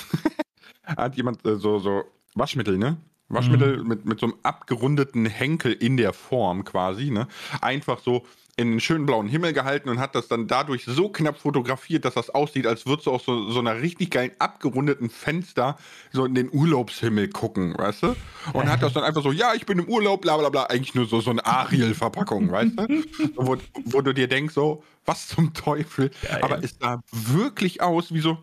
hat 0.84 1.16
jemand 1.16 1.46
äh, 1.46 1.56
so, 1.56 1.80
so 1.80 2.04
Waschmittel, 2.36 2.78
ne? 2.78 2.98
Waschmittel 3.34 3.84
mit, 3.84 4.06
mit 4.06 4.20
so 4.20 4.28
einem 4.28 4.36
abgerundeten 4.44 5.26
Henkel 5.26 5.72
in 5.72 5.96
der 5.96 6.12
Form 6.12 6.66
quasi, 6.66 7.12
ne? 7.12 7.28
Einfach 7.62 8.00
so 8.00 8.26
in 8.62 8.70
einen 8.70 8.80
schönen 8.80 9.06
blauen 9.06 9.28
Himmel 9.28 9.54
gehalten 9.54 9.90
und 9.90 10.00
hat 10.00 10.16
das 10.16 10.28
dann 10.28 10.48
dadurch 10.48 10.86
so 10.86 11.10
knapp 11.10 11.38
fotografiert, 11.40 12.06
dass 12.06 12.14
das 12.14 12.30
aussieht, 12.30 12.68
als 12.68 12.86
würdest 12.86 13.08
du 13.08 13.12
aus 13.12 13.26
so, 13.26 13.50
so 13.50 13.60
einer 13.60 13.82
richtig 13.82 14.12
geilen 14.12 14.32
abgerundeten 14.40 15.10
Fenster 15.10 15.78
so 16.12 16.26
in 16.26 16.36
den 16.36 16.50
Urlaubshimmel 16.52 17.30
gucken, 17.30 17.76
weißt 17.78 18.04
du? 18.04 18.16
Und 18.54 18.70
hat 18.70 18.84
das 18.84 18.94
dann 18.94 19.04
einfach 19.04 19.24
so, 19.24 19.32
ja, 19.32 19.54
ich 19.56 19.66
bin 19.66 19.80
im 19.80 19.90
Urlaub, 19.90 20.22
bla 20.22 20.38
bla 20.38 20.50
bla, 20.50 20.64
eigentlich 20.66 20.96
nur 20.96 21.06
so, 21.06 21.22
so 21.22 21.32
eine 21.32 21.46
Ariel-Verpackung, 21.46 22.52
weißt 22.52 22.78
du? 22.78 22.88
Wo, 23.36 23.58
wo 23.86 24.02
du 24.02 24.14
dir 24.14 24.28
denkst, 24.28 24.54
so, 24.54 24.84
was 25.06 25.28
zum 25.28 25.54
Teufel? 25.54 26.12
Geil. 26.22 26.40
Aber 26.42 26.64
es 26.64 26.76
sah 26.80 27.02
wirklich 27.12 27.82
aus 27.82 28.14
wie 28.14 28.20
so, 28.20 28.38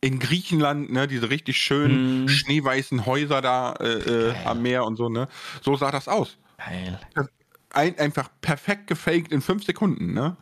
in 0.00 0.18
Griechenland, 0.18 0.92
ne, 0.92 1.08
diese 1.08 1.30
richtig 1.30 1.56
schönen 1.58 2.24
Mm. 2.24 2.28
schneeweißen 2.28 3.06
Häuser 3.06 3.40
da 3.40 3.72
äh, 3.80 4.30
äh, 4.30 4.34
am 4.44 4.60
Meer 4.60 4.84
und 4.84 4.96
so, 4.96 5.08
ne? 5.08 5.28
So 5.62 5.76
sah 5.76 5.90
das 5.90 6.08
aus. 6.08 6.36
Geil. 6.58 7.00
Ein, 7.74 7.98
einfach 7.98 8.28
perfekt 8.40 8.86
gefaked 8.86 9.32
in 9.32 9.40
fünf 9.40 9.64
Sekunden, 9.64 10.12
ne? 10.14 10.36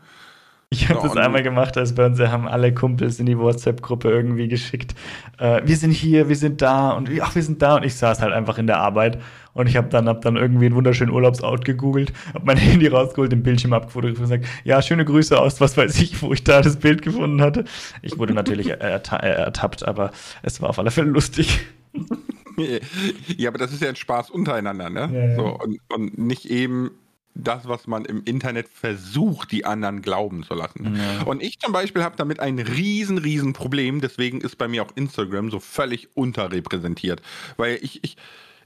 Ich 0.71 0.89
habe 0.89 1.01
Ja, 1.01 1.07
das 1.07 1.17
einmal 1.19 1.43
gemacht, 1.43 1.77
als 1.77 1.95
bei 1.95 2.07
uns 2.07 2.19
haben 2.19 2.49
alle 2.49 2.73
Kumpels 2.73 3.21
in 3.21 3.27
die 3.27 3.37
WhatsApp-Gruppe 3.39 4.11
irgendwie 4.11 4.49
geschickt. 4.49 4.95
Äh, 5.39 5.61
wir 5.67 5.77
sind 5.77 5.91
hier, 5.93 6.31
wir 6.31 6.37
sind 6.37 6.63
da 6.63 6.93
und 6.93 7.11
ach, 7.21 7.35
wir 7.35 7.43
sind 7.43 7.61
da 7.61 7.77
und 7.77 7.85
ich 7.85 7.95
saß 7.95 8.23
halt 8.23 8.33
einfach 8.33 8.57
in 8.57 8.67
der 8.67 8.79
Arbeit 8.79 9.21
und 9.53 9.69
ich 9.69 9.77
habe 9.77 9.89
dann, 9.91 10.09
hab 10.09 10.23
dann 10.23 10.37
irgendwie 10.37 10.65
einen 10.67 10.75
wunderschönen 10.75 11.13
Urlaubsort 11.13 11.67
gegoogelt, 11.67 12.15
habe 12.33 12.47
mein 12.47 12.57
Handy 12.59 12.87
rausgeholt, 12.87 13.33
den 13.33 13.43
Bildschirm 13.43 13.75
abgefotografiert 13.75 14.19
und 14.19 14.41
gesagt, 14.41 14.47
ja, 14.65 14.81
schöne 14.81 15.05
Grüße 15.05 15.39
aus, 15.39 15.61
was 15.61 15.77
weiß 15.77 16.01
ich, 16.01 16.23
wo 16.23 16.33
ich 16.33 16.43
da 16.43 16.63
das 16.63 16.79
Bild 16.79 17.03
gefunden 17.03 17.43
hatte. 17.43 17.65
Ich 18.01 18.19
wurde 18.19 18.33
natürlich 18.33 18.71
erta 18.81 19.19
äh, 19.19 19.29
ertappt, 19.29 19.87
aber 19.87 20.11
es 20.43 20.63
war 20.63 20.71
auf 20.71 20.79
alle 20.79 20.91
Fälle 20.91 21.11
lustig. 21.11 21.61
Ja, 23.39 23.49
aber 23.49 23.57
das 23.59 23.73
ist 23.73 23.81
ja 23.81 23.89
ein 23.89 23.97
Spaß 23.97 24.31
untereinander, 24.31 24.91
ne? 24.91 25.11
Ja, 25.11 25.25
ja. 25.27 25.37
So, 25.37 25.59
und, 25.59 25.79
und 25.89 26.19
nicht 26.19 26.45
eben 26.51 26.91
das, 27.35 27.67
was 27.67 27.87
man 27.87 28.05
im 28.05 28.23
Internet 28.25 28.69
versucht, 28.69 29.53
die 29.53 29.65
anderen 29.65 30.03
glauben 30.03 30.45
zu 30.45 30.55
lassen. 30.55 30.97
Ja. 30.97 31.23
Und 31.23 31.43
ich 31.43 31.59
zum 31.59 31.73
Beispiel 31.73 32.03
habe 32.03 32.17
damit 32.17 32.41
ein 32.41 32.59
riesen, 32.59 33.19
riesen 33.19 33.53
Problem. 33.53 34.01
Deswegen 34.01 34.41
ist 34.41 34.59
bei 34.59 34.69
mir 34.69 34.83
auch 34.83 34.91
Instagram 34.97 35.51
so 35.51 35.61
völlig 35.61 36.09
unterrepräsentiert. 36.15 37.23
Weil 37.57 37.79
ich, 37.81 38.05
ich, 38.05 38.17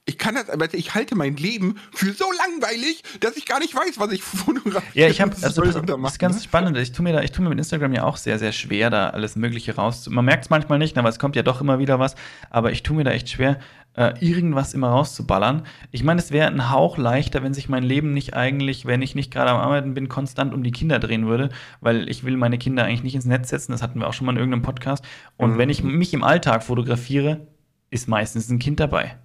ich 0.09 0.19
kann 0.19 0.37
das, 0.37 0.49
aber 0.51 0.73
ich 0.73 0.95
halte 0.95 1.17
mein 1.17 1.37
Leben 1.37 1.79
für 1.93 2.13
so 2.13 2.27
langweilig, 2.31 3.03
dass 3.21 3.37
ich 3.37 3.45
gar 3.45 3.59
nicht 3.59 3.75
weiß, 3.75 3.99
was 3.99 4.13
ich 4.13 4.23
fotografiere. 4.25 4.93
Ja, 4.95 5.09
ich 5.09 5.21
habe, 5.21 5.35
also 5.43 5.63
das 5.63 5.75
ist 5.75 5.97
machen, 5.97 6.19
ganz 6.19 6.37
ne? 6.37 6.43
spannend. 6.43 6.77
Ich 6.79 6.93
tue 6.93 7.03
mir 7.03 7.13
da, 7.13 7.23
ich 7.23 7.33
tue 7.33 7.43
mir 7.43 7.51
mit 7.51 7.59
Instagram 7.59 7.93
ja 7.93 8.05
auch 8.05 8.17
sehr, 8.17 8.39
sehr 8.39 8.53
schwer, 8.53 8.89
da 8.89 9.11
alles 9.11 9.35
Mögliche 9.35 9.75
rauszu. 9.75 10.11
Man 10.11 10.25
merkt 10.25 10.45
es 10.45 10.51
manchmal 10.51 10.79
nicht, 10.79 10.97
aber 10.97 11.09
es 11.09 11.19
kommt 11.19 11.35
ja 11.35 11.43
doch 11.43 11.61
immer 11.61 11.81
wieder 11.81 11.99
was. 11.99 12.15
Aber 12.51 12.71
ich 12.71 12.85
tue 12.85 12.97
mir 12.97 13.05
da 13.05 13.11
echt 13.11 13.29
schwer, 13.29 13.59
äh, 13.97 14.13
irgendwas 14.21 14.75
immer 14.75 14.89
rauszuballern. 14.91 15.63
Ich 15.91 16.05
meine, 16.05 16.21
es 16.21 16.31
wäre 16.31 16.49
ein 16.49 16.71
Hauch 16.71 16.99
leichter, 16.99 17.43
wenn 17.43 17.55
sich 17.55 17.69
mein 17.69 17.83
Leben 17.83 18.13
nicht 18.13 18.35
eigentlich, 18.35 18.87
wenn 18.87 19.03
ich 19.03 19.15
nicht 19.15 19.33
gerade 19.33 19.51
am 19.51 19.59
Arbeiten 19.59 19.95
bin, 19.95 20.09
konstant 20.09 20.55
um 20.55 20.63
die 20.63 20.71
Kinder 20.71 20.99
drehen 20.99 21.27
würde, 21.27 21.49
weil 21.81 22.09
ich 22.09 22.23
will 22.25 22.37
meine 22.37 22.59
Kinder 22.59 22.85
eigentlich 22.85 23.03
nicht 23.03 23.15
ins 23.15 23.25
Netz 23.25 23.49
setzen. 23.49 23.73
Das 23.73 23.83
hatten 23.83 23.99
wir 23.99 24.07
auch 24.07 24.13
schon 24.13 24.27
mal 24.27 24.33
in 24.33 24.39
irgendeinem 24.39 24.63
Podcast. 24.63 25.05
Und 25.37 25.55
Mhm. 25.55 25.59
wenn 25.59 25.71
ich 25.71 25.83
mich 25.83 26.15
im 26.15 26.23
Alltag 26.23 26.63
fotografiere, 26.63 27.47
ist 27.91 28.09
meistens 28.09 28.51
ein 28.51 28.59
Kind 28.59 28.81
dabei 28.81 29.17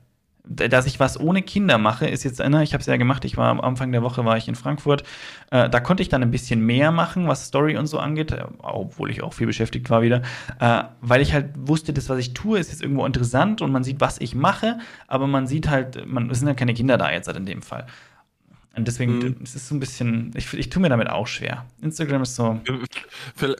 dass 0.43 0.85
ich 0.85 0.99
was 0.99 1.19
ohne 1.19 1.41
Kinder 1.41 1.77
mache, 1.77 2.07
ist 2.07 2.23
jetzt, 2.23 2.39
ne, 2.39 2.63
ich 2.63 2.73
habe 2.73 2.81
es 2.81 2.87
ja 2.87 2.97
gemacht, 2.97 3.25
ich 3.25 3.37
war 3.37 3.49
am 3.49 3.61
Anfang 3.61 3.91
der 3.91 4.01
Woche 4.01 4.25
war 4.25 4.37
ich 4.37 4.47
in 4.47 4.55
Frankfurt, 4.55 5.03
äh, 5.51 5.69
da 5.69 5.79
konnte 5.79 6.01
ich 6.01 6.09
dann 6.09 6.23
ein 6.23 6.31
bisschen 6.31 6.65
mehr 6.65 6.91
machen, 6.91 7.27
was 7.27 7.45
Story 7.45 7.77
und 7.77 7.87
so 7.87 7.99
angeht, 7.99 8.31
äh, 8.31 8.43
obwohl 8.59 9.11
ich 9.11 9.21
auch 9.21 9.33
viel 9.33 9.47
beschäftigt 9.47 9.89
war 9.89 10.01
wieder, 10.01 10.21
äh, 10.59 10.83
weil 11.01 11.21
ich 11.21 11.33
halt 11.33 11.51
wusste, 11.55 11.93
das, 11.93 12.09
was 12.09 12.19
ich 12.19 12.33
tue, 12.33 12.59
ist 12.59 12.71
jetzt 12.71 12.81
irgendwo 12.81 13.05
interessant 13.05 13.61
und 13.61 13.71
man 13.71 13.83
sieht, 13.83 14.01
was 14.01 14.19
ich 14.19 14.33
mache, 14.35 14.79
aber 15.07 15.27
man 15.27 15.47
sieht 15.47 15.69
halt, 15.69 16.05
man, 16.07 16.29
es 16.29 16.39
sind 16.39 16.47
ja 16.47 16.53
keine 16.53 16.73
Kinder 16.73 16.97
da 16.97 17.11
jetzt 17.11 17.27
halt 17.27 17.37
in 17.37 17.45
dem 17.45 17.61
Fall. 17.61 17.85
Und 18.75 18.87
deswegen, 18.87 19.19
Mhm. 19.19 19.35
es 19.43 19.53
ist 19.55 19.67
so 19.67 19.75
ein 19.75 19.79
bisschen, 19.81 20.31
ich, 20.35 20.53
ich 20.53 20.69
tue 20.69 20.81
mir 20.81 20.87
damit 20.89 21.09
auch 21.09 21.27
schwer. 21.27 21.65
Instagram 21.81 22.21
ist 22.21 22.35
so, 22.35 22.61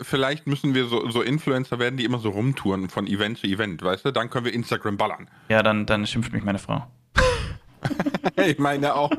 Vielleicht 0.02 0.48
müssen 0.48 0.74
wir 0.74 0.86
so, 0.88 1.10
so 1.10 1.22
Influencer 1.22 1.80
werden, 1.80 1.98
die 1.98 2.06
immer 2.06 2.20
so 2.20 2.30
rumtouren 2.30 2.88
von 2.90 3.08
Event 3.08 3.38
zu 3.40 3.48
Event, 3.48 3.82
weißt 3.84 4.06
du? 4.06 4.12
Dann 4.12 4.30
können 4.30 4.46
wir 4.46 4.54
Instagram 4.54 4.96
ballern. 4.98 5.28
ja, 5.50 5.62
dann, 5.64 5.86
dann 5.86 6.08
schimpft 6.08 6.32
mich 6.34 6.44
meine 6.44 6.60
Frau. 6.60 6.86
Ich 8.38 8.60
meine 8.60 8.94
auch. 8.96 9.10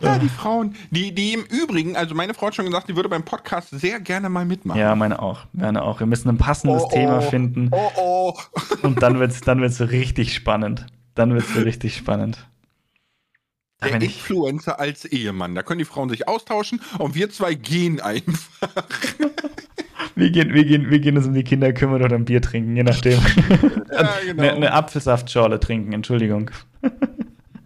Ja, 0.00 0.18
die 0.18 0.28
Frauen, 0.30 0.74
die, 0.90 1.14
die 1.14 1.34
im 1.34 1.44
Übrigen, 1.44 1.94
also 1.96 2.14
meine 2.14 2.32
Frau 2.32 2.46
hat 2.46 2.54
schon 2.54 2.64
gesagt, 2.64 2.88
die 2.88 2.96
würde 2.96 3.08
beim 3.08 3.22
Podcast 3.24 3.68
sehr 3.70 4.00
gerne 4.00 4.28
mal 4.30 4.44
mitmachen. 4.46 4.80
Ja, 4.80 4.94
meine 4.94 5.20
auch, 5.20 5.40
meine 5.52 5.82
auch. 5.82 6.00
Wir 6.00 6.06
müssen 6.06 6.28
ein 6.30 6.38
passendes 6.38 6.82
Oh, 6.82 6.86
oh. 6.90 6.94
Thema 6.94 7.20
finden. 7.20 7.68
Oh 7.70 7.90
oh. 7.96 8.34
Und 8.82 9.02
dann 9.02 9.18
wird's, 9.20 9.40
dann 9.42 9.60
wird's 9.60 9.80
richtig 9.80 10.34
spannend. 10.34 10.86
Dann 11.14 11.34
wird's 11.34 11.52
so 11.54 11.60
richtig 11.60 11.96
spannend. 11.96 12.38
Da 13.78 13.88
Der 13.90 14.00
Influencer 14.00 14.80
als 14.80 15.04
Ehemann. 15.04 15.54
Da 15.54 15.62
können 15.62 15.78
die 15.78 15.84
Frauen 15.84 16.08
sich 16.08 16.26
austauschen 16.28 16.80
und 16.98 17.14
wir 17.14 17.28
zwei 17.30 17.54
gehen 17.54 18.00
einfach. 18.00 18.84
wir, 20.14 20.30
gehen, 20.30 20.54
wir, 20.54 20.64
gehen, 20.64 20.90
wir 20.90 20.98
gehen 20.98 21.16
uns 21.16 21.26
um 21.26 21.34
die 21.34 21.44
Kinder 21.44 21.72
kümmern 21.74 22.02
oder 22.02 22.16
ein 22.16 22.24
Bier 22.24 22.40
trinken, 22.40 22.74
je 22.76 22.82
nachdem. 22.82 23.20
Ja, 23.92 24.08
genau. 24.26 24.42
eine, 24.42 24.52
eine 24.52 24.72
Apfelsaftschorle 24.72 25.58
trinken, 25.60 25.92
Entschuldigung. 25.92 26.50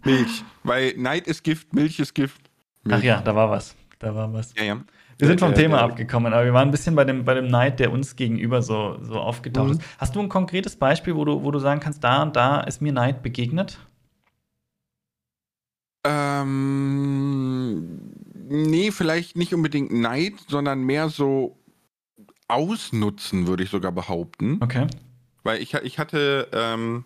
Milch. 0.04 0.44
Weil 0.62 0.94
Neid 0.96 1.26
ist 1.26 1.42
Gift, 1.42 1.72
Milch 1.74 1.98
ist 1.98 2.14
Gift. 2.14 2.40
Milch. 2.84 2.98
Ach 2.98 3.02
ja, 3.02 3.20
da 3.20 3.34
war 3.34 3.50
was. 3.50 3.74
Da 3.98 4.14
war 4.14 4.32
was. 4.32 4.52
Ja, 4.56 4.64
ja. 4.64 4.80
Wir 5.18 5.26
sind 5.26 5.40
vom 5.40 5.54
Thema 5.54 5.80
abgekommen, 5.82 6.32
aber 6.32 6.44
wir 6.44 6.54
waren 6.54 6.68
ein 6.68 6.70
bisschen 6.70 6.94
bei 6.94 7.04
dem, 7.04 7.24
bei 7.24 7.34
dem 7.34 7.48
Neid, 7.48 7.78
der 7.78 7.92
uns 7.92 8.16
gegenüber 8.16 8.62
so, 8.62 8.98
so 9.02 9.16
aufgetaucht 9.18 9.66
Mhm. 9.66 9.72
ist. 9.72 9.82
Hast 9.98 10.16
du 10.16 10.20
ein 10.20 10.28
konkretes 10.28 10.76
Beispiel, 10.76 11.14
wo 11.14 11.24
du, 11.24 11.42
wo 11.42 11.50
du 11.50 11.58
sagen 11.58 11.80
kannst, 11.80 12.02
da 12.04 12.22
und 12.22 12.36
da 12.36 12.60
ist 12.60 12.80
mir 12.80 12.92
Neid 12.92 13.22
begegnet? 13.22 13.78
Ähm, 16.04 18.00
nee, 18.48 18.90
vielleicht 18.90 19.36
nicht 19.36 19.54
unbedingt 19.54 19.92
Neid, 19.92 20.34
sondern 20.48 20.82
mehr 20.82 21.08
so 21.08 21.58
ausnutzen, 22.48 23.46
würde 23.46 23.62
ich 23.62 23.70
sogar 23.70 23.92
behaupten. 23.92 24.58
Okay. 24.60 24.86
Weil 25.42 25.62
ich, 25.62 25.74
ich 25.74 25.98
hatte, 25.98 26.48
ähm, 26.52 27.04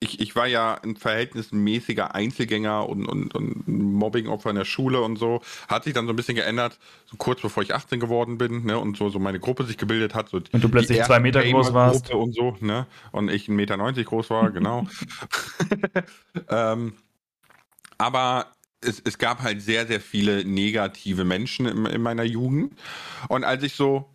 ich, 0.00 0.20
ich 0.20 0.34
war 0.34 0.46
ja 0.46 0.74
ein 0.82 0.96
verhältnismäßiger 0.96 2.14
Einzelgänger 2.14 2.88
und, 2.88 3.06
und, 3.06 3.34
und 3.34 3.68
Mobbingopfer 3.68 4.50
in 4.50 4.56
der 4.56 4.64
Schule 4.64 5.00
und 5.00 5.16
so. 5.16 5.40
Hat 5.68 5.84
sich 5.84 5.94
dann 5.94 6.06
so 6.06 6.12
ein 6.12 6.16
bisschen 6.16 6.34
geändert, 6.34 6.78
so 7.06 7.16
kurz 7.16 7.40
bevor 7.40 7.62
ich 7.62 7.72
18 7.74 8.00
geworden 8.00 8.36
bin, 8.36 8.64
ne, 8.64 8.78
und 8.78 8.96
so, 8.96 9.08
so 9.10 9.18
meine 9.20 9.38
Gruppe 9.38 9.64
sich 9.64 9.78
gebildet 9.78 10.14
hat. 10.14 10.28
So 10.28 10.38
Und 10.38 10.64
du 10.64 10.68
plötzlich 10.68 11.02
zwei 11.04 11.20
Meter 11.20 11.42
groß 11.44 11.72
warst. 11.72 12.10
Und 12.10 12.34
so, 12.34 12.56
ne? 12.60 12.86
Und 13.12 13.30
ich 13.30 13.48
1,90 13.48 13.52
Meter 13.52 14.04
groß 14.04 14.30
war, 14.30 14.50
genau. 14.50 14.86
ähm, 16.48 16.94
aber 18.02 18.46
es, 18.80 19.00
es 19.04 19.16
gab 19.16 19.42
halt 19.42 19.62
sehr, 19.62 19.86
sehr 19.86 20.00
viele 20.00 20.44
negative 20.44 21.24
Menschen 21.24 21.66
in, 21.66 21.86
in 21.86 22.02
meiner 22.02 22.24
Jugend. 22.24 22.74
Und 23.28 23.44
als 23.44 23.62
ich 23.62 23.74
so, 23.74 24.08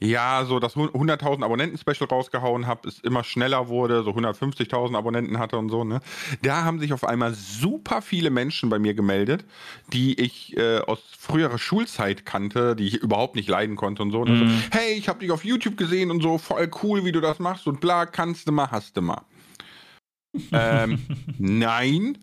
ja, 0.00 0.44
so 0.44 0.58
das 0.58 0.74
100.000 0.74 1.44
Abonnenten-Special 1.44 2.08
rausgehauen 2.08 2.66
habe, 2.66 2.88
es 2.88 2.98
immer 2.98 3.22
schneller 3.22 3.68
wurde, 3.68 4.02
so 4.02 4.10
150.000 4.10 4.96
Abonnenten 4.96 5.38
hatte 5.38 5.56
und 5.56 5.68
so, 5.70 5.84
ne? 5.84 6.00
Da 6.42 6.64
haben 6.64 6.80
sich 6.80 6.92
auf 6.92 7.04
einmal 7.04 7.32
super 7.32 8.02
viele 8.02 8.30
Menschen 8.30 8.70
bei 8.70 8.80
mir 8.80 8.94
gemeldet, 8.94 9.44
die 9.92 10.20
ich 10.20 10.56
äh, 10.56 10.80
aus 10.80 10.98
früherer 11.16 11.58
Schulzeit 11.58 12.26
kannte, 12.26 12.74
die 12.74 12.88
ich 12.88 12.96
überhaupt 12.96 13.36
nicht 13.36 13.48
leiden 13.48 13.76
konnte 13.76 14.02
und 14.02 14.10
so. 14.10 14.20
Und 14.20 14.30
Mhm. 14.30 14.36
so 14.38 14.46
hey, 14.72 14.94
ich 14.94 15.08
habe 15.08 15.20
dich 15.20 15.30
auf 15.30 15.44
YouTube 15.44 15.76
gesehen 15.76 16.10
und 16.10 16.22
so, 16.22 16.38
voll 16.38 16.68
cool, 16.82 17.04
wie 17.04 17.12
du 17.12 17.20
das 17.20 17.38
machst 17.38 17.68
und 17.68 17.80
bla, 17.80 18.04
kannst 18.04 18.48
du 18.48 18.52
mal, 18.52 18.72
hast 18.72 18.96
du 18.96 19.00
mal. 19.00 19.22
ähm, 20.52 20.98
nein. 21.38 22.18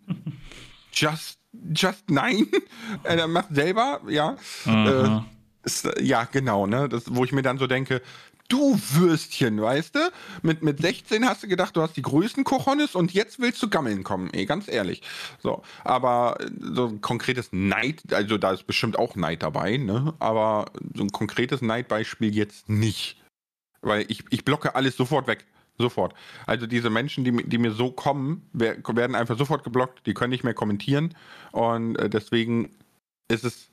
Just, 0.92 1.38
just 1.74 2.10
nein. 2.10 2.46
äh, 3.04 3.16
dann 3.16 3.32
mach 3.32 3.50
selber, 3.50 4.00
ja. 4.08 4.36
Mhm. 4.64 5.24
Ist, 5.64 5.84
äh, 5.84 6.02
ja, 6.02 6.24
genau, 6.24 6.66
ne? 6.66 6.88
Das, 6.88 7.04
wo 7.14 7.24
ich 7.24 7.32
mir 7.32 7.42
dann 7.42 7.58
so 7.58 7.66
denke, 7.66 8.02
du 8.48 8.78
Würstchen, 8.90 9.60
weißt 9.60 9.94
du? 9.94 10.12
Mit, 10.42 10.62
mit 10.62 10.80
16 10.80 11.26
hast 11.26 11.42
du 11.42 11.48
gedacht, 11.48 11.76
du 11.76 11.82
hast 11.82 11.96
die 11.96 12.02
größten 12.02 12.44
Cojones 12.44 12.94
und 12.94 13.12
jetzt 13.12 13.40
willst 13.40 13.62
du 13.62 13.70
gammeln 13.70 14.04
kommen, 14.04 14.30
ey, 14.32 14.44
ganz 14.44 14.68
ehrlich. 14.68 15.02
So, 15.42 15.62
aber 15.84 16.38
äh, 16.40 16.50
so 16.60 16.88
ein 16.88 17.00
konkretes 17.00 17.48
Neid, 17.52 18.02
also 18.12 18.38
da 18.38 18.52
ist 18.52 18.66
bestimmt 18.66 18.98
auch 18.98 19.16
Neid 19.16 19.42
dabei, 19.42 19.78
ne? 19.78 20.14
Aber 20.18 20.66
so 20.94 21.02
ein 21.02 21.10
konkretes 21.10 21.62
Neidbeispiel 21.62 22.34
jetzt 22.34 22.68
nicht. 22.68 23.18
Weil 23.80 24.04
ich, 24.08 24.24
ich 24.30 24.44
blocke 24.44 24.74
alles 24.74 24.96
sofort 24.96 25.26
weg. 25.26 25.44
Sofort. 25.78 26.14
Also 26.46 26.66
diese 26.66 26.90
Menschen, 26.90 27.24
die, 27.24 27.48
die 27.48 27.58
mir 27.58 27.72
so 27.72 27.90
kommen, 27.90 28.42
wer- 28.52 28.76
werden 28.94 29.16
einfach 29.16 29.38
sofort 29.38 29.64
geblockt, 29.64 30.06
die 30.06 30.14
können 30.14 30.30
nicht 30.30 30.44
mehr 30.44 30.54
kommentieren. 30.54 31.14
Und 31.50 31.96
äh, 31.96 32.08
deswegen 32.08 32.70
ist 33.28 33.44
es 33.44 33.70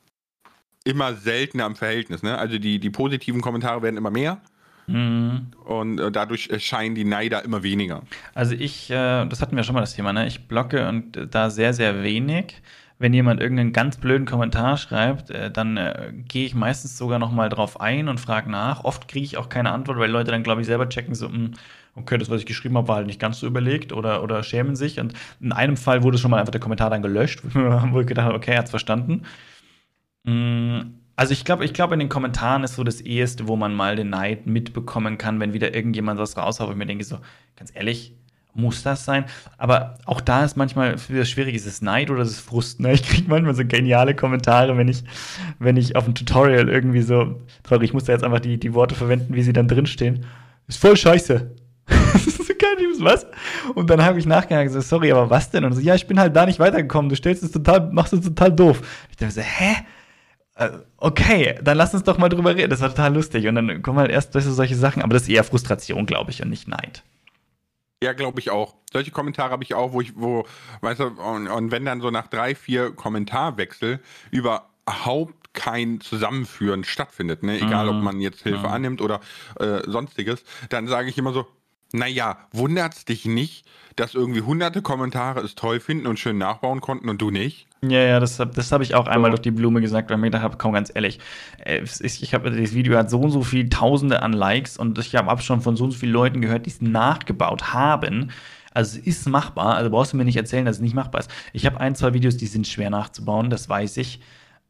immer 0.84 1.14
seltener 1.14 1.66
im 1.66 1.76
Verhältnis. 1.76 2.22
Ne? 2.22 2.38
Also 2.38 2.58
die, 2.58 2.78
die 2.78 2.90
positiven 2.90 3.40
Kommentare 3.40 3.82
werden 3.82 3.96
immer 3.96 4.10
mehr 4.10 4.40
Mhm. 4.86 5.52
und 5.66 6.00
äh, 6.00 6.10
dadurch 6.10 6.48
erscheinen 6.48 6.96
die 6.96 7.04
Neider 7.04 7.44
immer 7.44 7.62
weniger. 7.62 8.02
Also 8.34 8.54
ich, 8.54 8.90
äh, 8.90 9.24
das 9.26 9.40
hatten 9.40 9.54
wir 9.54 9.62
schon 9.62 9.74
mal 9.74 9.82
das 9.82 9.94
Thema, 9.94 10.12
ne? 10.12 10.26
Ich 10.26 10.48
blocke 10.48 10.88
und 10.88 11.28
da 11.30 11.50
sehr, 11.50 11.74
sehr 11.74 12.02
wenig. 12.02 12.60
Wenn 12.98 13.14
jemand 13.14 13.40
irgendeinen 13.40 13.72
ganz 13.72 13.98
blöden 13.98 14.26
Kommentar 14.26 14.76
schreibt, 14.76 15.32
dann 15.52 15.76
äh, 15.76 16.12
gehe 16.28 16.44
ich 16.44 16.54
meistens 16.54 16.98
sogar 16.98 17.18
noch 17.20 17.30
mal 17.30 17.48
drauf 17.48 17.80
ein 17.80 18.08
und 18.08 18.18
frage 18.18 18.50
nach. 18.50 18.82
Oft 18.82 19.06
kriege 19.06 19.24
ich 19.24 19.36
auch 19.36 19.48
keine 19.48 19.70
Antwort, 19.70 19.98
weil 19.98 20.10
Leute 20.10 20.32
dann, 20.32 20.42
glaube 20.42 20.60
ich, 20.60 20.66
selber 20.66 20.88
checken 20.88 21.14
so, 21.14 21.28
mh, 21.28 21.50
okay, 22.00 22.18
das, 22.18 22.30
was 22.30 22.40
ich 22.40 22.46
geschrieben 22.46 22.76
habe, 22.76 22.88
war 22.88 22.96
halt 22.96 23.06
nicht 23.06 23.20
ganz 23.20 23.38
so 23.40 23.46
überlegt 23.46 23.92
oder, 23.92 24.22
oder 24.22 24.42
schämen 24.42 24.76
sich. 24.76 25.00
Und 25.00 25.14
in 25.40 25.52
einem 25.52 25.76
Fall 25.76 26.02
wurde 26.02 26.18
schon 26.18 26.30
mal 26.30 26.38
einfach 26.38 26.52
der 26.52 26.60
Kommentar 26.60 26.90
dann 26.90 27.02
gelöscht, 27.02 27.42
wo 27.54 28.00
ich 28.00 28.06
gedacht 28.06 28.26
habe, 28.26 28.36
okay, 28.36 28.52
er 28.52 28.58
hat 28.58 28.64
es 28.66 28.70
verstanden. 28.70 29.22
Mm, 30.24 30.80
Also 31.16 31.32
ich 31.32 31.44
glaube, 31.44 31.64
ich 31.64 31.74
glaube, 31.74 31.94
in 31.94 32.00
den 32.00 32.08
Kommentaren 32.08 32.64
ist 32.64 32.76
so 32.76 32.84
das 32.84 33.00
eheste, 33.00 33.48
wo 33.48 33.56
man 33.56 33.74
mal 33.74 33.96
den 33.96 34.10
Neid 34.10 34.46
mitbekommen 34.46 35.18
kann, 35.18 35.40
wenn 35.40 35.52
wieder 35.52 35.74
irgendjemand 35.74 36.18
was 36.20 36.36
raushaut, 36.36 36.68
wo 36.68 36.72
ich 36.72 36.78
mir 36.78 36.86
denke, 36.86 37.04
so, 37.04 37.18
ganz 37.56 37.70
ehrlich, 37.74 38.14
muss 38.54 38.82
das 38.82 39.04
sein? 39.04 39.26
Aber 39.58 39.98
auch 40.06 40.20
da 40.20 40.44
ist 40.44 40.56
manchmal 40.56 40.96
wieder 41.08 41.24
schwierig, 41.24 41.54
ist 41.54 41.66
es 41.66 41.82
Neid 41.82 42.10
oder 42.10 42.22
ist 42.22 42.30
es 42.30 42.40
Frust? 42.40 42.80
Ne? 42.80 42.92
Ich 42.94 43.02
kriege 43.04 43.28
manchmal 43.28 43.54
so 43.54 43.64
geniale 43.64 44.14
Kommentare, 44.16 44.76
wenn 44.76 44.88
ich, 44.88 45.04
wenn 45.58 45.76
ich 45.76 45.94
auf 45.96 46.06
ein 46.08 46.14
Tutorial 46.14 46.68
irgendwie 46.68 47.02
so, 47.02 47.40
sorry, 47.68 47.84
ich 47.84 47.92
muss 47.94 48.04
da 48.04 48.12
jetzt 48.12 48.24
einfach 48.24 48.40
die, 48.40 48.58
die 48.58 48.74
Worte 48.74 48.94
verwenden, 48.96 49.34
wie 49.34 49.42
sie 49.42 49.52
dann 49.52 49.68
drinstehen. 49.68 50.24
Ist 50.66 50.78
voll 50.80 50.96
scheiße. 50.96 51.54
was? 53.00 53.26
Und 53.74 53.88
dann 53.90 54.04
habe 54.04 54.18
ich 54.18 54.26
nachgedacht, 54.26 54.70
so, 54.70 54.80
sorry, 54.80 55.10
aber 55.12 55.30
was 55.30 55.50
denn? 55.50 55.64
Und 55.64 55.72
so, 55.72 55.80
ja, 55.80 55.94
ich 55.94 56.06
bin 56.06 56.20
halt 56.20 56.34
da 56.36 56.46
nicht 56.46 56.58
weitergekommen, 56.58 57.08
du 57.08 57.16
stellst 57.16 57.42
es 57.42 57.52
total, 57.52 57.90
machst 57.92 58.12
es 58.12 58.20
total 58.22 58.52
doof. 58.52 58.82
Ich 59.10 59.16
dachte 59.16 59.32
so, 59.34 59.40
hä? 59.40 59.76
Äh, 60.56 60.70
Okay, 60.98 61.58
dann 61.62 61.76
lass 61.78 61.94
uns 61.94 62.04
doch 62.04 62.18
mal 62.18 62.28
drüber 62.28 62.54
reden. 62.54 62.70
Das 62.70 62.80
war 62.80 62.90
total 62.90 63.14
lustig. 63.14 63.46
Und 63.46 63.54
dann 63.54 63.82
kommen 63.82 63.98
halt 63.98 64.10
erst 64.10 64.32
solche 64.34 64.76
Sachen, 64.76 65.02
aber 65.02 65.14
das 65.14 65.22
ist 65.22 65.28
eher 65.30 65.44
Frustration, 65.44 66.06
glaube 66.06 66.30
ich, 66.30 66.42
und 66.42 66.50
nicht 66.50 66.68
Neid. 66.68 67.02
Ja, 68.02 68.12
glaube 68.12 68.40
ich 68.40 68.50
auch. 68.50 68.76
Solche 68.92 69.10
Kommentare 69.10 69.50
habe 69.50 69.62
ich 69.62 69.74
auch, 69.74 69.92
wo 69.92 70.00
ich, 70.00 70.16
wo, 70.16 70.46
weißt 70.80 71.00
du, 71.00 71.04
und, 71.06 71.48
und 71.48 71.70
wenn 71.70 71.84
dann 71.84 72.00
so 72.00 72.10
nach 72.10 72.28
drei, 72.28 72.54
vier 72.54 72.92
Kommentarwechsel 72.92 74.00
überhaupt 74.30 75.34
kein 75.52 76.00
Zusammenführen 76.00 76.84
stattfindet, 76.84 77.42
ne? 77.42 77.58
egal 77.60 77.88
ob 77.88 77.96
Mhm. 77.96 78.04
man 78.04 78.20
jetzt 78.20 78.42
Hilfe 78.42 78.68
Mhm. 78.68 78.72
annimmt 78.72 79.00
oder 79.02 79.20
äh, 79.58 79.80
sonstiges, 79.86 80.44
dann 80.68 80.86
sage 80.86 81.08
ich 81.08 81.18
immer 81.18 81.32
so, 81.32 81.46
naja, 81.92 82.38
wundert's 82.52 83.04
dich 83.04 83.24
nicht, 83.26 83.66
dass 83.96 84.14
irgendwie 84.14 84.42
hunderte 84.42 84.82
Kommentare 84.82 85.40
es 85.40 85.54
toll 85.54 85.80
finden 85.80 86.06
und 86.06 86.18
schön 86.18 86.38
nachbauen 86.38 86.80
konnten 86.80 87.08
und 87.08 87.20
du 87.20 87.30
nicht? 87.30 87.68
Ja, 87.82 88.00
ja, 88.00 88.20
das, 88.20 88.36
das 88.36 88.72
habe 88.72 88.84
ich 88.84 88.94
auch 88.94 89.06
einmal 89.06 89.30
durch 89.30 89.40
die 89.40 89.50
Blume 89.50 89.80
gesagt, 89.80 90.10
weil 90.10 90.16
ich 90.18 90.20
mir 90.20 90.26
gedacht 90.26 90.42
habe, 90.42 90.58
komm, 90.58 90.74
ganz 90.74 90.92
ehrlich, 90.94 91.18
äh, 91.64 91.82
ist, 91.82 92.02
ich 92.22 92.34
habe 92.34 92.50
das 92.50 92.74
Video 92.74 92.96
hat 92.96 93.08
so 93.08 93.20
und 93.20 93.30
so 93.30 93.42
viel 93.42 93.70
Tausende 93.70 94.22
an 94.22 94.34
Likes 94.34 94.76
und 94.76 94.98
ich 94.98 95.14
habe 95.16 95.30
hab 95.30 95.42
schon 95.42 95.62
von 95.62 95.76
so 95.76 95.84
und 95.84 95.92
so 95.92 95.98
vielen 95.98 96.12
Leuten 96.12 96.42
gehört, 96.42 96.66
die 96.66 96.70
es 96.70 96.82
nachgebaut 96.82 97.72
haben. 97.72 98.32
Also 98.72 98.98
es 98.98 99.06
ist 99.06 99.28
machbar, 99.28 99.76
also 99.76 99.90
brauchst 99.90 100.12
du 100.12 100.18
mir 100.18 100.24
nicht 100.26 100.36
erzählen, 100.36 100.66
dass 100.66 100.76
es 100.76 100.82
nicht 100.82 100.94
machbar 100.94 101.20
ist. 101.22 101.30
Ich 101.54 101.64
habe 101.64 101.80
ein, 101.80 101.94
zwei 101.94 102.12
Videos, 102.12 102.36
die 102.36 102.46
sind 102.46 102.66
schwer 102.68 102.90
nachzubauen, 102.90 103.48
das 103.50 103.68
weiß 103.68 103.96
ich. 103.96 104.20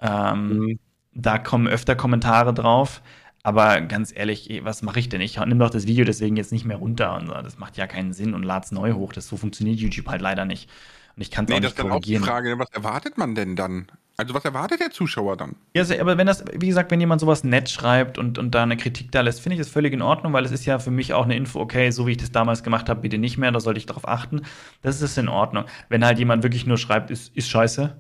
Ähm, 0.01 0.61
Mhm. 0.61 0.79
Da 1.13 1.39
kommen 1.39 1.67
öfter 1.69 1.97
Kommentare 1.97 2.55
drauf. 2.55 3.03
Aber 3.43 3.81
ganz 3.83 4.13
ehrlich, 4.15 4.51
eh, 4.51 4.65
was 4.65 4.83
mache 4.83 5.01
ich 5.01 5.09
denn? 5.09 5.21
Ich 5.21 5.39
nimm 5.39 5.59
doch 5.59 5.71
das 5.71 5.87
Video 5.87 6.05
deswegen 6.05 6.37
jetzt 6.37 6.53
nicht 6.53 6.65
mehr 6.67 6.77
runter. 6.77 7.17
Und 7.17 7.29
das 7.29 7.59
macht 7.59 7.77
ja 7.77 7.87
keinen 7.87 8.13
Sinn 8.13 8.35
und 8.35 8.43
lad's 8.43 8.73
neu 8.73 8.93
hoch. 8.95 9.13
Das 9.13 9.29
so 9.29 9.37
funktioniert 9.37 9.79
YouTube 9.79 10.09
halt 10.09 10.21
leider 10.23 10.45
nicht. 10.45 10.69
Und 11.17 11.23
ich 11.23 11.31
kann 11.31 11.47
es 11.47 11.51
Nee, 11.51 11.55
auch 11.55 11.61
das 11.61 11.73
nicht 11.73 11.77
ist 11.77 11.79
dann 11.79 11.91
auch 11.91 12.01
die 12.01 12.13
korrigieren. 12.13 12.17
Frage, 12.17 12.49
ne, 12.51 12.59
was 12.59 12.71
erwartet 12.71 13.19
man 13.19 13.35
denn 13.35 13.57
dann? 13.57 13.91
Also 14.17 14.35
was 14.35 14.45
erwartet 14.45 14.81
der 14.81 14.91
Zuschauer 14.91 15.37
dann? 15.37 15.57
Ja, 15.77 15.83
also, 15.83 15.95
aber 16.01 16.19
wenn 16.19 16.27
das, 16.27 16.45
wie 16.53 16.67
gesagt, 16.67 16.91
wenn 16.91 16.99
jemand 17.01 17.21
sowas 17.21 17.45
nett 17.45 17.71
schreibt 17.71 18.19
und, 18.19 18.39
und 18.39 18.53
da 18.55 18.65
eine 18.65 18.77
Kritik 18.77 19.13
da 19.13 19.21
lässt, 19.21 19.41
finde 19.41 19.55
ich 19.55 19.61
das 19.61 19.69
völlig 19.71 19.93
in 19.93 20.03
Ordnung, 20.03 20.33
weil 20.33 20.45
es 20.45 20.51
ist 20.51 20.65
ja 20.67 20.81
für 20.81 20.91
mich 20.91 21.15
auch 21.15 21.25
eine 21.25 21.37
Info, 21.37 21.61
okay, 21.61 21.91
so 21.93 22.07
wie 22.09 22.13
ich 22.13 22.17
das 22.17 22.33
damals 22.33 22.65
gemacht 22.65 22.89
habe, 22.89 23.01
bitte 23.01 23.19
nicht 23.19 23.39
mehr, 23.39 23.53
da 23.53 23.61
sollte 23.61 23.79
ich 23.79 23.87
darauf 23.87 24.09
achten. 24.09 24.43
Das 24.83 25.01
ist 25.01 25.17
in 25.17 25.29
Ordnung. 25.29 25.65
Wenn 25.89 26.05
halt 26.05 26.19
jemand 26.19 26.43
wirklich 26.43 26.67
nur 26.67 26.77
schreibt, 26.77 27.11
ist, 27.13 27.37
ist 27.37 27.49
scheiße, 27.49 27.97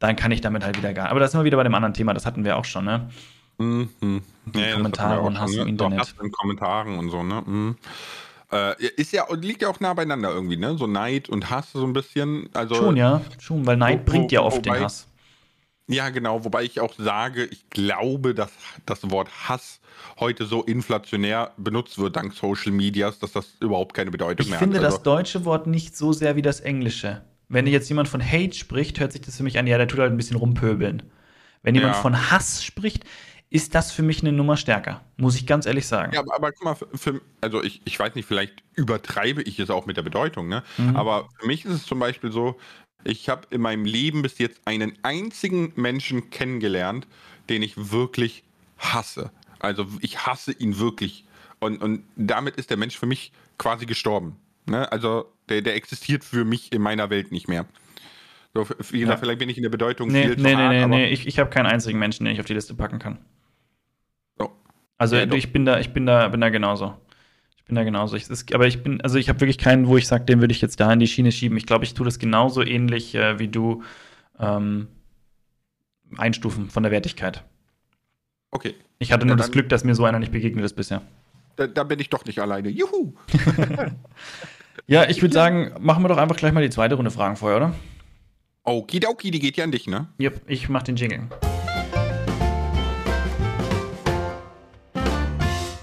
dann 0.00 0.16
kann 0.16 0.32
ich 0.32 0.40
damit 0.40 0.64
halt 0.64 0.76
wieder 0.76 0.92
gar. 0.94 1.10
Aber 1.10 1.20
das 1.20 1.30
sind 1.30 1.40
wir 1.40 1.44
wieder 1.44 1.56
bei 1.58 1.62
dem 1.62 1.74
anderen 1.76 1.94
Thema, 1.94 2.12
das 2.12 2.26
hatten 2.26 2.44
wir 2.44 2.56
auch 2.56 2.64
schon, 2.64 2.84
ne? 2.84 3.08
Mhm. 3.58 3.88
Ja, 4.54 4.60
ja, 4.60 4.66
das 4.66 4.74
Kommentare 4.74 5.08
hatten 5.10 5.14
wir 5.14 5.20
auch 5.22 5.26
und 5.26 5.36
schon, 5.36 5.48
im 5.52 5.64
ne? 5.64 5.70
Internet. 5.70 6.00
Doch, 6.18 6.24
in 6.24 6.32
Kommentaren 6.32 6.98
und 6.98 7.10
so, 7.10 7.22
ne? 7.22 7.42
Mhm. 7.46 7.76
Äh, 8.50 8.84
ist 8.96 9.12
ja, 9.12 9.24
und 9.28 9.44
liegt 9.44 9.62
ja 9.62 9.68
auch 9.68 9.80
nah 9.80 9.94
beieinander 9.94 10.30
irgendwie, 10.30 10.56
ne? 10.56 10.76
So 10.76 10.86
Neid 10.86 11.28
und 11.28 11.48
Hass 11.50 11.72
so 11.72 11.84
ein 11.86 11.92
bisschen. 11.92 12.48
Also, 12.52 12.74
Schon, 12.74 12.96
ja, 12.96 13.22
schon, 13.38 13.64
weil 13.66 13.76
Neid 13.76 14.00
Wo- 14.00 14.10
bringt 14.12 14.32
ja 14.32 14.42
oft 14.42 14.64
den 14.66 14.72
wobei- 14.74 14.84
Hass. 14.84 15.06
Ja, 15.88 16.10
genau. 16.10 16.44
Wobei 16.44 16.62
ich 16.62 16.80
auch 16.80 16.94
sage, 16.96 17.44
ich 17.44 17.68
glaube, 17.70 18.34
dass 18.34 18.52
das 18.86 19.10
Wort 19.10 19.28
Hass 19.48 19.80
heute 20.20 20.46
so 20.46 20.62
inflationär 20.62 21.52
benutzt 21.56 21.98
wird 21.98 22.16
dank 22.16 22.34
Social 22.34 22.72
Medias, 22.72 23.18
dass 23.18 23.32
das 23.32 23.54
überhaupt 23.60 23.94
keine 23.94 24.10
Bedeutung 24.10 24.44
Ich 24.44 24.50
mehr 24.50 24.58
finde 24.58 24.78
hat. 24.78 24.84
das 24.84 24.94
Also, 24.94 25.04
deutsche 25.04 25.44
Wort 25.44 25.66
nicht 25.66 25.96
so 25.96 26.12
sehr 26.12 26.36
wie 26.36 26.42
das 26.42 26.60
englische. 26.60 27.22
Wenn 27.48 27.66
jetzt 27.66 27.88
jemand 27.88 28.08
von 28.08 28.22
Hate 28.24 28.54
spricht, 28.54 29.00
hört 29.00 29.12
sich 29.12 29.20
das 29.22 29.36
für 29.36 29.42
mich 29.42 29.58
an, 29.58 29.66
ja, 29.66 29.76
der 29.76 29.88
tut 29.88 29.98
halt 30.00 30.10
ein 30.12 30.16
bisschen 30.16 30.36
rumpöbeln. 30.36 31.02
Wenn 31.62 31.74
jemand 31.74 31.94
Ja. 31.96 32.00
von 32.00 32.30
Hass 32.30 32.64
spricht, 32.64 33.04
ist 33.52 33.74
das 33.74 33.92
für 33.92 34.02
mich 34.02 34.22
eine 34.22 34.32
Nummer 34.32 34.56
stärker. 34.56 35.02
Muss 35.18 35.36
ich 35.36 35.46
ganz 35.46 35.66
ehrlich 35.66 35.86
sagen. 35.86 36.12
ja, 36.14 36.20
aber, 36.20 36.34
aber 36.34 36.52
guck 36.52 36.64
mal, 36.64 36.74
für, 36.74 36.88
für, 36.94 37.20
also 37.42 37.62
ich, 37.62 37.82
ich 37.84 37.98
weiß 37.98 38.14
nicht, 38.14 38.26
vielleicht 38.26 38.62
übertreibe 38.74 39.42
ich 39.42 39.58
es 39.58 39.68
auch 39.68 39.84
mit 39.84 39.98
der 39.98 40.02
Bedeutung, 40.02 40.48
ne? 40.48 40.62
Mhm. 40.78 40.96
Aber 40.96 41.28
für 41.38 41.46
mich 41.46 41.64
ist 41.66 41.72
es 41.72 41.84
zum 41.84 41.98
Beispiel 41.98 42.32
so, 42.32 42.58
ich 43.04 43.28
habe 43.28 43.42
in 43.50 43.60
meinem 43.60 43.84
Leben 43.84 44.22
bis 44.22 44.38
jetzt 44.38 44.60
einen 44.64 44.94
einzigen 45.02 45.72
Menschen 45.76 46.30
kennengelernt, 46.30 47.06
den 47.50 47.62
ich 47.62 47.92
wirklich 47.92 48.42
hasse. 48.78 49.30
Also 49.58 49.86
ich 50.00 50.26
hasse 50.26 50.52
ihn 50.52 50.78
wirklich. 50.78 51.24
Und, 51.60 51.82
und 51.82 52.04
damit 52.16 52.56
ist 52.56 52.70
der 52.70 52.76
Mensch 52.78 52.98
für 52.98 53.06
mich 53.06 53.32
quasi 53.58 53.84
gestorben. 53.86 54.36
Ne? 54.66 54.90
Also 54.90 55.26
der, 55.50 55.60
der 55.60 55.74
existiert 55.74 56.24
für 56.24 56.44
mich 56.44 56.72
in 56.72 56.80
meiner 56.80 57.10
Welt 57.10 57.32
nicht 57.32 57.48
mehr. 57.48 57.66
So, 58.54 58.66
wie 58.90 59.00
gesagt, 59.00 59.18
Ja. 59.18 59.24
vielleicht 59.24 59.38
bin 59.40 59.48
ich 59.50 59.56
in 59.58 59.62
der 59.62 59.70
Bedeutung 59.70 60.08
Nee, 60.10 60.22
viel 60.28 60.36
zu 60.36 60.42
nee, 60.42 60.54
nee, 60.54 60.62
hart, 60.62 60.72
nee, 60.72 60.86
nee. 60.86 61.06
Ich, 61.08 61.26
ich 61.26 61.38
habe 61.38 61.50
keinen 61.50 61.66
einzigen 61.66 61.98
Menschen, 61.98 62.24
den 62.24 62.34
ich 62.34 62.40
auf 62.40 62.46
die 62.46 62.54
Liste 62.54 62.74
packen 62.74 62.98
kann. 62.98 63.18
So. 64.98 65.16
Also 65.16 65.16
Ja, 65.16 65.32
ich 65.32 65.52
bin 65.52 65.64
da, 65.64 65.78
ich 65.80 65.92
bin 65.92 66.06
da, 66.06 66.28
bin 66.28 66.40
da 66.40 66.48
genauso. 66.50 66.94
Ich 67.56 67.64
bin 67.64 67.74
da 67.76 67.84
genauso. 67.84 68.16
Ich, 68.16 68.28
es, 68.30 68.44
aber 68.52 68.66
ich 68.66 68.82
bin, 68.82 69.00
also 69.00 69.18
ich 69.18 69.28
habe 69.28 69.40
wirklich 69.40 69.58
keinen, 69.58 69.86
wo 69.88 69.96
ich 69.96 70.06
sage, 70.06 70.24
den 70.24 70.40
würde 70.40 70.52
ich 70.52 70.60
jetzt 70.60 70.78
da 70.80 70.92
in 70.92 71.00
die 71.00 71.06
Schiene 71.08 71.32
schieben. 71.32 71.56
Ich 71.58 71.66
glaube, 71.66 71.84
ich 71.84 71.94
tue 71.94 72.04
das 72.04 72.18
genauso 72.18 72.62
ähnlich 72.62 73.14
äh, 73.14 73.38
wie 73.38 73.48
du 73.48 73.82
ähm, 74.38 74.88
einstufen 76.16 76.70
von 76.70 76.82
der 76.82 76.92
Wertigkeit. 76.92 77.44
okay. 78.50 78.74
Ich 78.98 79.10
hatte 79.10 79.22
Ja, 79.22 79.28
nur 79.28 79.36
das 79.36 79.46
dann- 79.46 79.52
Glück, 79.52 79.68
dass 79.68 79.82
mir 79.82 79.94
so 79.96 80.04
einer 80.04 80.20
nicht 80.20 80.30
begegnet 80.30 80.64
ist 80.64 80.74
bisher. 80.74 81.02
Da, 81.56 81.66
da 81.66 81.82
bin 81.82 81.98
ich 81.98 82.08
doch 82.08 82.24
nicht 82.24 82.38
alleine. 82.38 82.68
Juhu! 82.68 83.14
Ja, 84.86 85.08
ich 85.08 85.20
würde 85.22 85.34
sagen, 85.34 85.72
machen 85.80 86.02
wir 86.02 86.08
doch 86.08 86.16
einfach 86.16 86.36
gleich 86.36 86.52
mal 86.52 86.62
die 86.62 86.70
zweite 86.70 86.94
Runde 86.94 87.10
Fragen 87.10 87.36
vorher, 87.36 87.58
oder? 87.58 87.74
Okidoki, 88.64 89.30
die 89.30 89.38
geht 89.38 89.56
ja 89.58 89.64
an 89.64 89.70
dich, 89.70 89.86
ne? 89.86 90.08
Yep, 90.18 90.42
ich 90.46 90.68
mach 90.70 90.82
den 90.82 90.96
Jingle. 90.96 91.28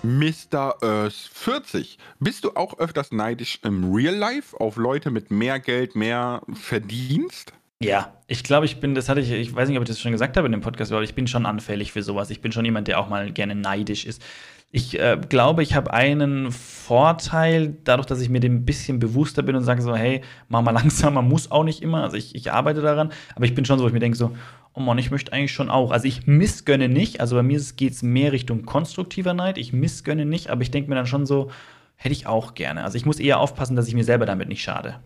Mr. 0.02 0.82
Earth 0.82 1.30
40. 1.34 1.98
Bist 2.20 2.46
du 2.46 2.52
auch 2.52 2.80
öfters 2.80 3.12
neidisch 3.12 3.60
im 3.64 3.94
Real 3.94 4.16
Life 4.16 4.58
auf 4.58 4.78
Leute 4.78 5.12
mit 5.12 5.30
mehr 5.30 5.60
Geld, 5.60 5.96
mehr 5.96 6.42
Verdienst? 6.54 7.52
Ja, 7.82 8.14
ich 8.28 8.44
glaube, 8.44 8.66
ich 8.66 8.82
bin, 8.82 8.94
das 8.94 9.08
hatte 9.08 9.22
ich, 9.22 9.32
ich 9.32 9.56
weiß 9.56 9.70
nicht, 9.70 9.78
ob 9.78 9.84
ich 9.84 9.88
das 9.88 10.02
schon 10.02 10.12
gesagt 10.12 10.36
habe 10.36 10.48
in 10.48 10.52
dem 10.52 10.60
Podcast, 10.60 10.92
aber 10.92 11.02
ich 11.02 11.16
bin 11.16 11.28
schon 11.28 11.46
anfällig 11.46 11.94
für 11.94 12.04
sowas. 12.04 12.30
Ich 12.30 12.42
bin 12.42 12.52
schon 12.52 12.66
jemand, 12.66 12.90
der 12.90 13.00
auch 13.00 13.08
mal 13.08 13.32
gerne 13.32 13.56
neidisch 13.56 14.06
ist. 14.06 14.22
Ich 14.70 15.00
äh, 15.00 15.18
glaube, 15.30 15.64
ich 15.64 15.76
habe 15.76 15.94
einen 15.94 16.52
Vorteil, 16.52 17.78
dadurch, 17.86 18.06
dass 18.06 18.20
ich 18.20 18.30
mir 18.30 18.42
dem 18.42 18.58
ein 18.58 18.66
bisschen 18.66 19.00
bewusster 19.00 19.44
bin 19.44 19.56
und 19.56 19.64
sage 19.64 19.82
so, 19.82 19.96
hey, 19.96 20.22
mach 20.50 20.62
mal 20.62 20.72
langsamer, 20.74 21.22
muss 21.22 21.52
auch 21.52 21.64
nicht 21.64 21.82
immer. 21.82 22.04
Also 22.04 22.18
ich, 22.18 22.36
ich 22.36 22.52
arbeite 22.52 22.82
daran, 22.82 23.14
aber 23.36 23.46
ich 23.46 23.56
bin 23.56 23.64
schon 23.64 23.80
so, 23.80 23.88
ich 23.88 23.94
mir 23.94 24.00
denke 24.00 24.18
so, 24.18 24.36
oh 24.74 24.82
Mann, 24.82 24.98
ich 24.98 25.10
möchte 25.10 25.32
eigentlich 25.32 25.54
schon 25.54 25.70
auch. 25.70 25.92
Also 25.92 26.06
ich 26.06 26.28
missgönne 26.28 26.90
nicht, 26.90 27.22
also 27.22 27.38
bei 27.38 27.44
mir 27.44 27.62
geht 27.78 27.94
es 27.94 28.04
mehr 28.04 28.34
Richtung 28.34 28.66
konstruktiver 28.66 29.34
Neid. 29.34 29.58
Ich 29.58 29.72
missgönne 29.72 30.26
nicht, 30.26 30.50
aber 30.50 30.64
ich 30.64 30.72
denke 30.72 30.90
mir 30.90 30.96
dann 30.96 31.08
schon 31.08 31.26
so, 31.26 31.50
hätte 31.96 32.14
ich 32.14 32.28
auch 32.28 32.56
gerne. 32.56 32.84
Also 32.84 32.98
ich 32.98 33.06
muss 33.06 33.20
eher 33.20 33.40
aufpassen, 33.40 33.78
dass 33.78 33.88
ich 33.88 33.96
mir 33.96 34.04
selber 34.04 34.26
damit 34.26 34.50
nicht 34.50 34.62
schade. 34.62 35.00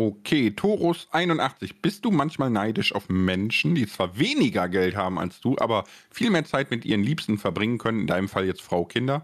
Okay, 0.00 0.52
Torus 0.52 1.08
81. 1.10 1.82
Bist 1.82 2.06
du 2.06 2.10
manchmal 2.10 2.48
neidisch 2.48 2.94
auf 2.94 3.10
Menschen, 3.10 3.74
die 3.74 3.86
zwar 3.86 4.18
weniger 4.18 4.66
Geld 4.66 4.96
haben 4.96 5.18
als 5.18 5.42
du, 5.42 5.58
aber 5.58 5.84
viel 6.10 6.30
mehr 6.30 6.46
Zeit 6.46 6.70
mit 6.70 6.86
ihren 6.86 7.02
Liebsten 7.02 7.36
verbringen 7.36 7.76
können? 7.76 8.00
In 8.00 8.06
deinem 8.06 8.30
Fall 8.30 8.46
jetzt 8.46 8.62
Frau, 8.62 8.86
Kinder. 8.86 9.22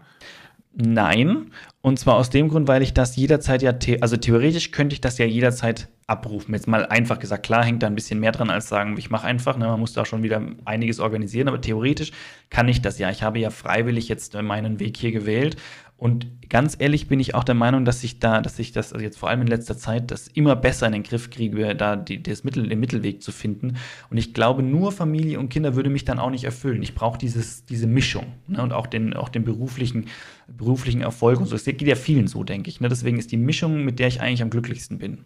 Nein. 0.75 1.51
Und 1.81 1.97
zwar 1.97 2.13
aus 2.13 2.29
dem 2.29 2.49
Grund, 2.49 2.67
weil 2.67 2.83
ich 2.83 2.93
das 2.93 3.15
jederzeit 3.15 3.63
ja, 3.63 3.73
the 3.81 4.03
also 4.03 4.17
theoretisch 4.17 4.69
könnte 4.69 4.93
ich 4.93 5.01
das 5.01 5.17
ja 5.17 5.25
jederzeit 5.25 5.87
abrufen. 6.05 6.53
Jetzt 6.53 6.67
mal 6.67 6.85
einfach 6.85 7.17
gesagt, 7.17 7.43
klar 7.43 7.65
hängt 7.65 7.81
da 7.81 7.87
ein 7.87 7.95
bisschen 7.95 8.19
mehr 8.19 8.31
dran, 8.31 8.51
als 8.51 8.69
sagen, 8.69 8.95
ich 8.99 9.09
mache 9.09 9.25
einfach. 9.25 9.57
Ne? 9.57 9.65
Man 9.65 9.79
muss 9.79 9.93
da 9.93 10.05
schon 10.05 10.21
wieder 10.21 10.39
einiges 10.65 10.99
organisieren, 10.99 11.47
aber 11.47 11.59
theoretisch 11.59 12.11
kann 12.51 12.67
ich 12.67 12.83
das 12.83 12.99
ja. 12.99 13.09
Ich 13.09 13.23
habe 13.23 13.39
ja 13.39 13.49
freiwillig 13.49 14.09
jetzt 14.09 14.39
meinen 14.39 14.79
Weg 14.79 14.95
hier 14.97 15.11
gewählt. 15.11 15.57
Und 15.97 16.47
ganz 16.49 16.75
ehrlich 16.77 17.07
bin 17.07 17.19
ich 17.19 17.33
auch 17.33 17.43
der 17.43 17.55
Meinung, 17.55 17.83
dass 17.83 18.03
ich 18.03 18.19
da, 18.19 18.39
dass 18.39 18.59
ich 18.59 18.71
das 18.71 18.93
also 18.93 19.03
jetzt 19.03 19.17
vor 19.17 19.29
allem 19.29 19.41
in 19.41 19.47
letzter 19.47 19.77
Zeit 19.77 20.11
das 20.11 20.27
immer 20.27 20.55
besser 20.55 20.85
in 20.85 20.93
den 20.93 21.01
Griff 21.01 21.31
kriege, 21.31 21.75
da 21.75 21.95
die, 21.95 22.21
das 22.21 22.43
Mittel, 22.43 22.69
den 22.69 22.79
Mittelweg 22.79 23.23
zu 23.23 23.31
finden. 23.31 23.77
Und 24.11 24.17
ich 24.17 24.35
glaube, 24.35 24.61
nur 24.61 24.91
Familie 24.91 25.39
und 25.39 25.49
Kinder 25.49 25.75
würde 25.75 25.89
mich 25.89 26.05
dann 26.05 26.19
auch 26.19 26.29
nicht 26.29 26.43
erfüllen. 26.43 26.83
Ich 26.83 26.93
brauche 26.93 27.17
diese 27.17 27.87
Mischung 27.87 28.33
ne? 28.47 28.61
und 28.61 28.73
auch 28.73 28.85
den, 28.85 29.15
auch 29.15 29.29
den 29.29 29.43
beruflichen, 29.43 30.05
beruflichen 30.47 31.01
Erfolg 31.01 31.39
und 31.39 31.47
so. 31.47 31.55
Das 31.55 31.65
geht 31.65 31.81
ja 31.81 31.95
vielen 31.95 32.27
so, 32.27 32.43
denke 32.43 32.69
ich. 32.69 32.79
Ne? 32.79 32.89
Deswegen 32.89 33.17
ist 33.17 33.31
die 33.31 33.37
Mischung, 33.37 33.83
mit 33.83 33.97
der 33.97 34.07
ich 34.07 34.21
eigentlich 34.21 34.43
am 34.43 34.51
glücklichsten 34.51 34.99
bin. 34.99 35.23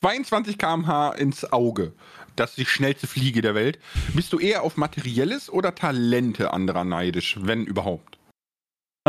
22 0.00 0.56
km/h 0.56 1.12
ins 1.12 1.52
Auge. 1.52 1.92
Das 2.36 2.50
ist 2.50 2.58
die 2.58 2.64
schnellste 2.64 3.06
Fliege 3.06 3.42
der 3.42 3.54
Welt. 3.54 3.78
Bist 4.14 4.32
du 4.32 4.38
eher 4.38 4.62
auf 4.62 4.78
Materielles 4.78 5.50
oder 5.50 5.74
Talente 5.74 6.54
anderer 6.54 6.84
neidisch, 6.84 7.36
wenn 7.42 7.66
überhaupt? 7.66 8.19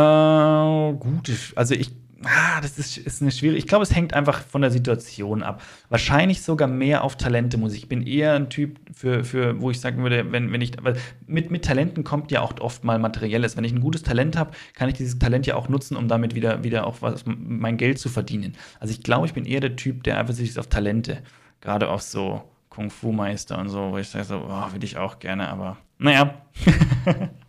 Oh, 0.02 0.92
gute. 0.94 1.32
Also 1.54 1.74
ich 1.74 1.90
Ah, 2.24 2.60
das 2.60 2.78
ist, 2.78 2.98
ist 2.98 3.20
eine 3.20 3.32
schwierige. 3.32 3.58
Ich 3.58 3.66
glaube, 3.66 3.82
es 3.82 3.94
hängt 3.94 4.14
einfach 4.14 4.42
von 4.42 4.62
der 4.62 4.70
Situation 4.70 5.42
ab. 5.42 5.62
Wahrscheinlich 5.88 6.42
sogar 6.42 6.68
mehr 6.68 7.02
auf 7.02 7.16
Talente 7.16 7.58
muss. 7.58 7.74
Ich 7.74 7.88
bin 7.88 8.06
eher 8.06 8.34
ein 8.34 8.48
Typ, 8.48 8.78
für, 8.94 9.24
für 9.24 9.60
wo 9.60 9.70
ich 9.70 9.80
sagen 9.80 10.02
würde, 10.02 10.30
wenn, 10.30 10.52
wenn 10.52 10.60
ich. 10.60 10.72
Weil 10.80 10.96
mit, 11.26 11.50
mit 11.50 11.64
Talenten 11.64 12.04
kommt 12.04 12.30
ja 12.30 12.40
auch 12.40 12.60
oft 12.60 12.84
mal 12.84 12.98
Materielles. 12.98 13.56
Wenn 13.56 13.64
ich 13.64 13.72
ein 13.72 13.80
gutes 13.80 14.02
Talent 14.02 14.36
habe, 14.36 14.52
kann 14.74 14.88
ich 14.88 14.94
dieses 14.94 15.18
Talent 15.18 15.46
ja 15.46 15.56
auch 15.56 15.68
nutzen, 15.68 15.96
um 15.96 16.06
damit 16.06 16.34
wieder, 16.34 16.62
wieder 16.62 16.86
auch 16.86 17.02
was, 17.02 17.24
mein 17.26 17.76
Geld 17.76 17.98
zu 17.98 18.08
verdienen. 18.08 18.54
Also 18.78 18.92
ich 18.92 19.02
glaube, 19.02 19.26
ich 19.26 19.34
bin 19.34 19.44
eher 19.44 19.60
der 19.60 19.74
Typ, 19.74 20.04
der 20.04 20.18
einfach 20.18 20.34
sich 20.34 20.56
auf 20.58 20.68
Talente, 20.68 21.18
gerade 21.60 21.88
auf 21.88 22.02
so 22.02 22.42
Kung-Fu-Meister 22.70 23.58
und 23.58 23.68
so, 23.68 23.90
wo 23.90 23.98
ich 23.98 24.08
sage 24.08 24.24
so, 24.24 24.46
oh, 24.48 24.72
will 24.72 24.84
ich 24.84 24.96
auch 24.96 25.18
gerne, 25.18 25.48
aber 25.48 25.76
naja. 25.98 26.34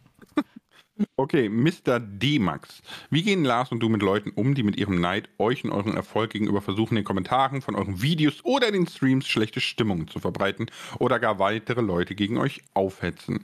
Okay, 1.16 1.50
Mr. 1.50 2.00
D-Max. 2.00 2.82
Wie 3.10 3.24
gehen 3.24 3.44
Lars 3.44 3.72
und 3.72 3.80
du 3.80 3.89
mit 3.89 4.04
Leuten 4.04 4.30
um, 4.32 4.54
die 4.54 4.62
mit 4.62 4.78
ihrem 4.78 5.02
Neid 5.02 5.28
euch 5.39 5.64
und 5.64 5.72
euren 5.72 5.96
Erfolg 5.96 6.32
gegenüber 6.32 6.62
versuchen, 6.62 6.94
in 6.94 7.02
den 7.02 7.06
Kommentaren 7.06 7.62
von 7.62 7.76
euren 7.76 8.02
Videos 8.02 8.44
oder 8.44 8.68
in 8.68 8.74
den 8.74 8.88
Streams 8.88 9.28
schlechte 9.28 9.60
Stimmungen 9.60 10.08
zu 10.08 10.20
verbreiten 10.20 10.68
oder 11.00 11.20
gar 11.20 11.39
weitere 11.39 11.82
Leute 11.82 12.14
gegen 12.14 12.38
euch 12.38 12.62
aufhetzen? 12.76 13.44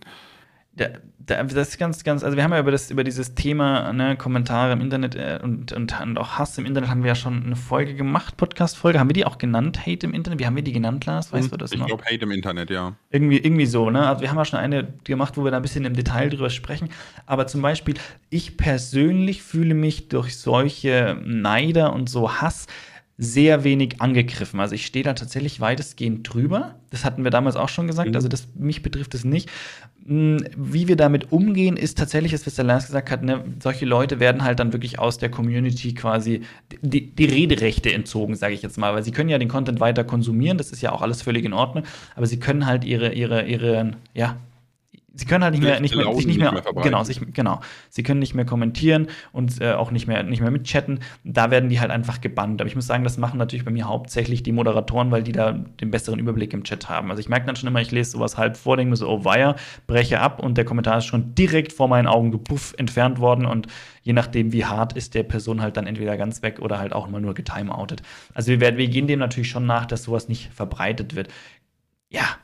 Das 0.76 1.70
ist 1.70 1.78
ganz, 1.78 2.04
ganz, 2.04 2.24
also 2.24 2.38
wir 2.38 2.44
haben 2.44 2.54
ja 2.54 2.60
über, 2.60 2.72
das, 2.72 2.90
über 2.90 3.04
dieses 3.04 3.36
Thema 3.36 3.92
ne, 3.94 4.16
Kommentare 4.16 4.74
im 4.74 4.82
Internet 4.82 5.16
äh, 5.16 5.40
und, 5.42 5.72
und, 5.72 6.00
und, 6.00 6.18
auch 6.18 6.38
Hass 6.38 6.58
im 6.58 6.66
Internet 6.66 6.90
haben 6.90 7.04
wir 7.04 7.10
ja 7.10 7.16
schon 7.16 7.46
eine 7.46 7.56
Folge 7.56 7.96
gemacht, 7.96 8.38
Podcast-Folge. 8.38 9.00
Haben 9.00 9.10
wir 9.10 9.14
die 9.14 9.26
auch 9.26 9.38
genannt, 9.38 9.86
Hate 9.86 10.06
im 10.06 10.14
Internet? 10.14 10.40
Wie 10.40 10.46
haben 10.46 10.56
wir 10.56 10.64
die 10.64 10.72
genannt, 10.72 11.06
Lars? 11.06 11.32
Weißt 11.32 11.46
hm, 11.46 11.52
du 11.52 11.58
das 11.58 11.72
ich 11.72 11.80
noch? 11.80 11.88
Ich 11.88 11.90
glaube, 11.90 12.06
Hate 12.06 12.24
im 12.24 12.32
Internet, 12.32 12.70
ja. 12.70 12.96
Irgendwie, 13.10 13.38
irgendwie 13.38 13.66
so, 13.66 13.90
ne? 13.90 14.08
Also 14.08 14.22
wir 14.22 14.30
haben 14.30 14.38
ja 14.38 14.46
schon 14.46 14.60
eine 14.60 14.88
gemacht, 15.04 15.38
wo 15.38 15.44
wir 15.44 15.52
da 15.52 15.58
ein 15.58 15.64
bisschen 15.64 15.86
im 15.86 15.94
Detail 15.94 16.30
drüber 16.30 16.50
sprechen. 16.50 16.90
Aber 17.26 17.48
zum 17.48 17.62
Beispiel, 17.62 17.96
ich 18.30 18.58
persönlich 18.58 19.44
fühle 19.44 19.74
mich 19.74 20.08
durch 20.08 20.38
solche 20.38 21.18
Neider 21.24 21.94
und 21.94 22.10
so 22.10 22.42
Hass 22.42 22.68
sehr 23.22 23.66
wenig 23.66 24.02
angegriffen. 24.02 24.62
Also 24.62 24.76
ich 24.76 24.86
stehe 24.86 25.04
da 25.04 25.14
tatsächlich 25.14 25.60
weitestgehend 25.60 26.34
drüber. 26.34 26.76
Das 26.90 27.04
hatten 27.04 27.26
wir 27.26 27.32
damals 27.32 27.58
auch 27.58 27.68
schon 27.68 27.86
gesagt. 27.86 28.10
Mhm. 28.10 28.16
Also 28.16 28.30
das, 28.30 28.48
mich 28.56 28.82
betrifft 28.82 29.14
es 29.14 29.26
nicht. 29.26 29.50
Hm, 30.08 30.38
wie 30.56 30.88
wir 30.88 30.96
damit 30.96 31.34
umgehen, 31.34 31.76
ist 31.76 31.98
tatsächlich, 31.98 32.32
was 32.34 32.56
der 32.56 32.64
Lars 32.64 32.88
gesagt 32.88 33.12
hat, 33.12 33.22
ne, 33.22 33.44
solche 33.62 33.86
Leute 33.86 34.22
werden 34.22 34.46
halt 34.46 34.62
dann 34.62 34.72
wirklich 34.72 35.00
aus 35.00 35.18
der 35.18 35.30
Community 35.30 35.94
quasi 35.94 36.44
die, 36.82 37.12
die 37.12 37.26
Rederechte 37.26 37.92
entzogen, 37.92 38.36
sage 38.36 38.54
ich 38.54 38.62
jetzt 38.62 38.78
mal, 38.78 38.94
weil 38.94 39.04
sie 39.04 39.12
können 39.12 39.30
ja 39.30 39.38
den 39.38 39.50
Content 39.50 39.82
weiter 39.82 40.06
konsumieren, 40.06 40.58
das 40.58 40.72
ist 40.72 40.82
ja 40.82 40.94
auch 40.94 41.02
alles 41.02 41.22
völlig 41.22 41.44
in 41.44 41.52
Ordnung, 41.52 41.84
aber 42.16 42.26
sie 42.26 42.40
können 42.40 42.66
halt 42.66 42.86
ihre, 42.86 43.12
ihre, 43.12 43.46
ihre, 43.46 43.92
ja, 44.14 44.38
Sie 45.14 45.26
können 45.26 45.44
halt 45.44 45.54
nicht 45.54 45.64
mehr, 45.64 45.80
nicht 45.80 45.96
mehr, 45.96 46.14
sich 46.14 46.28
nicht 46.28 46.40
mehr, 46.40 46.52
mehr 46.52 46.64
genau, 46.84 47.04
sich, 47.04 47.20
genau. 47.34 47.60
Sie 47.90 48.04
können 48.04 48.20
nicht 48.20 48.36
mehr 48.36 48.46
kommentieren 48.46 49.08
und 49.32 49.60
äh, 49.60 49.74
auch 49.74 49.92
nicht 49.92 50.08
mehr, 50.08 50.24
nicht 50.24 50.42
mehr 50.42 50.52
mitchatten. 50.52 51.00
Da 51.24 51.52
werden 51.52 51.70
die 51.70 51.80
halt 51.80 51.92
einfach 51.92 52.22
gebannt. 52.22 52.62
Aber 52.62 52.68
ich 52.68 52.76
muss 52.76 52.86
sagen, 52.88 53.04
das 53.04 53.18
machen 53.18 53.38
natürlich 53.38 53.66
bei 53.66 53.72
mir 53.72 53.88
hauptsächlich 53.88 54.44
die 54.44 54.52
Moderatoren, 54.52 55.12
weil 55.12 55.24
die 55.24 55.32
da 55.32 55.54
den 55.54 55.92
besseren 55.92 56.20
Überblick 56.20 56.54
im 56.54 56.64
Chat 56.64 56.90
haben. 56.90 57.10
Also 57.10 57.20
ich 57.22 57.30
merke 57.30 57.48
dann 57.48 57.56
schon 57.56 57.68
immer, 57.68 57.82
ich 57.82 57.92
lese 57.92 58.12
sowas 58.12 58.38
halb 58.38 58.56
vor, 58.56 58.78
denke 58.78 58.92
mir 58.92 58.98
so, 58.98 59.10
oh 59.10 59.26
weia, 59.26 59.56
breche 59.88 60.20
ab 60.20 60.42
und 60.42 60.58
der 60.58 60.66
Kommentar 60.66 61.00
ist 61.00 61.06
schon 61.06 61.34
direkt 61.34 61.74
vor 61.74 61.88
meinen 61.88 62.08
Augen 62.08 62.32
gepuff 62.32 62.76
entfernt 62.78 63.20
worden 63.20 63.46
und 63.46 63.68
je 64.04 64.14
nachdem, 64.14 64.54
wie 64.54 64.66
hart 64.66 64.94
ist 64.94 65.16
der 65.16 65.24
Person 65.24 65.62
halt 65.62 65.78
dann 65.78 65.88
entweder 65.88 66.18
ganz 66.18 66.42
weg 66.42 66.60
oder 66.60 66.80
halt 66.80 66.94
auch 66.94 67.10
mal 67.10 67.22
nur 67.22 67.34
getimeoutet. 67.34 68.02
Also 68.34 68.52
wir 68.52 68.60
werden, 68.60 68.78
wir 68.78 68.88
gehen 68.88 69.08
dem 69.08 69.20
natürlich 69.20 69.50
schon 69.50 69.66
nach, 69.66 69.86
dass 69.86 70.04
sowas 70.04 70.28
nicht 70.30 70.52
verbreitet 70.54 71.16
wird. 71.16 71.30
Ja, 72.10 72.38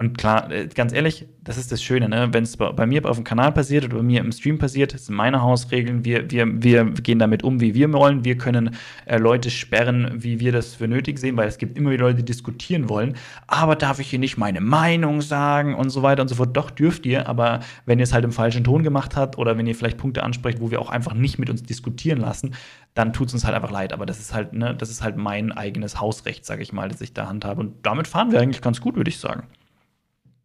und 0.00 0.16
klar, 0.16 0.50
äh, 0.50 0.66
ganz 0.68 0.94
ehrlich, 0.94 1.26
das 1.44 1.58
ist 1.58 1.70
das 1.72 1.82
Schöne, 1.82 2.08
ne? 2.08 2.30
wenn 2.32 2.44
es 2.44 2.56
bei 2.56 2.86
mir 2.86 3.04
auf 3.04 3.18
dem 3.18 3.24
Kanal 3.24 3.52
passiert 3.52 3.84
oder 3.84 3.98
bei 3.98 4.02
mir 4.02 4.20
im 4.20 4.32
Stream 4.32 4.56
passiert, 4.56 4.94
das 4.94 5.04
sind 5.04 5.14
meine 5.14 5.42
Hausregeln. 5.42 6.06
Wir, 6.06 6.30
wir, 6.30 6.62
wir 6.62 6.84
gehen 6.92 7.18
damit 7.18 7.42
um, 7.42 7.60
wie 7.60 7.74
wir 7.74 7.92
wollen. 7.92 8.24
Wir 8.24 8.38
können 8.38 8.74
äh, 9.04 9.18
Leute 9.18 9.50
sperren, 9.50 10.10
wie 10.14 10.40
wir 10.40 10.52
das 10.52 10.74
für 10.74 10.88
nötig 10.88 11.18
sehen, 11.18 11.36
weil 11.36 11.48
es 11.48 11.58
gibt 11.58 11.76
immer 11.76 11.90
wieder 11.90 12.04
Leute, 12.04 12.16
die 12.16 12.24
diskutieren 12.24 12.88
wollen. 12.88 13.14
Aber 13.46 13.76
darf 13.76 13.98
ich 13.98 14.08
hier 14.08 14.18
nicht 14.18 14.38
meine 14.38 14.62
Meinung 14.62 15.20
sagen 15.20 15.74
und 15.74 15.90
so 15.90 16.02
weiter 16.02 16.22
und 16.22 16.28
so 16.28 16.34
fort? 16.34 16.56
Doch, 16.56 16.70
dürft 16.70 17.04
ihr, 17.04 17.28
aber 17.28 17.60
wenn 17.84 17.98
ihr 17.98 18.04
es 18.04 18.14
halt 18.14 18.24
im 18.24 18.32
falschen 18.32 18.64
Ton 18.64 18.82
gemacht 18.82 19.16
habt 19.16 19.36
oder 19.36 19.58
wenn 19.58 19.66
ihr 19.66 19.74
vielleicht 19.74 19.98
Punkte 19.98 20.22
ansprecht, 20.22 20.62
wo 20.62 20.70
wir 20.70 20.80
auch 20.80 20.88
einfach 20.88 21.12
nicht 21.12 21.38
mit 21.38 21.50
uns 21.50 21.62
diskutieren 21.62 22.20
lassen, 22.20 22.54
dann 22.94 23.12
tut 23.12 23.28
es 23.28 23.34
uns 23.34 23.44
halt 23.44 23.54
einfach 23.54 23.70
leid. 23.70 23.92
Aber 23.92 24.06
das 24.06 24.18
ist 24.18 24.32
halt, 24.32 24.54
ne, 24.54 24.74
das 24.74 24.88
ist 24.88 25.02
halt 25.02 25.18
mein 25.18 25.52
eigenes 25.52 26.00
Hausrecht, 26.00 26.46
sage 26.46 26.62
ich 26.62 26.72
mal, 26.72 26.88
das 26.88 27.02
ich 27.02 27.12
da 27.12 27.28
handhabe. 27.28 27.60
Und 27.60 27.84
damit 27.84 28.06
fahren 28.06 28.32
wir 28.32 28.40
eigentlich 28.40 28.62
ganz 28.62 28.80
gut, 28.80 28.96
würde 28.96 29.10
ich 29.10 29.18
sagen 29.18 29.42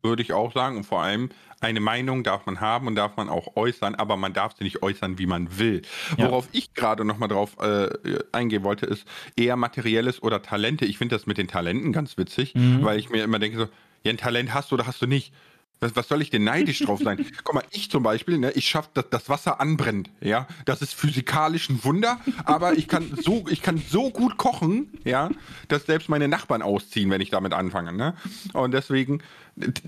würde 0.06 0.24
ich 0.24 0.34
auch 0.34 0.54
sagen. 0.54 0.78
Und 0.78 0.86
vor 0.86 1.02
allem, 1.02 1.30
eine 1.62 1.80
Meinung 1.80 2.24
darf 2.24 2.46
man 2.46 2.60
haben 2.60 2.88
und 2.88 2.96
darf 2.96 3.18
man 3.18 3.30
auch 3.30 3.56
äußern, 3.56 3.96
aber 3.96 4.18
man 4.18 4.34
darf 4.34 4.56
sie 4.58 4.64
nicht 4.64 4.84
äußern, 4.84 5.18
wie 5.18 5.26
man 5.26 5.58
will. 5.58 5.82
Ja. 6.18 6.28
Worauf 6.28 6.48
ich 6.52 6.74
gerade 6.74 7.06
nochmal 7.06 7.30
drauf 7.30 7.58
äh, 7.60 7.90
eingehen 8.32 8.64
wollte, 8.64 8.86
ist 8.86 9.06
eher 9.36 9.56
materielles 9.56 10.22
oder 10.22 10.42
Talente. 10.42 10.86
Ich 10.86 10.98
finde 10.98 11.16
das 11.16 11.26
mit 11.26 11.38
den 11.38 11.48
Talenten 11.48 11.92
ganz 11.92 12.18
witzig, 12.18 12.56
mhm. 12.56 12.84
weil 12.84 13.00
ich 13.00 13.10
mir 13.10 13.24
immer 13.24 13.40
denke 13.40 13.58
so, 13.58 13.68
ja, 14.04 14.12
ein 14.12 14.18
Talent 14.18 14.54
hast 14.54 14.72
du 14.72 14.76
oder 14.76 14.88
hast 14.88 15.02
du 15.02 15.08
nicht. 15.08 15.34
Was, 15.80 15.96
was 15.96 16.08
soll 16.08 16.22
ich 16.22 16.30
denn 16.30 16.44
neidisch 16.44 16.80
drauf 16.80 17.00
sein? 17.04 17.26
Guck 17.44 17.56
mal, 17.56 17.64
ich 17.72 17.92
zum 17.92 18.04
Beispiel, 18.04 18.38
ne, 18.38 18.52
ich 18.52 18.68
schaffe, 18.68 18.90
dass 18.94 19.10
das 19.10 19.30
Wasser 19.30 19.60
anbrennt, 19.60 20.10
ja. 20.22 20.48
Das 20.66 20.82
ist 20.82 20.94
physikalisch 20.94 21.70
ein 21.70 21.84
Wunder, 21.84 22.20
aber 22.46 22.74
ich 22.74 22.88
kann 22.88 23.12
so, 23.22 23.46
ich 23.50 23.62
kann 23.62 23.78
so 23.78 24.10
gut 24.10 24.38
kochen, 24.38 24.90
ja, 25.04 25.30
dass 25.68 25.86
selbst 25.86 26.10
meine 26.10 26.28
Nachbarn 26.28 26.62
ausziehen, 26.62 27.10
wenn 27.10 27.22
ich 27.22 27.30
damit 27.30 27.54
anfange, 27.54 27.94
ne. 27.94 28.16
Und 28.54 28.74
deswegen, 28.74 29.22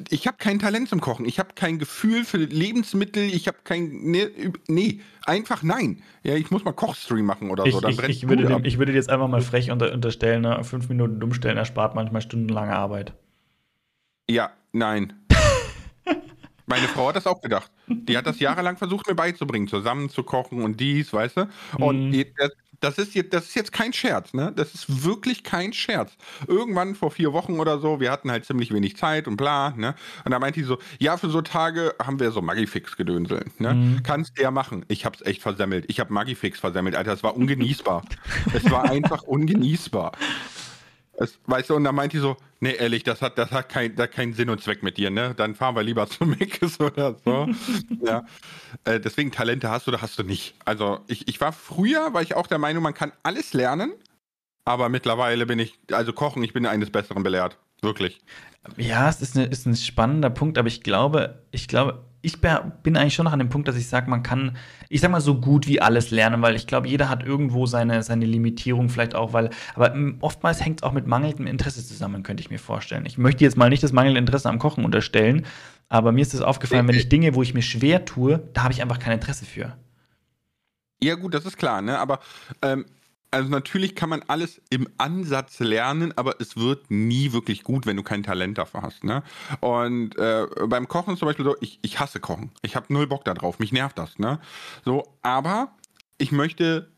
ich 0.10 0.28
habe 0.28 0.38
kein 0.38 0.60
Talent 0.60 0.90
zum 0.90 1.02
Kochen, 1.02 1.26
ich 1.26 1.40
habe 1.40 1.50
kein 1.56 1.80
Gefühl 1.80 2.26
für 2.26 2.38
Lebensmittel, 2.38 3.24
ich 3.24 3.48
habe 3.48 3.58
kein, 3.64 3.90
nee, 3.90 4.28
nee, 4.68 5.02
einfach 5.26 5.64
nein. 5.64 6.02
Ja, 6.24 6.36
ich 6.36 6.52
muss 6.52 6.66
mal 6.66 6.74
Kochstream 6.74 7.26
machen 7.26 7.50
oder 7.50 7.66
ich, 7.66 7.74
so. 7.74 7.82
Dann 7.82 7.92
ich, 7.92 8.00
ich, 8.00 8.30
würde 8.30 8.46
dem, 8.46 8.66
ich 8.66 8.78
würde 8.78 8.92
dir 8.92 8.98
jetzt 8.98 9.10
einfach 9.10 9.28
mal 9.28 9.42
frech 9.42 9.72
unter, 9.72 9.94
unterstellen, 9.94 10.42
ne? 10.42 10.64
fünf 10.64 10.90
Minuten 10.90 11.20
dummstellen 11.20 11.58
erspart 11.58 11.96
manchmal 11.96 12.22
stundenlange 12.22 12.76
Arbeit. 12.76 13.14
Ja, 14.30 14.52
nein. 14.74 15.14
Meine 16.68 16.88
Frau 16.90 17.08
hat 17.08 17.16
das 17.16 17.26
auch 17.26 17.42
gedacht. 17.42 17.72
Die 17.88 18.18
hat 18.18 18.28
das 18.28 18.40
jahrelang 18.40 18.76
versucht, 18.76 19.08
mir 19.08 19.16
beizubringen, 19.16 19.70
zusammen 19.70 20.10
zu 20.10 20.24
kochen 20.24 20.62
und 20.62 20.80
dies, 20.80 21.14
weißt 21.14 21.38
du? 21.38 21.50
Und 21.78 22.10
mhm. 22.10 22.26
das, 22.82 22.98
ist 22.98 23.16
jetzt, 23.16 23.34
das 23.34 23.46
ist 23.46 23.56
jetzt 23.56 23.72
kein 23.72 23.94
Scherz, 23.94 24.34
ne? 24.34 24.52
Das 24.54 24.74
ist 24.74 25.06
wirklich 25.06 25.46
kein 25.46 25.72
Scherz. 25.72 26.12
Irgendwann 26.46 26.96
vor 26.96 27.12
vier 27.12 27.32
Wochen 27.32 27.62
oder 27.62 27.80
so, 27.80 28.02
wir 28.02 28.12
hatten 28.12 28.30
halt 28.30 28.44
ziemlich 28.44 28.74
wenig 28.74 28.98
Zeit 28.98 29.30
und 29.30 29.38
bla, 29.38 29.72
ne? 29.78 29.96
Und 30.26 30.32
da 30.34 30.40
meinte 30.40 30.60
die 30.60 30.66
so, 30.66 30.78
ja, 31.00 31.16
für 31.16 31.30
so 31.30 31.42
Tage 31.42 31.96
haben 32.04 32.20
wir 32.20 32.32
so 32.32 32.42
Magifix-Gedönsel, 32.42 33.46
ne? 33.60 33.74
Mhm. 33.74 34.04
Kannst 34.04 34.38
du 34.38 34.44
ja 34.44 34.52
machen. 34.52 34.84
Ich 34.90 35.06
hab's 35.06 35.22
echt 35.22 35.42
versemmelt. 35.42 35.86
Ich 35.88 36.02
hab 36.02 36.10
Magifix 36.10 36.60
versemmelt, 36.60 36.98
Alter. 36.98 37.14
Es 37.14 37.24
war 37.24 37.38
ungenießbar. 37.38 38.04
es 38.54 38.70
war 38.70 38.90
einfach 38.90 39.24
ungenießbar. 39.24 40.12
Es, 41.20 41.40
weißt 41.48 41.72
du, 41.72 41.76
und 41.76 41.84
dann 41.84 41.96
meint 41.96 42.14
die 42.14 42.20
so, 42.20 42.38
nee, 42.60 42.76
ehrlich, 42.76 43.04
das 43.04 43.24
hat, 43.24 43.40
das 43.40 43.52
hat 43.52 43.70
kein, 43.70 43.96
keinen 43.96 44.34
Sinn 44.34 44.52
und 44.52 44.62
Zweck 44.62 44.84
mit 44.84 44.98
dir, 44.98 45.10
ne? 45.10 45.34
Dann 45.36 45.56
fahren 45.56 45.76
wir 45.76 45.82
lieber 45.82 46.08
zu 46.10 46.26
Meckes 46.26 46.80
oder 46.80 47.16
so. 47.26 47.50
ja. 48.06 48.24
Äh, 48.84 49.00
deswegen, 49.00 49.32
Talente 49.32 49.70
hast 49.70 49.88
du 49.88 49.92
oder 49.92 50.02
hast 50.02 50.20
du 50.20 50.24
nicht. 50.24 50.54
Also, 50.64 51.00
ich, 51.08 51.28
ich 51.28 51.42
war 51.42 51.52
früher, 51.52 52.14
war 52.14 52.22
ich 52.22 52.36
auch 52.36 52.46
der 52.46 52.60
Meinung, 52.60 52.84
man 52.84 52.94
kann 52.94 53.12
alles 53.24 53.54
lernen, 53.54 53.94
aber 54.64 54.90
mittlerweile 54.90 55.48
bin 55.48 55.58
ich, 55.58 55.80
also 55.92 56.14
Kochen, 56.14 56.44
ich 56.44 56.54
bin 56.54 56.66
eines 56.66 56.92
Besseren 56.92 57.24
belehrt. 57.24 57.58
Wirklich. 57.82 58.20
Ja, 58.76 59.10
es 59.10 59.22
ist, 59.22 59.36
eine, 59.36 59.46
ist 59.46 59.66
ein 59.66 59.76
spannender 59.76 60.30
Punkt, 60.30 60.58
aber 60.58 60.68
ich 60.68 60.84
glaube, 60.84 61.42
ich 61.52 61.68
glaube, 61.68 62.04
ich 62.22 62.42
bin 62.42 62.98
eigentlich 62.98 63.14
schon 63.14 63.26
noch 63.26 63.32
an 63.32 63.40
dem 63.40 63.50
Punkt, 63.50 63.68
dass 63.68 63.78
ich 63.78 63.88
sage, 63.88 64.10
man 64.10 64.24
kann, 64.24 64.58
ich 64.90 65.02
sag 65.02 65.12
mal, 65.12 65.22
so 65.22 65.40
gut 65.40 65.68
wie 65.68 65.82
alles 65.82 66.12
lernen, 66.12 66.42
weil 66.42 66.56
ich 66.56 66.68
glaube, 66.68 66.88
jeder 66.88 67.10
hat 67.10 67.24
irgendwo 67.24 67.66
seine, 67.66 68.02
seine 68.04 68.26
Limitierung 68.26 68.90
vielleicht 68.90 69.16
auch, 69.16 69.34
weil, 69.34 69.52
aber 69.76 69.94
oftmals 70.22 70.64
hängt 70.64 70.80
es 70.80 70.84
auch 70.84 70.94
mit 70.94 71.06
mangelndem 71.08 71.48
Interesse 71.48 71.86
zusammen, 71.86 72.24
könnte 72.24 72.42
ich 72.42 72.50
mir 72.50 72.60
vorstellen. 72.60 73.06
Ich 73.06 73.18
möchte 73.18 73.44
jetzt 73.44 73.56
mal 73.56 73.70
nicht 73.70 73.84
das 73.84 73.94
mangelnde 73.94 74.20
Interesse 74.20 74.50
am 74.50 74.60
Kochen 74.60 74.84
unterstellen, 74.84 75.46
aber 75.90 76.12
mir 76.12 76.22
ist 76.22 76.34
es 76.34 76.42
aufgefallen, 76.42 76.88
wenn 76.88 76.96
ich 76.96 77.08
Dinge, 77.08 77.36
wo 77.36 77.44
ich 77.44 77.54
mir 77.54 77.62
schwer 77.62 78.04
tue, 78.04 78.42
da 78.54 78.64
habe 78.64 78.74
ich 78.74 78.82
einfach 78.82 79.00
kein 79.00 79.14
Interesse 79.14 79.46
für. 79.46 79.78
Ja, 81.02 81.16
gut, 81.16 81.34
das 81.34 81.46
ist 81.46 81.58
klar, 81.58 81.82
ne? 81.82 82.00
Aber 82.00 82.20
ähm, 82.64 82.86
also 83.38 83.50
natürlich 83.52 83.96
kann 83.96 84.10
man 84.10 84.24
alles 84.26 84.60
im 84.72 84.90
Ansatz 84.98 85.60
lernen, 85.60 86.12
aber 86.16 86.42
es 86.42 86.58
wird 86.58 86.90
nie 86.90 87.34
wirklich 87.34 87.64
gut, 87.64 87.86
wenn 87.86 87.96
du 87.96 88.02
kein 88.02 88.24
Talent 88.24 88.58
dafür 88.58 88.82
hast. 88.82 89.04
Ne? 89.04 89.22
Und 89.60 90.18
äh, 90.18 90.48
beim 90.68 90.88
Kochen 90.88 91.18
zum 91.18 91.28
Beispiel 91.28 91.46
so, 91.46 91.56
ich, 91.62 91.78
ich 91.84 92.00
hasse 92.00 92.20
Kochen. 92.20 92.50
Ich 92.64 92.76
habe 92.76 92.92
null 92.92 93.06
Bock 93.06 93.26
darauf. 93.26 93.60
Mich 93.60 93.72
nervt 93.72 94.00
das. 94.00 94.18
Ne? 94.18 94.40
So, 94.84 95.14
aber 95.22 95.72
ich 96.18 96.32
möchte 96.32 96.90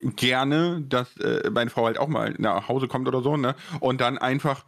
gerne, 0.00 0.82
dass 0.88 1.16
äh, 1.16 1.50
meine 1.50 1.68
Frau 1.68 1.86
halt 1.86 1.98
auch 1.98 2.06
mal 2.06 2.32
nach 2.38 2.68
Hause 2.68 2.86
kommt 2.86 3.08
oder 3.08 3.20
so, 3.20 3.36
ne? 3.36 3.56
Und 3.80 4.00
dann 4.00 4.18
einfach 4.18 4.64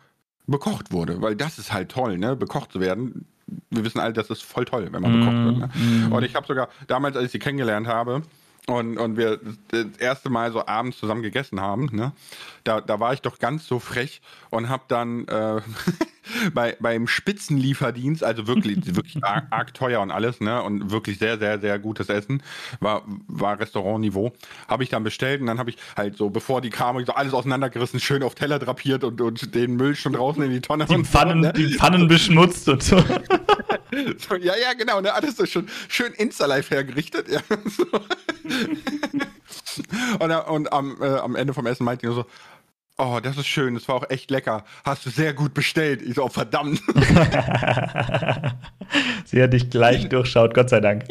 bekocht 0.49 0.91
wurde, 0.91 1.23
weil 1.23 1.37
das 1.37 1.61
ist 1.61 1.73
halt 1.73 1.93
toll, 1.93 2.19
ne? 2.19 2.35
Bekocht 2.35 2.73
zu 2.73 2.81
werden. 2.81 3.27
Wir 3.71 3.85
wissen 3.85 4.01
alle, 4.01 4.13
das 4.13 4.31
ist 4.31 4.43
voll 4.43 4.65
toll, 4.65 4.89
wenn 4.91 5.01
man 5.01 5.13
mm, 5.13 5.21
bekocht 5.21 5.45
wird. 5.45 5.59
Ne? 5.59 6.09
Mm. 6.09 6.13
Und 6.13 6.25
ich 6.25 6.35
habe 6.35 6.49
sogar 6.49 6.69
damals, 6.89 7.15
als 7.15 7.27
ich 7.27 7.31
sie 7.33 7.39
kennengelernt 7.39 7.87
habe, 7.87 8.23
und, 8.67 8.99
und 8.99 9.17
wir 9.17 9.41
das 9.69 9.87
erste 9.99 10.31
Mal 10.31 10.53
so 10.53 10.67
abends 10.67 10.99
zusammen 10.99 11.23
gegessen 11.23 11.61
haben, 11.61 11.89
ne? 11.93 12.13
da, 12.65 12.81
da 12.81 13.01
war 13.01 13.13
ich 13.13 13.23
doch 13.23 13.39
ganz 13.39 13.67
so 13.67 13.79
frech 13.79 14.21
und 14.51 14.69
habe 14.69 14.85
dann, 14.89 15.27
äh, 15.29 15.61
bei, 16.55 16.77
beim 16.81 17.07
Spitzenlieferdienst, 17.07 18.25
also 18.25 18.47
wirklich, 18.47 18.79
wirklich 18.97 19.23
arg, 19.25 19.47
arg, 19.51 19.75
teuer 19.75 20.01
und 20.01 20.11
alles, 20.11 20.41
ne? 20.41 20.63
Und 20.63 20.91
wirklich 20.91 21.19
sehr, 21.19 21.39
sehr, 21.39 21.61
sehr 21.61 21.79
gutes 21.79 22.09
Essen. 22.09 22.43
War, 22.81 23.03
war 23.27 23.59
Restaurantniveau. 23.59 24.33
Habe 24.69 24.83
ich 24.83 24.89
dann 24.89 25.05
bestellt 25.05 25.41
und 25.41 25.47
dann 25.47 25.59
habe 25.59 25.71
ich 25.71 25.77
halt 25.97 26.17
so, 26.17 26.31
bevor 26.31 26.61
die 26.61 26.71
kamen, 26.71 27.05
so 27.05 27.13
alles 27.13 27.35
auseinandergerissen, 27.35 28.01
schön 28.01 28.23
auf 28.23 28.35
Teller 28.35 28.59
drapiert 28.59 29.05
und, 29.05 29.21
und 29.21 29.55
den 29.55 29.77
Müll 29.77 29.97
schon 29.97 30.13
draußen 30.13 30.43
in 30.43 30.51
die 30.51 30.61
Tonne. 30.61 30.87
Die 30.87 31.05
Pfannen, 31.05 31.43
so, 31.43 31.49
ne? 31.49 31.53
die 31.53 31.75
Pfannen 31.75 32.09
beschmutzt 32.09 32.69
und 32.69 32.83
so. 32.83 32.99
so. 34.19 34.37
Ja, 34.37 34.55
ja, 34.57 34.73
genau, 34.77 35.01
ne? 35.01 35.13
Alles 35.13 35.37
so 35.37 35.47
schon 35.47 35.69
schön 35.89 36.13
Insta-Live 36.13 36.71
hergerichtet. 36.71 37.29
Ja, 37.29 37.41
so. 37.67 37.85
und, 40.19 40.31
und 40.31 40.73
am, 40.73 40.97
äh, 41.01 41.07
am 41.07 41.37
Ende 41.37 41.55
vom 41.55 41.67
Essen 41.67 41.85
meinte 41.85 42.07
ich 42.07 42.15
nur 42.15 42.25
so, 42.25 42.31
Oh, 42.99 43.19
das 43.23 43.39
ist 43.39 43.47
schön, 43.47 43.75
das 43.75 43.89
war 43.89 43.95
auch 43.97 44.11
echt 44.11 44.31
lecker. 44.31 44.65
Hast 44.85 45.07
du 45.07 45.11
sehr 45.11 45.33
gut 45.33 45.55
bestellt. 45.55 46.03
Ich 46.03 46.15
so, 46.15 46.25
oh, 46.25 46.29
verdammt. 46.29 46.83
Sie 49.25 49.43
hat 49.43 49.53
dich 49.53 49.71
gleich 49.71 50.09
durchschaut, 50.09 50.53
Gott 50.53 50.69
sei 50.69 50.81
Dank. 50.81 51.05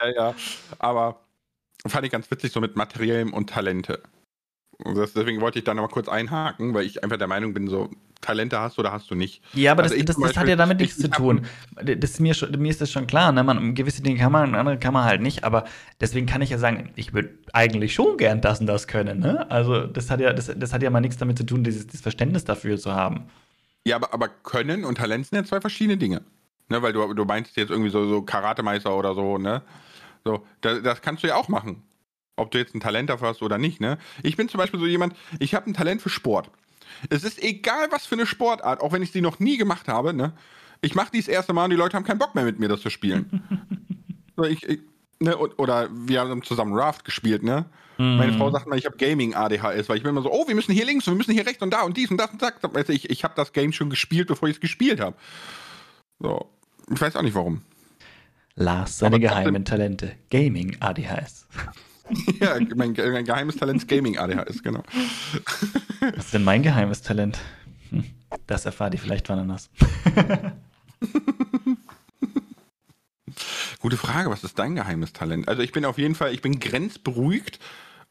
ja, 0.00 0.08
ja. 0.14 0.34
Aber 0.78 1.20
fand 1.86 2.06
ich 2.06 2.12
ganz 2.12 2.30
witzig, 2.30 2.52
so 2.52 2.60
mit 2.60 2.76
Materiellem 2.76 3.34
und 3.34 3.50
Talente. 3.50 4.02
Und 4.84 4.96
das, 4.96 5.14
deswegen 5.14 5.40
wollte 5.40 5.58
ich 5.58 5.64
da 5.64 5.74
nochmal 5.74 5.90
kurz 5.90 6.08
einhaken, 6.08 6.74
weil 6.74 6.84
ich 6.84 7.02
einfach 7.02 7.16
der 7.16 7.28
Meinung 7.28 7.54
bin, 7.54 7.68
so 7.68 7.90
Talente 8.20 8.60
hast 8.60 8.78
oder 8.78 8.92
hast 8.92 9.10
du 9.10 9.14
nicht. 9.14 9.42
Ja, 9.54 9.72
aber 9.72 9.84
also 9.84 9.94
das, 9.96 10.04
das, 10.04 10.16
das 10.16 10.36
hat 10.36 10.48
ja 10.48 10.56
damit 10.56 10.80
nichts 10.80 10.98
zu 10.98 11.08
tun. 11.08 11.46
Das, 11.82 12.18
mir, 12.18 12.34
mir 12.58 12.70
ist 12.70 12.80
das 12.80 12.90
schon 12.90 13.06
klar, 13.06 13.32
ne? 13.32 13.42
man, 13.44 13.74
gewisse 13.74 14.02
Dinge 14.02 14.18
kann 14.18 14.32
man, 14.32 14.54
andere 14.54 14.78
kann 14.78 14.92
man 14.92 15.04
halt 15.04 15.22
nicht, 15.22 15.44
aber 15.44 15.64
deswegen 16.00 16.26
kann 16.26 16.42
ich 16.42 16.50
ja 16.50 16.58
sagen, 16.58 16.90
ich 16.96 17.14
würde 17.14 17.30
eigentlich 17.52 17.94
schon 17.94 18.16
gern 18.16 18.40
das 18.40 18.60
und 18.60 18.66
das 18.66 18.86
können. 18.86 19.20
Ne? 19.20 19.50
Also 19.50 19.86
das 19.86 20.10
hat 20.10 20.20
ja, 20.20 20.32
das, 20.32 20.52
das 20.54 20.72
hat 20.72 20.82
ja 20.82 20.90
mal 20.90 21.00
nichts 21.00 21.16
damit 21.16 21.38
zu 21.38 21.44
tun, 21.44 21.64
dieses, 21.64 21.86
dieses 21.86 22.02
Verständnis 22.02 22.44
dafür 22.44 22.78
zu 22.78 22.94
haben. 22.94 23.26
Ja, 23.84 23.96
aber, 23.96 24.12
aber 24.12 24.28
Können 24.28 24.84
und 24.84 24.98
Talent 24.98 25.26
sind 25.26 25.36
ja 25.38 25.44
zwei 25.44 25.60
verschiedene 25.60 25.96
Dinge. 25.96 26.22
Ne? 26.68 26.82
Weil 26.82 26.92
du, 26.92 27.14
du 27.14 27.24
meinst 27.24 27.56
jetzt 27.56 27.70
irgendwie 27.70 27.90
so, 27.90 28.06
so 28.08 28.22
Karatemeister 28.22 28.96
oder 28.96 29.14
so, 29.14 29.38
ne? 29.38 29.62
So, 30.24 30.44
das, 30.60 30.82
das 30.82 31.00
kannst 31.00 31.22
du 31.22 31.28
ja 31.28 31.36
auch 31.36 31.48
machen 31.48 31.84
ob 32.36 32.50
du 32.50 32.58
jetzt 32.58 32.74
ein 32.74 32.80
Talent 32.80 33.10
dafür 33.10 33.28
hast 33.28 33.42
oder 33.42 33.58
nicht. 33.58 33.80
Ne? 33.80 33.98
Ich 34.22 34.36
bin 34.36 34.48
zum 34.48 34.58
Beispiel 34.58 34.78
so 34.78 34.86
jemand, 34.86 35.16
ich 35.38 35.54
habe 35.54 35.68
ein 35.68 35.74
Talent 35.74 36.02
für 36.02 36.10
Sport. 36.10 36.50
Es 37.10 37.24
ist 37.24 37.42
egal, 37.42 37.88
was 37.90 38.06
für 38.06 38.14
eine 38.14 38.26
Sportart, 38.26 38.80
auch 38.80 38.92
wenn 38.92 39.02
ich 39.02 39.12
sie 39.12 39.20
noch 39.20 39.38
nie 39.38 39.56
gemacht 39.56 39.88
habe. 39.88 40.14
Ne? 40.14 40.32
Ich 40.80 40.94
mache 40.94 41.10
die 41.12 41.18
das 41.18 41.28
erste 41.28 41.52
Mal 41.52 41.64
und 41.64 41.70
die 41.70 41.76
Leute 41.76 41.96
haben 41.96 42.04
keinen 42.04 42.18
Bock 42.18 42.34
mehr 42.34 42.44
mit 42.44 42.58
mir, 42.58 42.68
das 42.68 42.80
zu 42.80 42.90
spielen. 42.90 43.42
so, 44.36 44.44
ich, 44.44 44.62
ich, 44.68 44.80
ne, 45.18 45.36
oder 45.36 45.88
wir 45.92 46.20
haben 46.20 46.42
zusammen 46.42 46.74
Raft 46.74 47.04
gespielt, 47.04 47.42
ne? 47.42 47.66
Mm. 47.98 48.16
Meine 48.16 48.32
Frau 48.34 48.50
sagt 48.50 48.66
mal, 48.66 48.78
ich 48.78 48.84
habe 48.84 48.96
Gaming-ADHS, 48.98 49.88
weil 49.88 49.96
ich 49.96 50.02
bin 50.02 50.10
immer 50.10 50.22
so, 50.22 50.30
oh, 50.30 50.46
wir 50.46 50.54
müssen 50.54 50.72
hier 50.72 50.84
links 50.84 51.06
und 51.06 51.14
wir 51.14 51.18
müssen 51.18 51.32
hier 51.32 51.46
rechts 51.46 51.62
und 51.62 51.70
da 51.70 51.82
und 51.82 51.96
dies 51.96 52.10
und 52.10 52.18
das 52.18 52.30
und 52.30 52.42
das. 52.42 52.52
Du, 52.60 52.92
ich, 52.92 53.08
ich 53.08 53.24
habe 53.24 53.34
das 53.36 53.52
Game 53.52 53.72
schon 53.72 53.88
gespielt, 53.88 54.28
bevor 54.28 54.48
ich 54.48 54.56
es 54.56 54.60
gespielt 54.60 55.00
habe. 55.00 55.16
So, 56.18 56.50
ich 56.92 57.00
weiß 57.00 57.16
auch 57.16 57.22
nicht 57.22 57.34
warum. 57.34 57.62
Lars, 58.54 58.98
seine 58.98 59.20
geheimen 59.20 59.64
Talente. 59.64 60.12
Gaming-ADHS. 60.30 61.46
ja, 62.40 62.58
mein, 62.74 62.94
mein, 62.94 63.24
geheimes 63.24 63.56
Talent 63.56 63.82
ist 63.82 63.88
Gaming 63.88 64.18
ADHS, 64.18 64.62
genau. 64.62 64.82
Was 66.00 66.26
ist 66.26 66.34
denn 66.34 66.44
mein 66.44 66.62
geheimes 66.62 67.02
Talent? 67.02 67.38
Hm, 67.90 68.04
das 68.46 68.64
erfahrt 68.66 68.94
ihr 68.94 69.00
vielleicht 69.00 69.28
wann 69.28 69.40
anders. 69.40 69.70
Gute 73.80 73.96
Frage, 73.96 74.30
was 74.30 74.44
ist 74.44 74.58
dein 74.58 74.74
geheimes 74.74 75.12
Talent? 75.12 75.48
Also 75.48 75.62
ich 75.62 75.72
bin 75.72 75.84
auf 75.84 75.98
jeden 75.98 76.14
Fall, 76.14 76.32
ich 76.32 76.42
bin 76.42 76.58
grenzberuhigt 76.60 77.58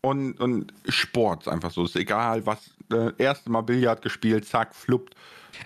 und, 0.02 0.40
und 0.40 0.74
Sport 0.88 1.48
einfach 1.48 1.72
so. 1.72 1.86
Ist 1.86 1.96
egal, 1.96 2.46
was, 2.46 2.76
äh, 2.92 3.12
erste 3.18 3.50
Mal 3.50 3.62
Billard 3.62 4.02
gespielt, 4.02 4.46
zack, 4.46 4.76
fluppt. 4.76 5.16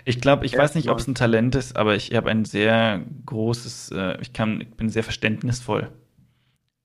Ich 0.05 0.21
glaube, 0.21 0.45
ich 0.45 0.53
Erst 0.53 0.63
weiß 0.63 0.75
nicht, 0.75 0.89
ob 0.89 0.99
es 0.99 1.07
ein 1.07 1.15
Talent 1.15 1.55
ist, 1.55 1.75
aber 1.75 1.95
ich 1.95 2.13
habe 2.13 2.29
ein 2.29 2.45
sehr 2.45 3.03
großes, 3.25 3.91
äh, 3.91 4.21
ich 4.21 4.33
kann, 4.33 4.61
ich 4.61 4.69
bin 4.69 4.89
sehr 4.89 5.03
verständnisvoll. 5.03 5.91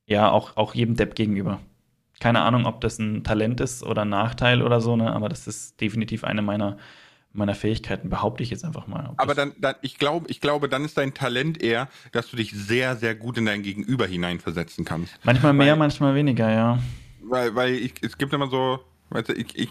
Ja, 0.07 0.31
auch, 0.31 0.57
auch 0.57 0.75
jedem 0.75 0.97
Depp 0.97 1.15
gegenüber. 1.15 1.61
Keine 2.21 2.43
Ahnung, 2.43 2.67
ob 2.67 2.81
das 2.81 2.99
ein 2.99 3.25
Talent 3.25 3.61
ist 3.61 3.83
oder 3.83 4.03
ein 4.03 4.09
Nachteil 4.09 4.63
oder 4.63 4.81
so, 4.81 4.97
ne? 4.97 5.13
aber 5.13 5.29
das 5.29 5.47
ist 5.47 5.81
definitiv 5.81 6.25
eine 6.25 6.43
meiner, 6.43 6.77
meiner 7.33 7.55
Fähigkeiten, 7.55 8.09
behaupte 8.09 8.43
ich 8.43 8.51
jetzt 8.51 8.65
einfach 8.65 8.87
mal. 8.87 9.13
Aber 9.17 9.35
dann, 9.35 9.53
dann 9.59 9.75
ich 9.83 9.99
glaube, 9.99 10.27
ich 10.29 10.41
glaube, 10.41 10.69
dann 10.69 10.85
ist 10.85 10.97
dein 10.97 11.15
Talent 11.15 11.63
eher, 11.63 11.89
dass 12.13 12.31
du 12.31 12.37
dich 12.37 12.53
sehr, 12.53 12.97
sehr 12.97 13.15
gut 13.15 13.39
in 13.39 13.47
dein 13.47 13.63
Gegenüber 13.63 14.07
hineinversetzen 14.07 14.85
kannst. 14.85 15.13
Manchmal 15.25 15.53
mehr, 15.53 15.73
weil, 15.73 15.79
manchmal 15.79 16.15
weniger, 16.15 16.51
ja. 16.51 16.79
Weil, 17.23 17.55
weil 17.55 17.75
ich, 17.75 17.95
es 18.03 18.17
gibt 18.17 18.33
immer 18.33 18.49
so, 18.49 18.81
weißt 19.11 19.31
du, 19.31 19.33
ich, 19.33 19.59
ich 19.59 19.71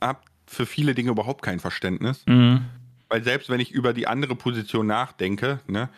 habe 0.00 0.20
für 0.46 0.66
viele 0.66 0.94
Dinge 0.94 1.10
überhaupt 1.10 1.42
kein 1.42 1.58
Verständnis. 1.58 2.24
Mhm. 2.26 2.66
Weil 3.08 3.22
selbst 3.24 3.50
wenn 3.50 3.60
ich 3.60 3.70
über 3.70 3.92
die 3.92 4.06
andere 4.06 4.34
Position 4.34 4.86
nachdenke, 4.86 5.60
ne, 5.66 5.88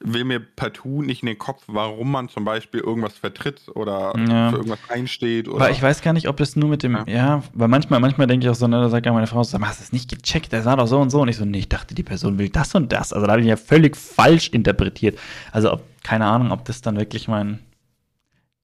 will 0.00 0.24
mir 0.24 0.38
partout 0.38 1.02
nicht 1.02 1.22
in 1.22 1.26
den 1.26 1.38
Kopf, 1.38 1.64
warum 1.66 2.12
man 2.12 2.28
zum 2.28 2.44
Beispiel 2.44 2.80
irgendwas 2.80 3.14
vertritt 3.14 3.62
oder 3.74 4.12
ja. 4.16 4.50
für 4.50 4.56
irgendwas 4.56 4.78
einsteht. 4.88 5.48
Oder 5.48 5.60
weil 5.60 5.72
ich 5.72 5.82
weiß 5.82 6.02
gar 6.02 6.12
nicht, 6.12 6.28
ob 6.28 6.36
das 6.36 6.54
nur 6.54 6.68
mit 6.68 6.82
dem, 6.82 6.94
ja, 6.94 7.04
ja 7.06 7.42
weil 7.52 7.68
manchmal, 7.68 7.98
manchmal 7.98 8.28
denke 8.28 8.46
ich 8.46 8.50
auch 8.50 8.54
so, 8.54 8.68
ne, 8.68 8.80
da 8.80 8.88
sagt 8.88 9.06
ja 9.06 9.12
meine 9.12 9.26
Frau, 9.26 9.42
sag 9.42 9.60
mal, 9.60 9.68
hast 9.68 9.80
du 9.80 9.84
das 9.84 9.92
nicht 9.92 10.08
gecheckt? 10.10 10.52
Der 10.52 10.62
sah 10.62 10.76
doch 10.76 10.86
so 10.86 11.00
und 11.00 11.10
so. 11.10 11.20
Und 11.20 11.28
ich 11.28 11.36
so, 11.36 11.44
nee, 11.44 11.58
ich 11.58 11.68
dachte, 11.68 11.94
die 11.94 12.04
Person 12.04 12.38
will 12.38 12.48
das 12.48 12.74
und 12.74 12.92
das. 12.92 13.12
Also 13.12 13.26
da 13.26 13.32
habe 13.32 13.42
ich 13.42 13.48
ja 13.48 13.56
völlig 13.56 13.96
falsch 13.96 14.50
interpretiert. 14.50 15.18
Also 15.50 15.72
ob, 15.72 15.82
keine 16.04 16.26
Ahnung, 16.26 16.52
ob 16.52 16.64
das 16.64 16.80
dann 16.80 16.96
wirklich 16.96 17.26
mein. 17.26 17.58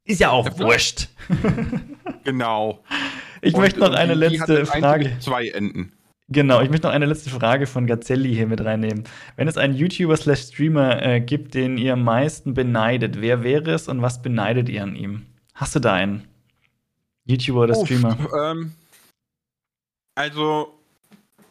Ist 0.05 0.21
ja 0.21 0.31
auch 0.31 0.47
ja, 0.47 0.59
wurscht. 0.59 1.09
genau. 2.25 2.85
Ich 3.43 3.55
und, 3.55 3.61
möchte 3.61 3.81
noch 3.81 3.93
eine 3.93 4.15
letzte 4.15 4.67
Frage. 4.67 5.17
Zwei 5.19 5.49
Enden. 5.49 5.94
Genau, 6.29 6.63
ich 6.63 6.71
möchte 6.71 6.87
noch 6.87 6.95
eine 6.95 7.05
letzte 7.05 7.29
Frage 7.29 7.67
von 7.67 7.87
Gazzelli 7.87 8.35
hier 8.35 8.47
mit 8.47 8.65
reinnehmen. 8.65 9.05
Wenn 9.37 9.47
es 9.47 9.59
einen 9.59 9.75
YouTuber 9.75 10.17
slash 10.17 10.41
Streamer 10.41 11.03
äh, 11.03 11.21
gibt, 11.21 11.55
den 11.55 11.77
ihr 11.77 11.93
am 11.93 12.03
meisten 12.03 12.55
beneidet, 12.55 13.21
wer 13.21 13.43
wäre 13.43 13.73
es 13.73 13.89
und 13.89 14.01
was 14.01 14.23
beneidet 14.23 14.71
ihr 14.71 14.83
an 14.83 14.97
ihm? 14.97 15.27
Hast 15.55 15.75
du 15.75 15.81
da 15.81 15.93
einen? 15.93 16.25
YouTuber 17.27 17.61
oder 17.63 17.77
Uff, 17.77 17.87
Streamer? 17.87 18.17
Ähm, 18.43 18.73
also, 20.15 20.79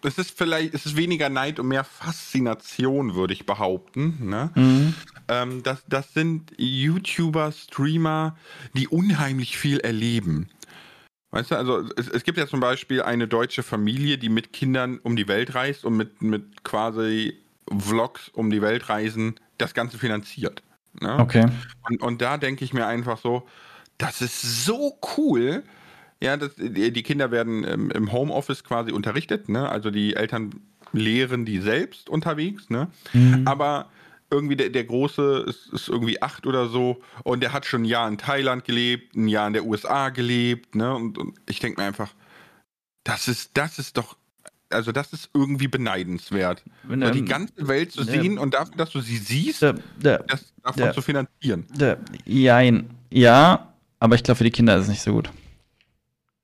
es 0.01 0.17
ist 0.17 0.35
vielleicht, 0.37 0.73
es 0.73 0.87
ist 0.87 0.97
weniger 0.97 1.29
Neid 1.29 1.59
und 1.59 1.67
mehr 1.67 1.83
Faszination, 1.83 3.13
würde 3.13 3.33
ich 3.33 3.45
behaupten. 3.45 4.29
Ne? 4.29 4.51
Mhm. 4.55 4.95
Ähm, 5.27 5.63
das, 5.63 5.83
das 5.87 6.13
sind 6.13 6.51
YouTuber, 6.57 7.51
Streamer, 7.51 8.35
die 8.73 8.87
unheimlich 8.87 9.57
viel 9.57 9.79
erleben. 9.79 10.49
Weißt 11.33 11.49
du, 11.49 11.55
also 11.55 11.83
es, 11.97 12.07
es, 12.07 12.23
gibt 12.23 12.37
ja 12.37 12.45
zum 12.45 12.59
Beispiel 12.59 13.01
eine 13.01 13.27
deutsche 13.27 13.63
Familie, 13.63 14.19
die 14.19 14.29
mit 14.29 14.53
Kindern 14.53 14.99
um 15.01 15.15
die 15.15 15.27
Welt 15.27 15.55
reist 15.55 15.83
und 15.83 15.97
mit, 15.97 16.21
mit 16.21 16.63
quasi 16.63 17.39
Vlogs 17.75 18.29
um 18.29 18.51
die 18.51 18.61
Welt 18.61 18.87
reisen 18.87 19.39
das 19.57 19.73
Ganze 19.73 19.97
finanziert. 19.97 20.61
Ne? 21.01 21.17
Okay. 21.17 21.47
Und, 21.89 22.03
und 22.03 22.21
da 22.21 22.37
denke 22.37 22.63
ich 22.63 22.71
mir 22.71 22.85
einfach 22.85 23.17
so, 23.17 23.47
das 23.97 24.21
ist 24.21 24.63
so 24.63 24.99
cool. 25.17 25.63
Ja, 26.21 26.37
das, 26.37 26.51
die 26.55 27.01
Kinder 27.01 27.31
werden 27.31 27.63
im, 27.63 28.11
Homeoffice 28.11 28.63
quasi 28.63 28.91
unterrichtet, 28.91 29.49
ne? 29.49 29.67
Also 29.67 29.89
die 29.89 30.15
Eltern 30.15 30.51
lehren 30.91 31.45
die 31.45 31.59
selbst 31.59 32.09
unterwegs, 32.09 32.69
ne? 32.69 32.89
Mhm. 33.13 33.47
Aber 33.47 33.87
irgendwie 34.33 34.55
der, 34.55 34.69
der 34.69 34.83
Große 34.83 35.45
ist, 35.47 35.71
ist, 35.71 35.89
irgendwie 35.89 36.21
acht 36.21 36.45
oder 36.45 36.67
so 36.67 37.01
und 37.23 37.41
der 37.41 37.53
hat 37.53 37.65
schon 37.65 37.83
ein 37.83 37.85
Jahr 37.85 38.07
in 38.07 38.17
Thailand 38.17 38.65
gelebt, 38.65 39.15
ein 39.15 39.27
Jahr 39.27 39.47
in 39.47 39.53
der 39.53 39.65
USA 39.65 40.09
gelebt, 40.09 40.75
ne? 40.75 40.93
Und, 40.93 41.17
und 41.17 41.39
ich 41.47 41.59
denke 41.59 41.79
mir 41.79 41.87
einfach, 41.87 42.13
das 43.03 43.27
ist, 43.27 43.51
das 43.53 43.79
ist 43.79 43.97
doch, 43.97 44.17
also 44.69 44.91
das 44.91 45.13
ist 45.13 45.29
irgendwie 45.33 45.67
beneidenswert. 45.67 46.63
Wenn, 46.83 47.01
ähm, 47.01 47.11
die 47.11 47.25
ganze 47.25 47.67
Welt 47.67 47.91
zu 47.91 48.03
sehen 48.03 48.37
und 48.37 48.53
dafür, 48.53 48.75
dass 48.75 48.91
du 48.91 49.01
sie 49.01 49.17
siehst, 49.17 49.61
der, 49.61 49.75
der, 50.01 50.19
das 50.19 50.53
davon 50.63 50.83
der, 50.83 50.93
zu 50.93 51.01
finanzieren. 51.01 51.65
Der, 51.75 51.99
ja, 52.25 52.61
ja, 53.11 53.73
aber 53.99 54.15
ich 54.15 54.23
glaube, 54.23 54.37
für 54.39 54.43
die 54.43 54.51
Kinder 54.51 54.75
ist 54.75 54.83
es 54.83 54.89
nicht 54.89 55.01
so 55.01 55.13
gut. 55.13 55.29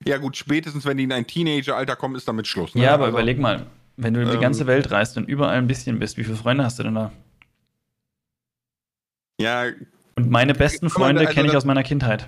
Ja, 0.06 0.18
gut, 0.18 0.38
spätestens 0.38 0.86
wenn 0.86 0.98
die 0.98 1.04
in 1.04 1.12
ein 1.12 1.28
Teenageralter 1.28 1.96
kommen, 1.96 2.16
ist 2.16 2.28
damit 2.28 2.48
Schluss. 2.48 2.74
Ne? 2.74 2.84
Ja, 2.84 2.94
aber 2.94 3.06
also, 3.06 3.18
überleg 3.18 3.40
mal, 3.40 3.66
wenn 3.98 4.14
du 4.14 4.22
ähm, 4.22 4.32
die 4.32 4.38
ganze 4.38 4.66
Welt 4.66 4.92
reist 4.92 5.18
und 5.18 5.28
überall 5.28 5.58
ein 5.58 5.68
bisschen 5.68 6.00
bist, 6.00 6.18
wie 6.18 6.24
viele 6.24 6.38
Freunde 6.38 6.64
hast 6.64 6.80
du 6.80 6.84
denn 6.84 6.96
da? 6.96 7.12
Ja. 9.40 9.66
Und 10.16 10.30
meine 10.30 10.54
besten 10.54 10.90
Freunde 10.90 11.22
also 11.22 11.34
kenne 11.34 11.48
ich 11.48 11.56
aus 11.56 11.66
meiner 11.66 11.84
Kindheit. 11.84 12.28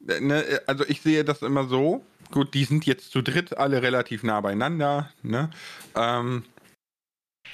Ne, 0.00 0.44
also 0.66 0.84
ich 0.86 1.00
sehe 1.00 1.24
das 1.24 1.42
immer 1.42 1.64
so. 1.64 2.04
Gut, 2.30 2.54
die 2.54 2.64
sind 2.64 2.86
jetzt 2.86 3.10
zu 3.10 3.22
dritt 3.22 3.56
alle 3.56 3.82
relativ 3.82 4.22
nah 4.22 4.40
beieinander. 4.40 5.10
Ne? 5.22 5.50
Ähm, 5.94 6.44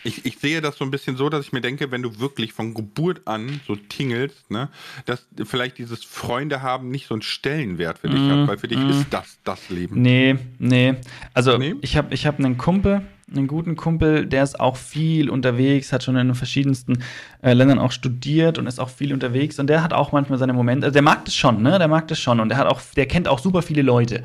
ich, 0.04 0.24
ich 0.24 0.38
sehe 0.38 0.60
das 0.60 0.76
so 0.76 0.84
ein 0.84 0.90
bisschen 0.90 1.16
so, 1.16 1.28
dass 1.28 1.44
ich 1.44 1.52
mir 1.52 1.60
denke, 1.60 1.90
wenn 1.90 2.02
du 2.02 2.20
wirklich 2.20 2.52
von 2.52 2.74
Geburt 2.74 3.22
an 3.26 3.60
so 3.66 3.74
tingelst, 3.76 4.50
ne, 4.50 4.68
dass 5.06 5.26
vielleicht 5.44 5.78
dieses 5.78 6.04
Freunde 6.04 6.62
haben 6.62 6.90
nicht 6.90 7.08
so 7.08 7.14
einen 7.14 7.22
Stellenwert 7.22 7.98
für 7.98 8.08
dich 8.08 8.20
mm, 8.20 8.30
hat, 8.30 8.48
weil 8.48 8.58
für 8.58 8.68
dich 8.68 8.78
mm. 8.78 8.90
ist 8.90 9.06
das 9.10 9.38
das 9.44 9.68
Leben. 9.70 10.00
Nee, 10.00 10.36
nee. 10.58 10.94
Also 11.34 11.58
nee? 11.58 11.74
ich 11.80 11.96
habe 11.96 12.14
ich 12.14 12.26
hab 12.26 12.38
einen 12.38 12.58
Kumpel, 12.58 13.02
einen 13.34 13.46
guten 13.46 13.76
Kumpel, 13.76 14.26
der 14.26 14.42
ist 14.42 14.58
auch 14.58 14.76
viel 14.76 15.28
unterwegs, 15.30 15.92
hat 15.92 16.02
schon 16.02 16.16
in 16.16 16.34
verschiedensten 16.34 17.02
äh, 17.42 17.52
Ländern 17.52 17.78
auch 17.78 17.92
studiert 17.92 18.58
und 18.58 18.66
ist 18.66 18.78
auch 18.78 18.88
viel 18.88 19.12
unterwegs 19.12 19.58
und 19.58 19.66
der 19.68 19.82
hat 19.82 19.92
auch 19.92 20.12
manchmal 20.12 20.38
seine 20.38 20.52
Momente, 20.52 20.86
also 20.86 20.94
der 20.94 21.02
mag 21.02 21.24
das 21.24 21.34
schon, 21.34 21.62
ne? 21.62 21.78
Der 21.78 21.88
mag 21.88 22.08
das 22.08 22.18
schon 22.18 22.40
und 22.40 22.48
der 22.48 22.58
hat 22.58 22.66
auch, 22.66 22.80
der 22.96 23.06
kennt 23.06 23.28
auch 23.28 23.38
super 23.38 23.62
viele 23.62 23.82
Leute. 23.82 24.22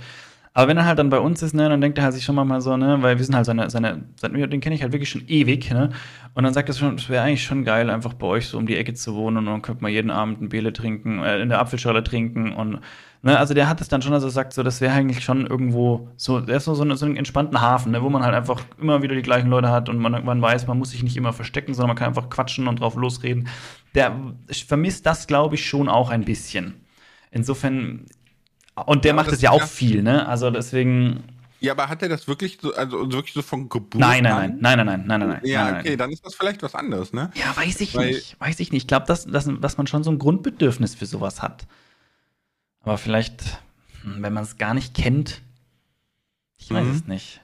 Aber 0.53 0.67
wenn 0.67 0.77
er 0.77 0.85
halt 0.85 0.99
dann 0.99 1.09
bei 1.09 1.19
uns 1.19 1.41
ist, 1.41 1.53
ne, 1.53 1.67
dann 1.67 1.81
denkt 1.81 1.97
er 1.97 2.03
halt 2.03 2.13
sich 2.13 2.23
schon 2.23 2.35
mal 2.35 2.61
so, 2.61 2.77
ne, 2.77 3.01
weil 3.01 3.17
wir 3.17 3.25
sind 3.25 3.35
halt 3.35 3.45
seine, 3.45 3.69
seine, 3.69 4.03
seine 4.15 4.47
den 4.47 4.61
kenne 4.61 4.75
ich 4.75 4.83
halt 4.83 4.93
wirklich 4.93 5.09
schon 5.09 5.27
ewig, 5.27 5.71
ne? 5.71 5.89
Und 6.35 6.43
dann 6.43 6.53
sagt 6.53 6.69
er 6.69 6.75
schon, 6.75 6.95
es 6.95 7.09
wäre 7.09 7.23
eigentlich 7.23 7.43
schon 7.43 7.63
geil, 7.63 7.89
einfach 7.89 8.13
bei 8.13 8.27
euch 8.27 8.47
so 8.47 8.57
um 8.57 8.67
die 8.67 8.77
Ecke 8.77 8.93
zu 8.93 9.15
wohnen 9.15 9.37
und 9.37 9.45
dann 9.47 9.61
könnte 9.61 9.81
man 9.81 9.91
jeden 9.91 10.11
Abend 10.11 10.41
ein 10.41 10.49
Biele 10.49 10.71
trinken, 10.73 11.23
äh, 11.23 11.39
in 11.41 11.49
der 11.49 11.59
Apfelschorle 11.59 12.03
trinken 12.03 12.53
und 12.53 12.79
Ne, 13.25 13.39
also 13.39 13.53
der 13.53 13.69
hat 13.69 13.79
es 13.79 13.87
dann 13.87 14.01
schon, 14.01 14.11
also 14.11 14.27
sagt 14.27 14.51
so, 14.51 14.63
das 14.63 14.81
wäre 14.81 14.93
eigentlich 14.93 15.23
schon 15.23 15.47
irgendwo 15.47 16.09
so, 16.17 16.41
der 16.41 16.57
ist 16.57 16.65
so, 16.65 16.73
so, 16.75 16.93
so 16.93 17.05
einen 17.05 17.15
entspannten 17.15 17.61
Hafen, 17.61 17.93
ne, 17.93 18.03
wo 18.03 18.09
man 18.09 18.21
halt 18.21 18.35
einfach 18.35 18.61
immer 18.77 19.01
wieder 19.01 19.15
die 19.15 19.21
gleichen 19.21 19.49
Leute 19.49 19.69
hat 19.69 19.87
und 19.87 19.97
man, 19.97 20.25
man 20.25 20.41
weiß, 20.41 20.67
man 20.67 20.77
muss 20.77 20.89
sich 20.91 21.03
nicht 21.03 21.15
immer 21.15 21.31
verstecken, 21.31 21.73
sondern 21.73 21.91
man 21.91 21.95
kann 21.95 22.09
einfach 22.09 22.29
quatschen 22.29 22.67
und 22.67 22.81
drauf 22.81 22.97
losreden. 22.97 23.47
Der 23.95 24.13
vermisst 24.67 25.05
das, 25.05 25.25
glaube 25.25 25.55
ich, 25.55 25.65
schon 25.65 25.87
auch 25.87 26.09
ein 26.09 26.25
bisschen. 26.25 26.73
Insofern, 27.31 28.07
und 28.76 29.03
der 29.05 29.09
Ja, 29.11 29.15
macht 29.15 29.32
es 29.32 29.41
ja 29.41 29.51
auch 29.51 29.63
viel, 29.63 30.01
ne? 30.03 30.28
Also 30.28 30.49
deswegen. 30.49 31.24
Ja, 31.59 31.71
aber 31.71 31.88
hat 31.88 32.01
er 32.01 32.09
das 32.09 32.28
wirklich 32.28 32.57
so, 32.61 32.74
also 32.76 33.09
wirklich 33.11 33.34
so 33.34 33.41
von 33.41 33.69
Geburt 33.69 33.95
Nein, 33.95 34.24
nein, 34.24 34.34
an? 34.34 34.57
nein, 34.59 34.78
nein, 34.78 34.86
nein, 34.86 35.03
nein, 35.07 35.19
nein, 35.19 35.30
nein. 35.30 35.41
Ja, 35.45 35.63
nein, 35.63 35.74
nein. 35.76 35.82
okay, 35.86 35.95
dann 35.95 36.11
ist 36.11 36.26
das 36.26 36.36
vielleicht 36.36 36.61
was 36.61 36.76
anderes, 36.76 37.13
ne? 37.13 37.32
Ja, 37.36 37.55
weiß 37.55 37.80
ich 37.80 37.95
Weil- 37.95 38.07
nicht. 38.11 38.38
Weiß 38.41 38.59
ich 38.59 38.71
nicht. 38.74 38.84
Ich 38.84 38.88
glaube, 38.88 39.05
dass, 39.05 39.26
dass, 39.26 39.49
dass 39.61 39.78
man 39.78 39.88
schon 39.88 40.03
so 40.03 40.11
ein 40.11 40.19
Grundbedürfnis 40.19 40.93
für 40.95 41.05
sowas 41.05 41.41
hat. 41.41 41.65
Aber 42.82 42.97
vielleicht, 42.97 43.43
hm, 44.01 44.21
wenn 44.21 44.34
man 44.34 44.43
es 44.43 44.57
gar 44.57 44.74
nicht 44.74 44.93
kennt, 44.93 45.41
ich 46.57 46.69
weiß 46.69 46.84
Mhm. 46.86 46.91
es 46.95 47.07
nicht. 47.07 47.41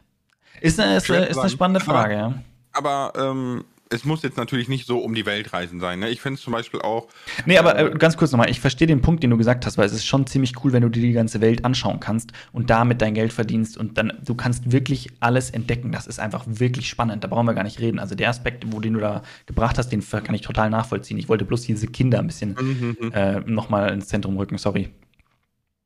Ist 0.60 0.80
eine, 0.82 0.98
ist, 0.98 1.10
ist 1.10 1.38
eine 1.38 1.50
spannende 1.50 1.80
Aber- 1.82 1.92
Frage, 1.94 2.14
ja. 2.16 2.34
Aber 2.74 3.14
ähm, 3.16 3.64
es 3.92 4.06
muss 4.06 4.22
jetzt 4.22 4.38
natürlich 4.38 4.70
nicht 4.70 4.86
so 4.86 5.00
um 5.00 5.16
die 5.16 5.26
Welt 5.26 5.52
reisen 5.52 5.80
sein. 5.80 6.00
Ne? 6.00 6.10
Ich 6.10 6.22
finde 6.22 6.36
es 6.38 6.42
zum 6.44 6.54
Beispiel 6.54 6.80
auch. 6.82 7.08
Nee, 7.48 7.58
aber 7.58 7.78
äh, 7.78 7.90
ganz 7.98 8.18
kurz 8.18 8.32
nochmal, 8.32 8.50
ich 8.50 8.60
verstehe 8.60 8.88
den 8.88 9.02
Punkt, 9.02 9.24
den 9.24 9.32
du 9.32 9.38
gesagt 9.38 9.66
hast, 9.66 9.80
weil 9.80 9.86
es 9.88 9.94
ist 9.94 10.06
schon 10.06 10.28
ziemlich 10.28 10.64
cool, 10.64 10.74
wenn 10.74 10.84
du 10.84 10.90
dir 10.90 11.02
die 11.02 11.12
ganze 11.12 11.42
Welt 11.42 11.66
anschauen 11.66 12.00
kannst 12.00 12.32
und 12.52 12.70
damit 12.70 13.02
dein 13.02 13.16
Geld 13.16 13.34
verdienst 13.34 13.78
und 13.78 13.98
dann, 13.98 14.14
du 14.24 14.36
kannst 14.36 14.72
wirklich 14.72 15.10
alles 15.20 15.50
entdecken. 15.50 15.92
Das 15.92 16.06
ist 16.06 16.20
einfach 16.20 16.46
wirklich 16.48 16.88
spannend, 16.88 17.24
da 17.24 17.28
brauchen 17.28 17.48
wir 17.48 17.56
gar 17.56 17.64
nicht 17.64 17.80
reden. 17.80 17.98
Also 17.98 18.14
der 18.14 18.30
Aspekt, 18.30 18.64
wo 18.72 18.80
den 18.80 18.94
du 18.94 19.00
da 19.00 19.24
gebracht 19.48 19.80
hast, 19.80 19.90
den 19.90 20.08
kann 20.08 20.36
ich 20.36 20.42
total 20.42 20.70
nachvollziehen. 20.70 21.18
Ich 21.18 21.28
wollte 21.28 21.46
bloß 21.46 21.62
diese 21.64 21.88
Kinder 21.88 22.20
ein 22.20 22.28
bisschen 22.28 22.56
Mhm. 22.60 23.12
äh, 23.14 23.40
nochmal 23.42 23.92
ins 23.92 24.08
Zentrum 24.08 24.38
rücken, 24.38 24.58
sorry. 24.60 24.90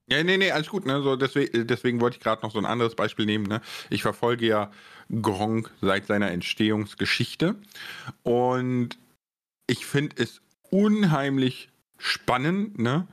Ja, 0.10 0.22
nee, 0.22 0.36
nee, 0.38 0.52
alles 0.52 0.68
gut. 0.68 0.86
Ne? 0.86 1.02
So, 1.02 1.16
deswegen, 1.16 1.66
deswegen 1.66 2.02
wollte 2.02 2.18
ich 2.18 2.24
gerade 2.24 2.42
noch 2.42 2.52
so 2.52 2.60
ein 2.60 2.66
anderes 2.66 2.94
Beispiel 2.94 3.26
nehmen. 3.26 3.46
Ne? 3.46 3.62
Ich 3.90 4.02
verfolge 4.02 4.46
ja 4.46 4.70
Gronk 5.22 5.72
seit 5.82 6.08
seiner 6.08 6.32
Entstehungsgeschichte 6.32 7.56
und 8.24 8.98
ich 9.68 9.86
finde 9.86 10.22
es 10.22 10.42
unheimlich 10.70 11.70
spannend, 11.98 12.80
ne? 12.80 13.08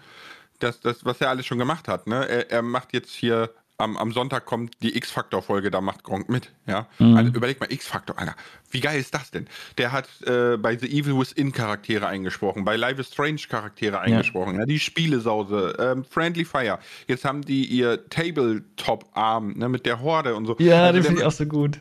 dass 0.58 0.80
das, 0.80 1.04
was 1.04 1.20
er 1.20 1.30
alles 1.30 1.46
schon 1.46 1.58
gemacht 1.58 1.88
hat. 1.88 2.06
Ne? 2.06 2.28
Er, 2.28 2.50
er 2.50 2.62
macht 2.62 2.92
jetzt 2.92 3.12
hier 3.12 3.50
am, 3.80 3.96
am 3.96 4.12
Sonntag 4.12 4.44
kommt 4.44 4.74
die 4.82 4.96
X-Factor-Folge, 4.96 5.70
da 5.70 5.80
macht 5.80 6.04
Gronk 6.04 6.28
mit. 6.28 6.52
Ja? 6.66 6.86
Mhm. 6.98 7.16
Also 7.16 7.32
überleg 7.32 7.60
mal, 7.60 7.72
X-Factor, 7.72 8.18
Alter. 8.18 8.34
Wie 8.70 8.80
geil 8.80 9.00
ist 9.00 9.14
das 9.14 9.30
denn? 9.30 9.48
Der 9.78 9.92
hat 9.92 10.08
äh, 10.26 10.56
bei 10.56 10.76
The 10.76 10.86
Evil 10.86 11.18
Within 11.18 11.52
Charaktere 11.52 12.06
eingesprochen, 12.06 12.64
bei 12.64 12.76
Life 12.76 13.00
is 13.00 13.08
Strange 13.08 13.40
Charaktere 13.48 14.00
eingesprochen, 14.00 14.58
ja. 14.58 14.66
die 14.66 14.78
Spielesause, 14.78 15.76
ähm, 15.78 16.04
Friendly 16.04 16.44
Fire. 16.44 16.78
Jetzt 17.08 17.24
haben 17.24 17.42
die 17.42 17.64
ihr 17.64 18.08
Tabletop-Arm 18.08 19.54
ne, 19.56 19.68
mit 19.68 19.86
der 19.86 20.00
Horde 20.00 20.34
und 20.34 20.46
so. 20.46 20.56
Also 20.88 21.00
der 21.00 21.24
macht 21.24 21.36
so 21.36 21.46
gut. 21.46 21.80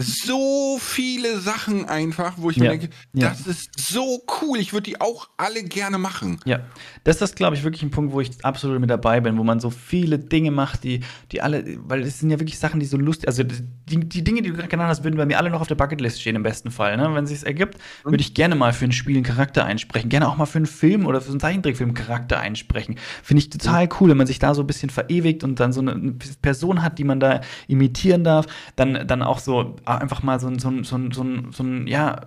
so 0.00 0.78
viele 0.80 1.38
Sachen 1.40 1.86
einfach, 1.88 2.34
wo 2.36 2.50
ich 2.50 2.56
Ja. 2.56 2.64
mir 2.64 2.68
denke, 2.78 2.88
Ja. 3.12 3.30
das 3.30 3.46
ist 3.46 3.70
so 3.78 4.22
cool. 4.40 4.58
Ich 4.58 4.72
würde 4.72 4.84
die 4.90 5.00
auch 5.00 5.28
alle 5.36 5.62
gerne 5.62 5.98
machen. 5.98 6.40
Ja, 6.44 6.60
das 7.04 7.22
ist, 7.22 7.36
glaube 7.36 7.56
ich, 7.56 7.62
wirklich 7.62 7.82
ein 7.82 7.90
Punkt, 7.90 8.12
wo 8.12 8.20
ich 8.20 8.30
absolut 8.44 8.80
mit 8.80 8.90
dabei 8.90 9.20
bin, 9.20 9.38
wo 9.38 9.44
man 9.44 9.60
so 9.60 9.70
viele 9.70 10.18
Dinge 10.18 10.50
macht, 10.50 10.84
die, 10.84 11.00
die 11.32 11.42
alle, 11.42 11.64
weil 11.88 12.02
es 12.02 12.18
sind 12.20 12.30
ja 12.30 12.38
wirklich 12.40 12.58
Sachen, 12.58 12.80
die 12.80 12.86
so 12.86 12.96
lustig, 12.96 13.28
also 13.28 13.42
die, 13.42 13.60
die 14.08 14.24
Dinge, 14.24 14.42
die 14.42 14.50
du 14.50 14.56
gerade 14.56 14.68
genannt 14.68 14.90
hast, 14.90 15.04
würden 15.04 15.16
bei 15.16 15.26
mir 15.26 15.38
alle 15.38 15.50
noch 15.50 15.60
auf 15.60 15.68
der 15.68 15.74
Bucketlist 15.74 16.20
stehen 16.20 16.36
im 16.36 16.42
besten 16.42 16.70
Fall. 16.70 16.96
Ne? 16.96 17.14
Wenn 17.14 17.24
es 17.24 17.30
sich 17.30 17.44
ergibt, 17.46 17.78
würde 18.04 18.20
ich 18.20 18.34
gerne 18.34 18.54
mal 18.54 18.72
für 18.72 18.84
ein 18.84 18.92
Spiel 18.92 19.16
einen 19.16 19.24
Charakter 19.24 19.64
einsprechen, 19.64 20.08
gerne 20.10 20.28
auch 20.28 20.36
mal 20.36 20.46
für 20.46 20.58
einen 20.58 20.66
Film 20.66 21.06
oder 21.06 21.20
für 21.20 21.30
einen 21.30 21.40
Zeichentrickfilm 21.40 21.90
einen 21.90 21.94
Charakter 21.96 22.38
einsprechen. 22.40 22.96
Finde 23.22 23.42
ich 23.42 23.50
total 23.50 23.88
cool, 24.00 24.10
wenn 24.10 24.16
man 24.16 24.26
sich 24.26 24.38
da 24.38 24.54
so 24.54 24.62
ein 24.62 24.66
bisschen 24.66 24.90
verewigt 24.90 25.44
und 25.44 25.60
dann 25.60 25.72
so 25.72 25.80
eine, 25.80 25.92
eine 25.92 26.12
Person 26.42 26.82
hat, 26.82 26.98
die 26.98 27.04
man 27.04 27.20
da 27.20 27.40
imitieren 27.68 28.24
darf, 28.24 28.46
dann, 28.76 29.06
dann 29.06 29.22
auch 29.22 29.38
so 29.38 29.76
einfach 29.96 30.22
mal 30.22 30.40
so 30.40 30.48
ein, 30.48 30.58
so 30.58 30.68
ein, 30.68 30.84
so 30.84 30.96
ein, 30.96 31.12
so 31.12 31.22
ein, 31.22 31.52
so 31.52 31.62
ein 31.62 31.86
ja, 31.86 32.20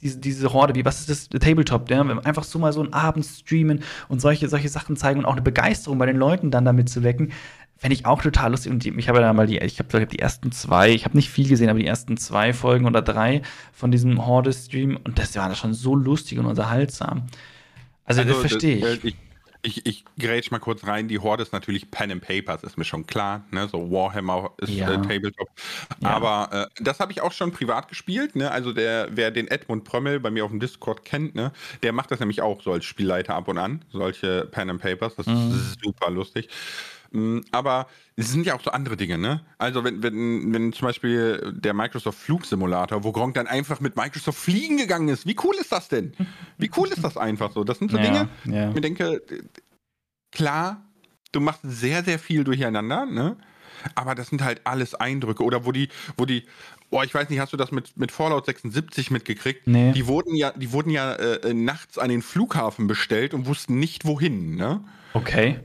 diese, 0.00 0.18
diese 0.18 0.52
Horde, 0.52 0.74
wie, 0.74 0.84
was 0.84 1.00
ist 1.00 1.32
das, 1.32 1.40
Tabletop, 1.40 1.90
ja? 1.90 2.02
Einfach 2.02 2.44
so 2.44 2.58
mal 2.58 2.72
so 2.72 2.82
einen 2.82 2.92
Abend 2.92 3.24
streamen 3.24 3.82
und 4.08 4.20
solche, 4.20 4.48
solche 4.48 4.68
Sachen 4.68 4.96
zeigen 4.96 5.20
und 5.20 5.26
auch 5.26 5.32
eine 5.32 5.42
Begeisterung 5.42 5.98
bei 5.98 6.06
den 6.06 6.16
Leuten 6.16 6.50
dann 6.50 6.64
damit 6.64 6.90
zu 6.90 7.02
wecken, 7.02 7.32
fände 7.76 7.94
ich 7.94 8.06
auch 8.06 8.22
total 8.22 8.50
lustig. 8.50 8.70
Und 8.70 8.84
ich 8.84 9.08
habe 9.08 9.20
ja 9.20 9.32
mal 9.32 9.46
die, 9.46 9.58
ich 9.58 9.78
habe 9.78 10.06
die 10.06 10.18
ersten 10.18 10.52
zwei, 10.52 10.90
ich 10.90 11.04
habe 11.04 11.16
nicht 11.16 11.30
viel 11.30 11.48
gesehen, 11.48 11.70
aber 11.70 11.78
die 11.78 11.86
ersten 11.86 12.16
zwei 12.16 12.52
Folgen 12.52 12.86
oder 12.86 13.02
drei 13.02 13.42
von 13.72 13.90
diesem 13.90 14.26
Horde-Stream 14.26 14.98
und 15.02 15.18
das 15.18 15.34
war 15.36 15.54
schon 15.54 15.74
so 15.74 15.94
lustig 15.94 16.38
und 16.38 16.46
unterhaltsam. 16.46 17.26
Also, 18.04 18.22
das 18.22 18.36
verstehe 18.36 18.86
äh, 18.86 18.94
ich. 18.94 19.04
ich. 19.04 19.16
Ich, 19.66 19.86
ich 19.86 20.04
grätsch 20.18 20.50
mal 20.50 20.58
kurz 20.58 20.86
rein. 20.86 21.08
Die 21.08 21.18
Horde 21.18 21.42
ist 21.42 21.54
natürlich 21.54 21.90
Pen 21.90 22.12
and 22.12 22.20
Papers, 22.22 22.62
ist 22.64 22.76
mir 22.76 22.84
schon 22.84 23.06
klar. 23.06 23.44
Ne? 23.50 23.66
So 23.66 23.90
Warhammer 23.90 24.52
ist 24.58 24.68
Ja. 24.68 24.90
äh, 24.92 24.96
Tabletop. 25.00 25.48
Ja. 26.02 26.10
Aber 26.10 26.68
äh, 26.76 26.82
das 26.84 27.00
habe 27.00 27.12
ich 27.12 27.22
auch 27.22 27.32
schon 27.32 27.50
privat 27.50 27.88
gespielt. 27.88 28.36
Ne? 28.36 28.50
Also 28.50 28.74
der, 28.74 29.08
wer 29.12 29.30
den 29.30 29.48
Edmund 29.48 29.84
Prömmel 29.84 30.20
bei 30.20 30.30
mir 30.30 30.44
auf 30.44 30.50
dem 30.50 30.60
Discord 30.60 31.06
kennt, 31.06 31.34
ne? 31.34 31.50
der 31.82 31.92
macht 31.94 32.10
das 32.10 32.20
nämlich 32.20 32.42
auch 32.42 32.62
so 32.62 32.72
als 32.72 32.84
Spielleiter 32.84 33.34
ab 33.34 33.48
und 33.48 33.56
an. 33.56 33.82
Solche 33.90 34.44
Pen 34.50 34.68
and 34.68 34.82
Papers. 34.82 35.16
Das 35.16 35.26
Mhm. 35.26 35.52
ist 35.54 35.78
super 35.82 36.10
lustig. 36.10 36.48
Mm, 37.14 37.40
Aber 37.52 37.86
es 38.16 38.30
sind 38.32 38.44
ja 38.44 38.54
auch 38.54 38.62
so 38.62 38.70
andere 38.72 38.96
Dinge, 38.96 39.16
ne? 39.18 39.40
Also 39.58 39.84
wenn, 39.84 40.02
wenn, 40.02 40.52
wenn 40.52 40.72
zum 40.72 40.88
Beispiel 40.88 41.54
der 41.56 41.72
Microsoft 41.72 42.18
Flugsimulator, 42.18 43.04
wo 43.04 43.12
Gronk 43.12 43.34
dann 43.34 43.46
einfach 43.46 43.80
mit 43.80 43.96
Microsoft 43.96 44.38
fliegen 44.38 44.76
gegangen 44.76 45.08
ist, 45.08 45.26
wie 45.26 45.36
cool 45.44 45.54
ist 45.60 45.70
das 45.72 45.88
denn? 45.88 46.12
Wie 46.58 46.70
cool 46.76 46.88
ist 46.88 47.04
das 47.04 47.16
einfach 47.16 47.52
so? 47.52 47.62
Das 47.64 47.78
sind 47.78 47.90
so 47.90 47.96
Ja, 47.98 48.02
Dinge, 48.02 48.28
ja. 48.46 48.68
ich 48.68 48.74
mir 48.74 48.80
denke, 48.80 49.22
klar, 50.32 50.82
du 51.32 51.40
machst 51.40 51.60
sehr, 51.62 52.02
sehr 52.04 52.18
viel 52.18 52.44
durcheinander, 52.44 53.06
ne? 53.06 53.36
Aber 53.94 54.14
das 54.14 54.28
sind 54.28 54.42
halt 54.42 54.62
alles 54.64 54.94
Eindrücke. 54.94 55.44
Oder 55.44 55.66
wo 55.66 55.72
die, 55.72 55.88
wo 56.16 56.24
die, 56.24 56.44
oh, 56.90 57.02
ich 57.02 57.14
weiß 57.14 57.28
nicht, 57.28 57.38
hast 57.38 57.52
du 57.52 57.56
das 57.56 57.70
mit, 57.70 57.96
mit 57.96 58.10
Fallout 58.12 58.46
76 58.46 59.10
mitgekriegt? 59.10 59.66
Nee. 59.66 59.92
Die 59.92 60.06
wurden 60.06 60.34
ja, 60.34 60.52
die 60.52 60.72
wurden 60.72 60.90
ja 60.90 61.12
äh, 61.14 61.52
nachts 61.52 61.98
an 61.98 62.08
den 62.08 62.22
Flughafen 62.22 62.86
bestellt 62.86 63.34
und 63.34 63.46
wussten 63.46 63.78
nicht 63.78 64.04
wohin, 64.04 64.56
ne? 64.56 64.82
Okay. 65.12 65.60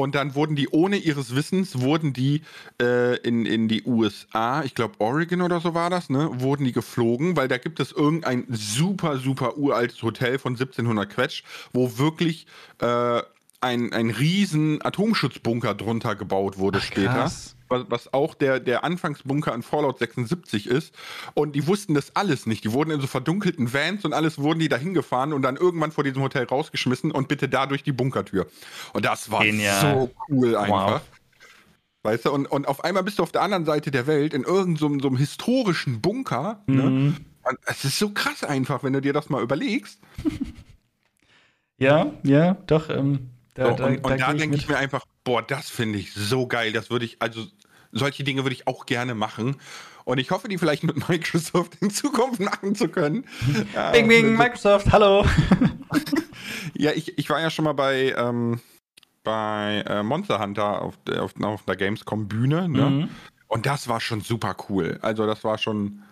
Und 0.00 0.14
dann 0.14 0.34
wurden 0.34 0.56
die, 0.56 0.68
ohne 0.70 0.96
ihres 0.96 1.34
Wissens, 1.34 1.80
wurden 1.80 2.14
die 2.14 2.40
äh, 2.80 3.16
in, 3.18 3.44
in 3.44 3.68
die 3.68 3.82
USA, 3.84 4.62
ich 4.64 4.74
glaube 4.74 4.94
Oregon 4.98 5.42
oder 5.42 5.60
so 5.60 5.74
war 5.74 5.90
das, 5.90 6.08
ne, 6.08 6.30
wurden 6.40 6.64
die 6.64 6.72
geflogen, 6.72 7.36
weil 7.36 7.48
da 7.48 7.58
gibt 7.58 7.80
es 7.80 7.92
irgendein 7.92 8.46
super, 8.48 9.18
super 9.18 9.58
uraltes 9.58 10.02
Hotel 10.02 10.38
von 10.38 10.54
1700 10.54 11.10
Quetsch, 11.10 11.42
wo 11.74 11.98
wirklich 11.98 12.46
äh, 12.78 13.20
ein, 13.60 13.92
ein 13.92 14.08
riesen 14.08 14.80
Atomschutzbunker 14.82 15.74
drunter 15.74 16.16
gebaut 16.16 16.56
wurde 16.56 16.78
Ach, 16.78 16.84
später. 16.84 17.12
krass. 17.12 17.56
Was, 17.70 18.12
auch 18.12 18.34
der, 18.34 18.60
der 18.60 18.84
Anfangsbunker 18.84 19.54
in 19.54 19.62
Fallout 19.62 19.98
76 19.98 20.66
ist. 20.66 20.94
Und 21.34 21.52
die 21.54 21.66
wussten 21.66 21.94
das 21.94 22.14
alles 22.16 22.46
nicht. 22.46 22.64
Die 22.64 22.72
wurden 22.72 22.90
in 22.90 23.00
so 23.00 23.06
verdunkelten 23.06 23.72
Vans 23.72 24.04
und 24.04 24.12
alles 24.12 24.38
wurden 24.38 24.58
die 24.58 24.68
da 24.68 24.76
hingefahren 24.76 25.32
und 25.32 25.42
dann 25.42 25.56
irgendwann 25.56 25.92
vor 25.92 26.04
diesem 26.04 26.22
Hotel 26.22 26.44
rausgeschmissen 26.44 27.12
und 27.12 27.28
bitte 27.28 27.48
da 27.48 27.66
durch 27.66 27.82
die 27.82 27.92
Bunkertür. 27.92 28.46
Und 28.92 29.04
das 29.04 29.30
war 29.30 29.44
Genial. 29.44 29.80
so 29.80 30.10
cool 30.28 30.56
einfach. 30.56 30.92
Wow. 30.94 31.00
Weißt 32.02 32.24
du, 32.24 32.32
und, 32.32 32.46
und 32.46 32.66
auf 32.66 32.82
einmal 32.82 33.02
bist 33.02 33.18
du 33.18 33.22
auf 33.22 33.32
der 33.32 33.42
anderen 33.42 33.64
Seite 33.66 33.90
der 33.90 34.06
Welt 34.06 34.34
in 34.34 34.42
irgendeinem 34.42 34.98
so, 34.98 35.02
so 35.02 35.08
einem 35.08 35.16
historischen 35.16 36.00
Bunker. 36.00 36.62
Ne? 36.66 36.82
Mhm. 36.82 37.16
Und 37.42 37.58
Es 37.66 37.84
ist 37.84 37.98
so 37.98 38.10
krass 38.10 38.42
einfach, 38.42 38.82
wenn 38.82 38.92
du 38.94 39.00
dir 39.00 39.12
das 39.12 39.28
mal 39.28 39.42
überlegst. 39.42 40.00
Ja, 41.80 42.12
ja, 42.24 42.58
doch. 42.66 42.90
Ähm, 42.90 43.30
da, 43.54 43.70
So, 43.70 43.76
da, 43.76 43.86
und, 43.86 44.04
und 44.04 44.20
da, 44.20 44.26
geh 44.26 44.32
ich 44.34 44.38
denke 44.38 44.56
ich 44.56 44.68
mir 44.68 44.76
einfach, 44.76 45.06
boah, 45.24 45.42
das 45.42 45.70
finde 45.70 45.98
ich 45.98 46.12
so 46.12 46.46
geil. 46.46 46.72
Das 46.72 46.90
würde 46.90 47.06
ich, 47.06 47.16
also 47.20 47.46
solche 47.92 48.24
Dinge 48.24 48.44
würde 48.44 48.54
ich 48.54 48.66
auch 48.66 48.86
gerne 48.86 49.14
machen. 49.14 49.56
Und 50.04 50.18
ich 50.18 50.30
hoffe, 50.30 50.48
die 50.48 50.58
vielleicht 50.58 50.82
mit 50.82 51.08
Microsoft 51.08 51.76
in 51.80 51.90
Zukunft 51.90 52.40
machen 52.40 52.74
zu 52.74 52.88
können. 52.88 53.24
Bing, 53.92 54.08
bing, 54.08 54.36
Microsoft, 54.36 54.90
hallo. 54.92 55.24
Ja, 56.74 56.92
ich, 56.92 57.18
ich 57.18 57.28
war 57.28 57.40
ja 57.40 57.50
schon 57.50 57.64
mal 57.64 57.74
bei, 57.74 58.14
ähm, 58.16 58.60
bei 59.22 59.84
äh, 59.86 60.02
Monster 60.02 60.40
Hunter 60.40 60.82
auf, 60.82 60.98
auf, 61.18 61.34
auf 61.42 61.64
der 61.64 61.76
Gamescom 61.76 62.26
Bühne. 62.26 62.68
Ne? 62.68 62.90
Mhm. 62.90 63.08
Und 63.48 63.66
das 63.66 63.88
war 63.88 64.00
schon 64.00 64.20
super 64.20 64.56
cool. 64.68 64.98
Also 65.02 65.26
das 65.26 65.44
war 65.44 65.58
schon. 65.58 66.02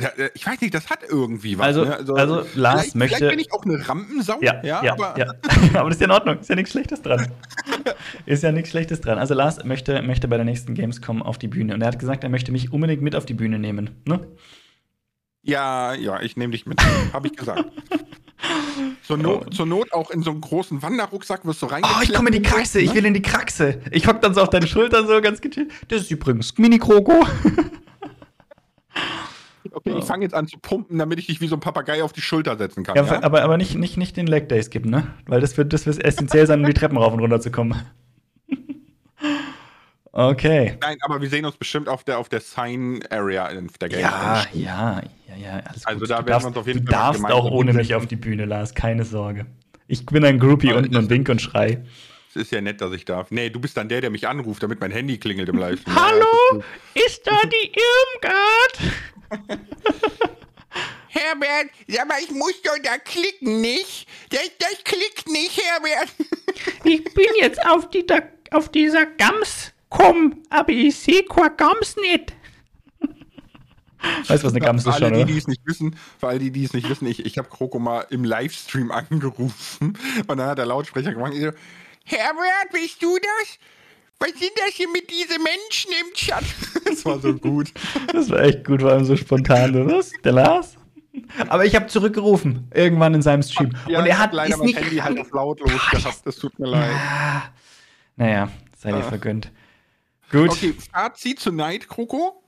Da- 0.00 0.12
Ich 0.34 0.46
weiß 0.46 0.60
nicht, 0.60 0.74
das 0.74 0.88
hat 0.90 1.00
irgendwie 1.08 1.58
was. 1.58 1.66
Also- 1.66 1.84
ne? 1.84 1.96
also 1.96 2.44
Lars 2.54 2.82
vielleicht, 2.92 2.94
möchte- 2.94 3.16
Vielleicht 3.16 3.30
bin 3.30 3.38
ich 3.40 3.52
auch 3.52 3.64
eine 3.64 3.88
Rampensau. 3.88 4.38
Ja, 4.40 4.62
ja, 4.64 4.82
ja. 4.84 4.92
aber 4.92 5.14
Aber, 5.74 5.88
das 5.90 5.96
ist 5.96 6.00
ja 6.00 6.06
in 6.06 6.10
Ordnung. 6.12 6.38
Ist 6.40 6.48
ja 6.48 6.54
nichts 6.56 6.70
Schlechtes 6.72 7.02
dran. 7.02 7.30
ist 8.26 8.42
ja 8.42 8.52
nichts 8.52 8.70
Schlechtes 8.70 9.00
dran. 9.00 9.18
Also 9.18 9.34
Lars 9.34 9.64
möchte, 9.64 10.00
möchte 10.02 10.28
bei 10.28 10.36
der 10.36 10.44
nächsten 10.44 10.74
Gamescom 10.74 11.22
auf 11.22 11.38
die 11.38 11.48
Bühne. 11.48 11.74
Und 11.74 11.82
er 11.82 11.88
hat 11.88 11.98
gesagt, 11.98 12.24
er 12.24 12.30
möchte 12.30 12.52
mich 12.52 12.72
unbedingt 12.72 13.02
mit 13.02 13.14
auf 13.16 13.26
die 13.26 13.34
Bühne 13.34 13.58
nehmen. 13.58 13.90
Ne? 14.06 14.20
ja, 15.42 15.94
ja, 15.94 16.20
ich 16.20 16.36
nehme 16.36 16.52
dich 16.52 16.66
mit. 16.66 16.78
Habe 17.12 17.28
ich 17.28 17.36
gesagt. 17.36 17.64
Zur 19.02 19.16
Not, 19.16 19.54
zur 19.54 19.66
Not 19.66 19.92
auch 19.92 20.10
in 20.10 20.22
so 20.22 20.30
einen 20.30 20.40
großen 20.40 20.82
Wanderrucksack 20.82 21.44
wirst 21.46 21.62
du 21.62 21.66
Oh, 21.66 21.70
reingeklemmt. 21.70 22.04
ich 22.04 22.14
komme 22.14 22.28
in 22.28 22.34
die 22.34 22.42
Kraxe, 22.42 22.80
ich 22.80 22.94
will 22.94 23.04
in 23.06 23.14
die 23.14 23.22
Kraxe. 23.22 23.80
Ich 23.90 24.06
hock 24.06 24.20
dann 24.20 24.34
so 24.34 24.42
auf 24.42 24.50
deine 24.50 24.66
Schultern 24.66 25.06
so 25.06 25.20
ganz 25.20 25.40
gechillt. 25.40 25.70
Das 25.88 26.02
ist 26.02 26.10
übrigens 26.10 26.56
Mini-Kroko. 26.58 27.24
Fange 30.08 30.24
jetzt 30.24 30.34
an 30.34 30.46
zu 30.48 30.58
pumpen, 30.58 30.98
damit 30.98 31.18
ich 31.18 31.26
dich 31.26 31.40
wie 31.40 31.46
so 31.46 31.56
ein 31.56 31.60
Papagei 31.60 32.02
auf 32.02 32.12
die 32.12 32.20
Schulter 32.20 32.56
setzen 32.58 32.82
kann. 32.82 32.96
Ja, 32.96 33.04
Ja, 33.04 33.22
aber, 33.22 33.42
aber 33.42 33.56
nicht, 33.56 33.76
nicht, 33.76 33.96
nicht 33.96 34.16
den 34.16 34.26
Leg 34.26 34.48
Day 34.48 34.62
skippen, 34.62 34.90
ne? 34.90 35.06
Weil 35.26 35.40
das 35.40 35.56
wird, 35.56 35.72
das 35.72 35.86
wird 35.86 36.02
essentiell 36.04 36.46
sein, 36.46 36.60
um 36.60 36.66
die 36.66 36.74
Treppen 36.74 36.98
rauf 36.98 37.12
und 37.12 37.20
runter 37.20 37.40
zu 37.40 37.50
kommen. 37.50 37.80
Okay. 40.10 40.76
Nein, 40.80 40.96
aber 41.02 41.20
wir 41.20 41.28
sehen 41.28 41.44
uns 41.44 41.56
bestimmt 41.56 41.88
auf 41.88 42.02
der, 42.02 42.18
auf 42.18 42.28
der 42.28 42.40
Sign 42.40 43.00
Area 43.08 43.46
in 43.48 43.68
der 43.80 43.88
Game. 43.88 44.00
Ja, 44.00 44.44
ja, 44.52 45.00
ja, 45.28 45.36
ja, 45.36 45.60
alles 45.64 45.86
Also 45.86 46.00
gut. 46.00 46.10
da 46.10 46.20
du 46.22 46.26
werden 46.26 46.26
wir 46.26 46.30
darfst, 46.32 46.46
uns 46.48 46.56
auf 46.56 46.66
jeden 46.66 46.84
du 46.84 46.90
Fall 46.92 47.00
darfst 47.00 47.22
gemeinsam 47.22 47.40
auch 47.40 47.50
ohne 47.52 47.72
mich 47.72 47.94
auf 47.94 48.06
die 48.06 48.16
Bühne, 48.16 48.44
Lars, 48.44 48.74
keine 48.74 49.04
Sorge. 49.04 49.46
Ich 49.86 50.04
bin 50.06 50.24
ein 50.24 50.40
Groupie 50.40 50.70
Aber 50.70 50.78
unten 50.78 50.96
und 50.96 51.08
wink 51.08 51.28
und 51.28 51.40
schrei. 51.40 51.84
Es 52.30 52.36
ist 52.36 52.50
ja 52.50 52.60
nett, 52.60 52.80
dass 52.80 52.92
ich 52.92 53.04
darf. 53.04 53.30
Nee, 53.30 53.48
du 53.50 53.60
bist 53.60 53.76
dann 53.76 53.88
der, 53.88 54.00
der 54.00 54.10
mich 54.10 54.26
anruft, 54.26 54.62
damit 54.62 54.80
mein 54.80 54.90
Handy 54.90 55.18
klingelt 55.18 55.48
im 55.48 55.56
Livestream. 55.58 55.94
Hallo? 55.94 56.62
Ist 56.94 57.26
da 57.26 57.36
die 57.44 57.72
Irmgard? 58.24 58.92
Herbert, 61.08 61.70
sag 61.86 62.06
mal, 62.08 62.20
ich 62.22 62.30
muss 62.30 62.60
doch 62.62 62.78
da 62.82 62.98
klicken, 62.98 63.60
nicht? 63.60 64.06
Das, 64.30 64.50
das 64.58 64.84
klickt 64.84 65.28
nicht, 65.28 65.60
Herbert. 65.62 66.08
Ich 66.84 67.04
bin 67.14 67.26
jetzt 67.40 67.64
auf, 67.66 67.88
die, 67.90 68.06
da, 68.06 68.20
auf 68.50 68.68
dieser 68.70 69.06
Gams 69.06 69.72
komm, 69.88 70.42
aber 70.50 70.70
ich 70.70 70.96
sehe 70.96 71.24
keine 71.24 71.54
Gams 71.54 71.96
nicht. 71.96 72.34
Weißt 74.28 74.42
du, 74.42 74.46
was 74.46 74.52
eine 74.52 74.60
Gams 74.60 74.82
ist 74.82 74.88
alle, 74.88 75.06
schon, 75.06 75.14
die, 75.14 75.20
oder? 75.20 75.26
die 75.26 75.38
es 75.38 75.48
nicht 75.48 75.66
wissen, 75.66 75.96
für 76.18 76.28
alle, 76.28 76.38
die, 76.38 76.50
die 76.52 76.64
es 76.64 76.72
nicht 76.72 76.88
wissen, 76.88 77.06
ich, 77.06 77.24
ich 77.24 77.36
habe 77.36 77.48
Kroko 77.48 77.78
mal 77.78 78.06
im 78.10 78.24
Livestream 78.24 78.90
angerufen 78.92 79.98
und 80.26 80.28
dann 80.28 80.46
hat 80.46 80.58
der 80.58 80.66
Lautsprecher 80.66 81.12
gemacht. 81.12 81.32
Ich 81.34 81.42
so, 81.42 81.50
Herbert, 82.04 82.72
bist 82.72 83.02
du 83.02 83.16
das? 83.18 83.58
Was 84.20 84.30
sind 84.30 84.50
das 84.56 84.74
hier 84.74 84.88
mit 84.90 85.08
diesen 85.10 85.42
Menschen 85.42 85.90
im 86.00 86.14
Chat? 86.14 86.44
Das 86.88 87.04
war 87.04 87.20
so 87.20 87.34
gut. 87.34 87.72
Das 88.12 88.30
war 88.30 88.40
echt 88.40 88.64
gut, 88.64 88.80
vor 88.80 88.90
allem 88.90 89.04
so 89.04 89.14
spontan. 89.14 89.88
Was? 89.88 90.10
Der 90.24 90.32
Lars? 90.32 90.76
Aber 91.48 91.64
ich 91.66 91.74
habe 91.74 91.86
zurückgerufen, 91.86 92.66
irgendwann 92.74 93.14
in 93.14 93.22
seinem 93.22 93.42
Stream. 93.42 93.76
Ja, 93.86 93.98
und 94.00 94.06
er 94.06 94.18
hat 94.18 94.32
leider 94.32 94.54
ist 94.54 94.58
mein 94.58 94.66
nicht 94.68 94.80
Handy 94.80 94.96
halt 94.96 95.18
auf 95.20 95.30
lautlos 95.32 95.70
gehabt. 95.90 96.20
Das 96.24 96.36
tut 96.36 96.58
mir 96.58 96.66
leid. 96.66 96.90
Naja, 98.16 98.48
sei 98.76 98.92
dir 98.92 99.02
vergönnt. 99.02 99.52
Gut, 100.30 100.50
Okay, 100.50 100.74
Fazit 100.92 101.40
zu 101.40 101.52
Night, 101.52 101.88
Kroko. 101.88 102.42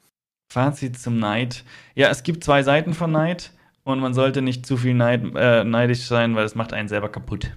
Fazit 0.48 0.98
zum 0.98 1.18
Neid. 1.18 1.64
Ja, 1.94 2.08
es 2.08 2.22
gibt 2.22 2.42
zwei 2.42 2.62
Seiten 2.62 2.94
von 2.94 3.12
Neid 3.12 3.52
und 3.84 4.00
man 4.00 4.14
sollte 4.14 4.42
nicht 4.42 4.66
zu 4.66 4.76
viel 4.76 4.94
Neid, 4.94 5.22
äh, 5.36 5.64
neidisch 5.64 6.06
sein, 6.06 6.34
weil 6.34 6.44
es 6.44 6.54
macht 6.54 6.72
einen 6.72 6.88
selber 6.88 7.10
kaputt. 7.10 7.52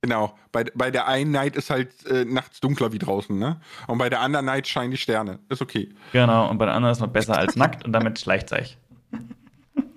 Genau. 0.00 0.36
Bei, 0.52 0.64
bei 0.74 0.90
der 0.90 1.08
einen 1.08 1.32
Night 1.32 1.56
ist 1.56 1.70
halt 1.70 2.06
äh, 2.06 2.24
nachts 2.24 2.60
dunkler 2.60 2.92
wie 2.92 2.98
draußen, 2.98 3.36
ne? 3.36 3.60
Und 3.88 3.98
bei 3.98 4.08
der 4.08 4.20
anderen 4.20 4.46
Night 4.46 4.68
scheinen 4.68 4.92
die 4.92 4.96
Sterne. 4.96 5.40
Ist 5.48 5.60
okay. 5.60 5.92
Genau, 6.12 6.48
und 6.48 6.58
bei 6.58 6.66
der 6.66 6.74
anderen 6.74 6.92
ist 6.92 7.00
man 7.00 7.12
besser 7.12 7.36
als 7.36 7.56
nackt 7.56 7.84
und 7.84 7.92
damit 7.92 8.18
schleicht 8.18 8.52
euch. 8.52 8.78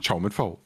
Ciao 0.01 0.19
mit 0.19 0.33
V. 0.33 0.59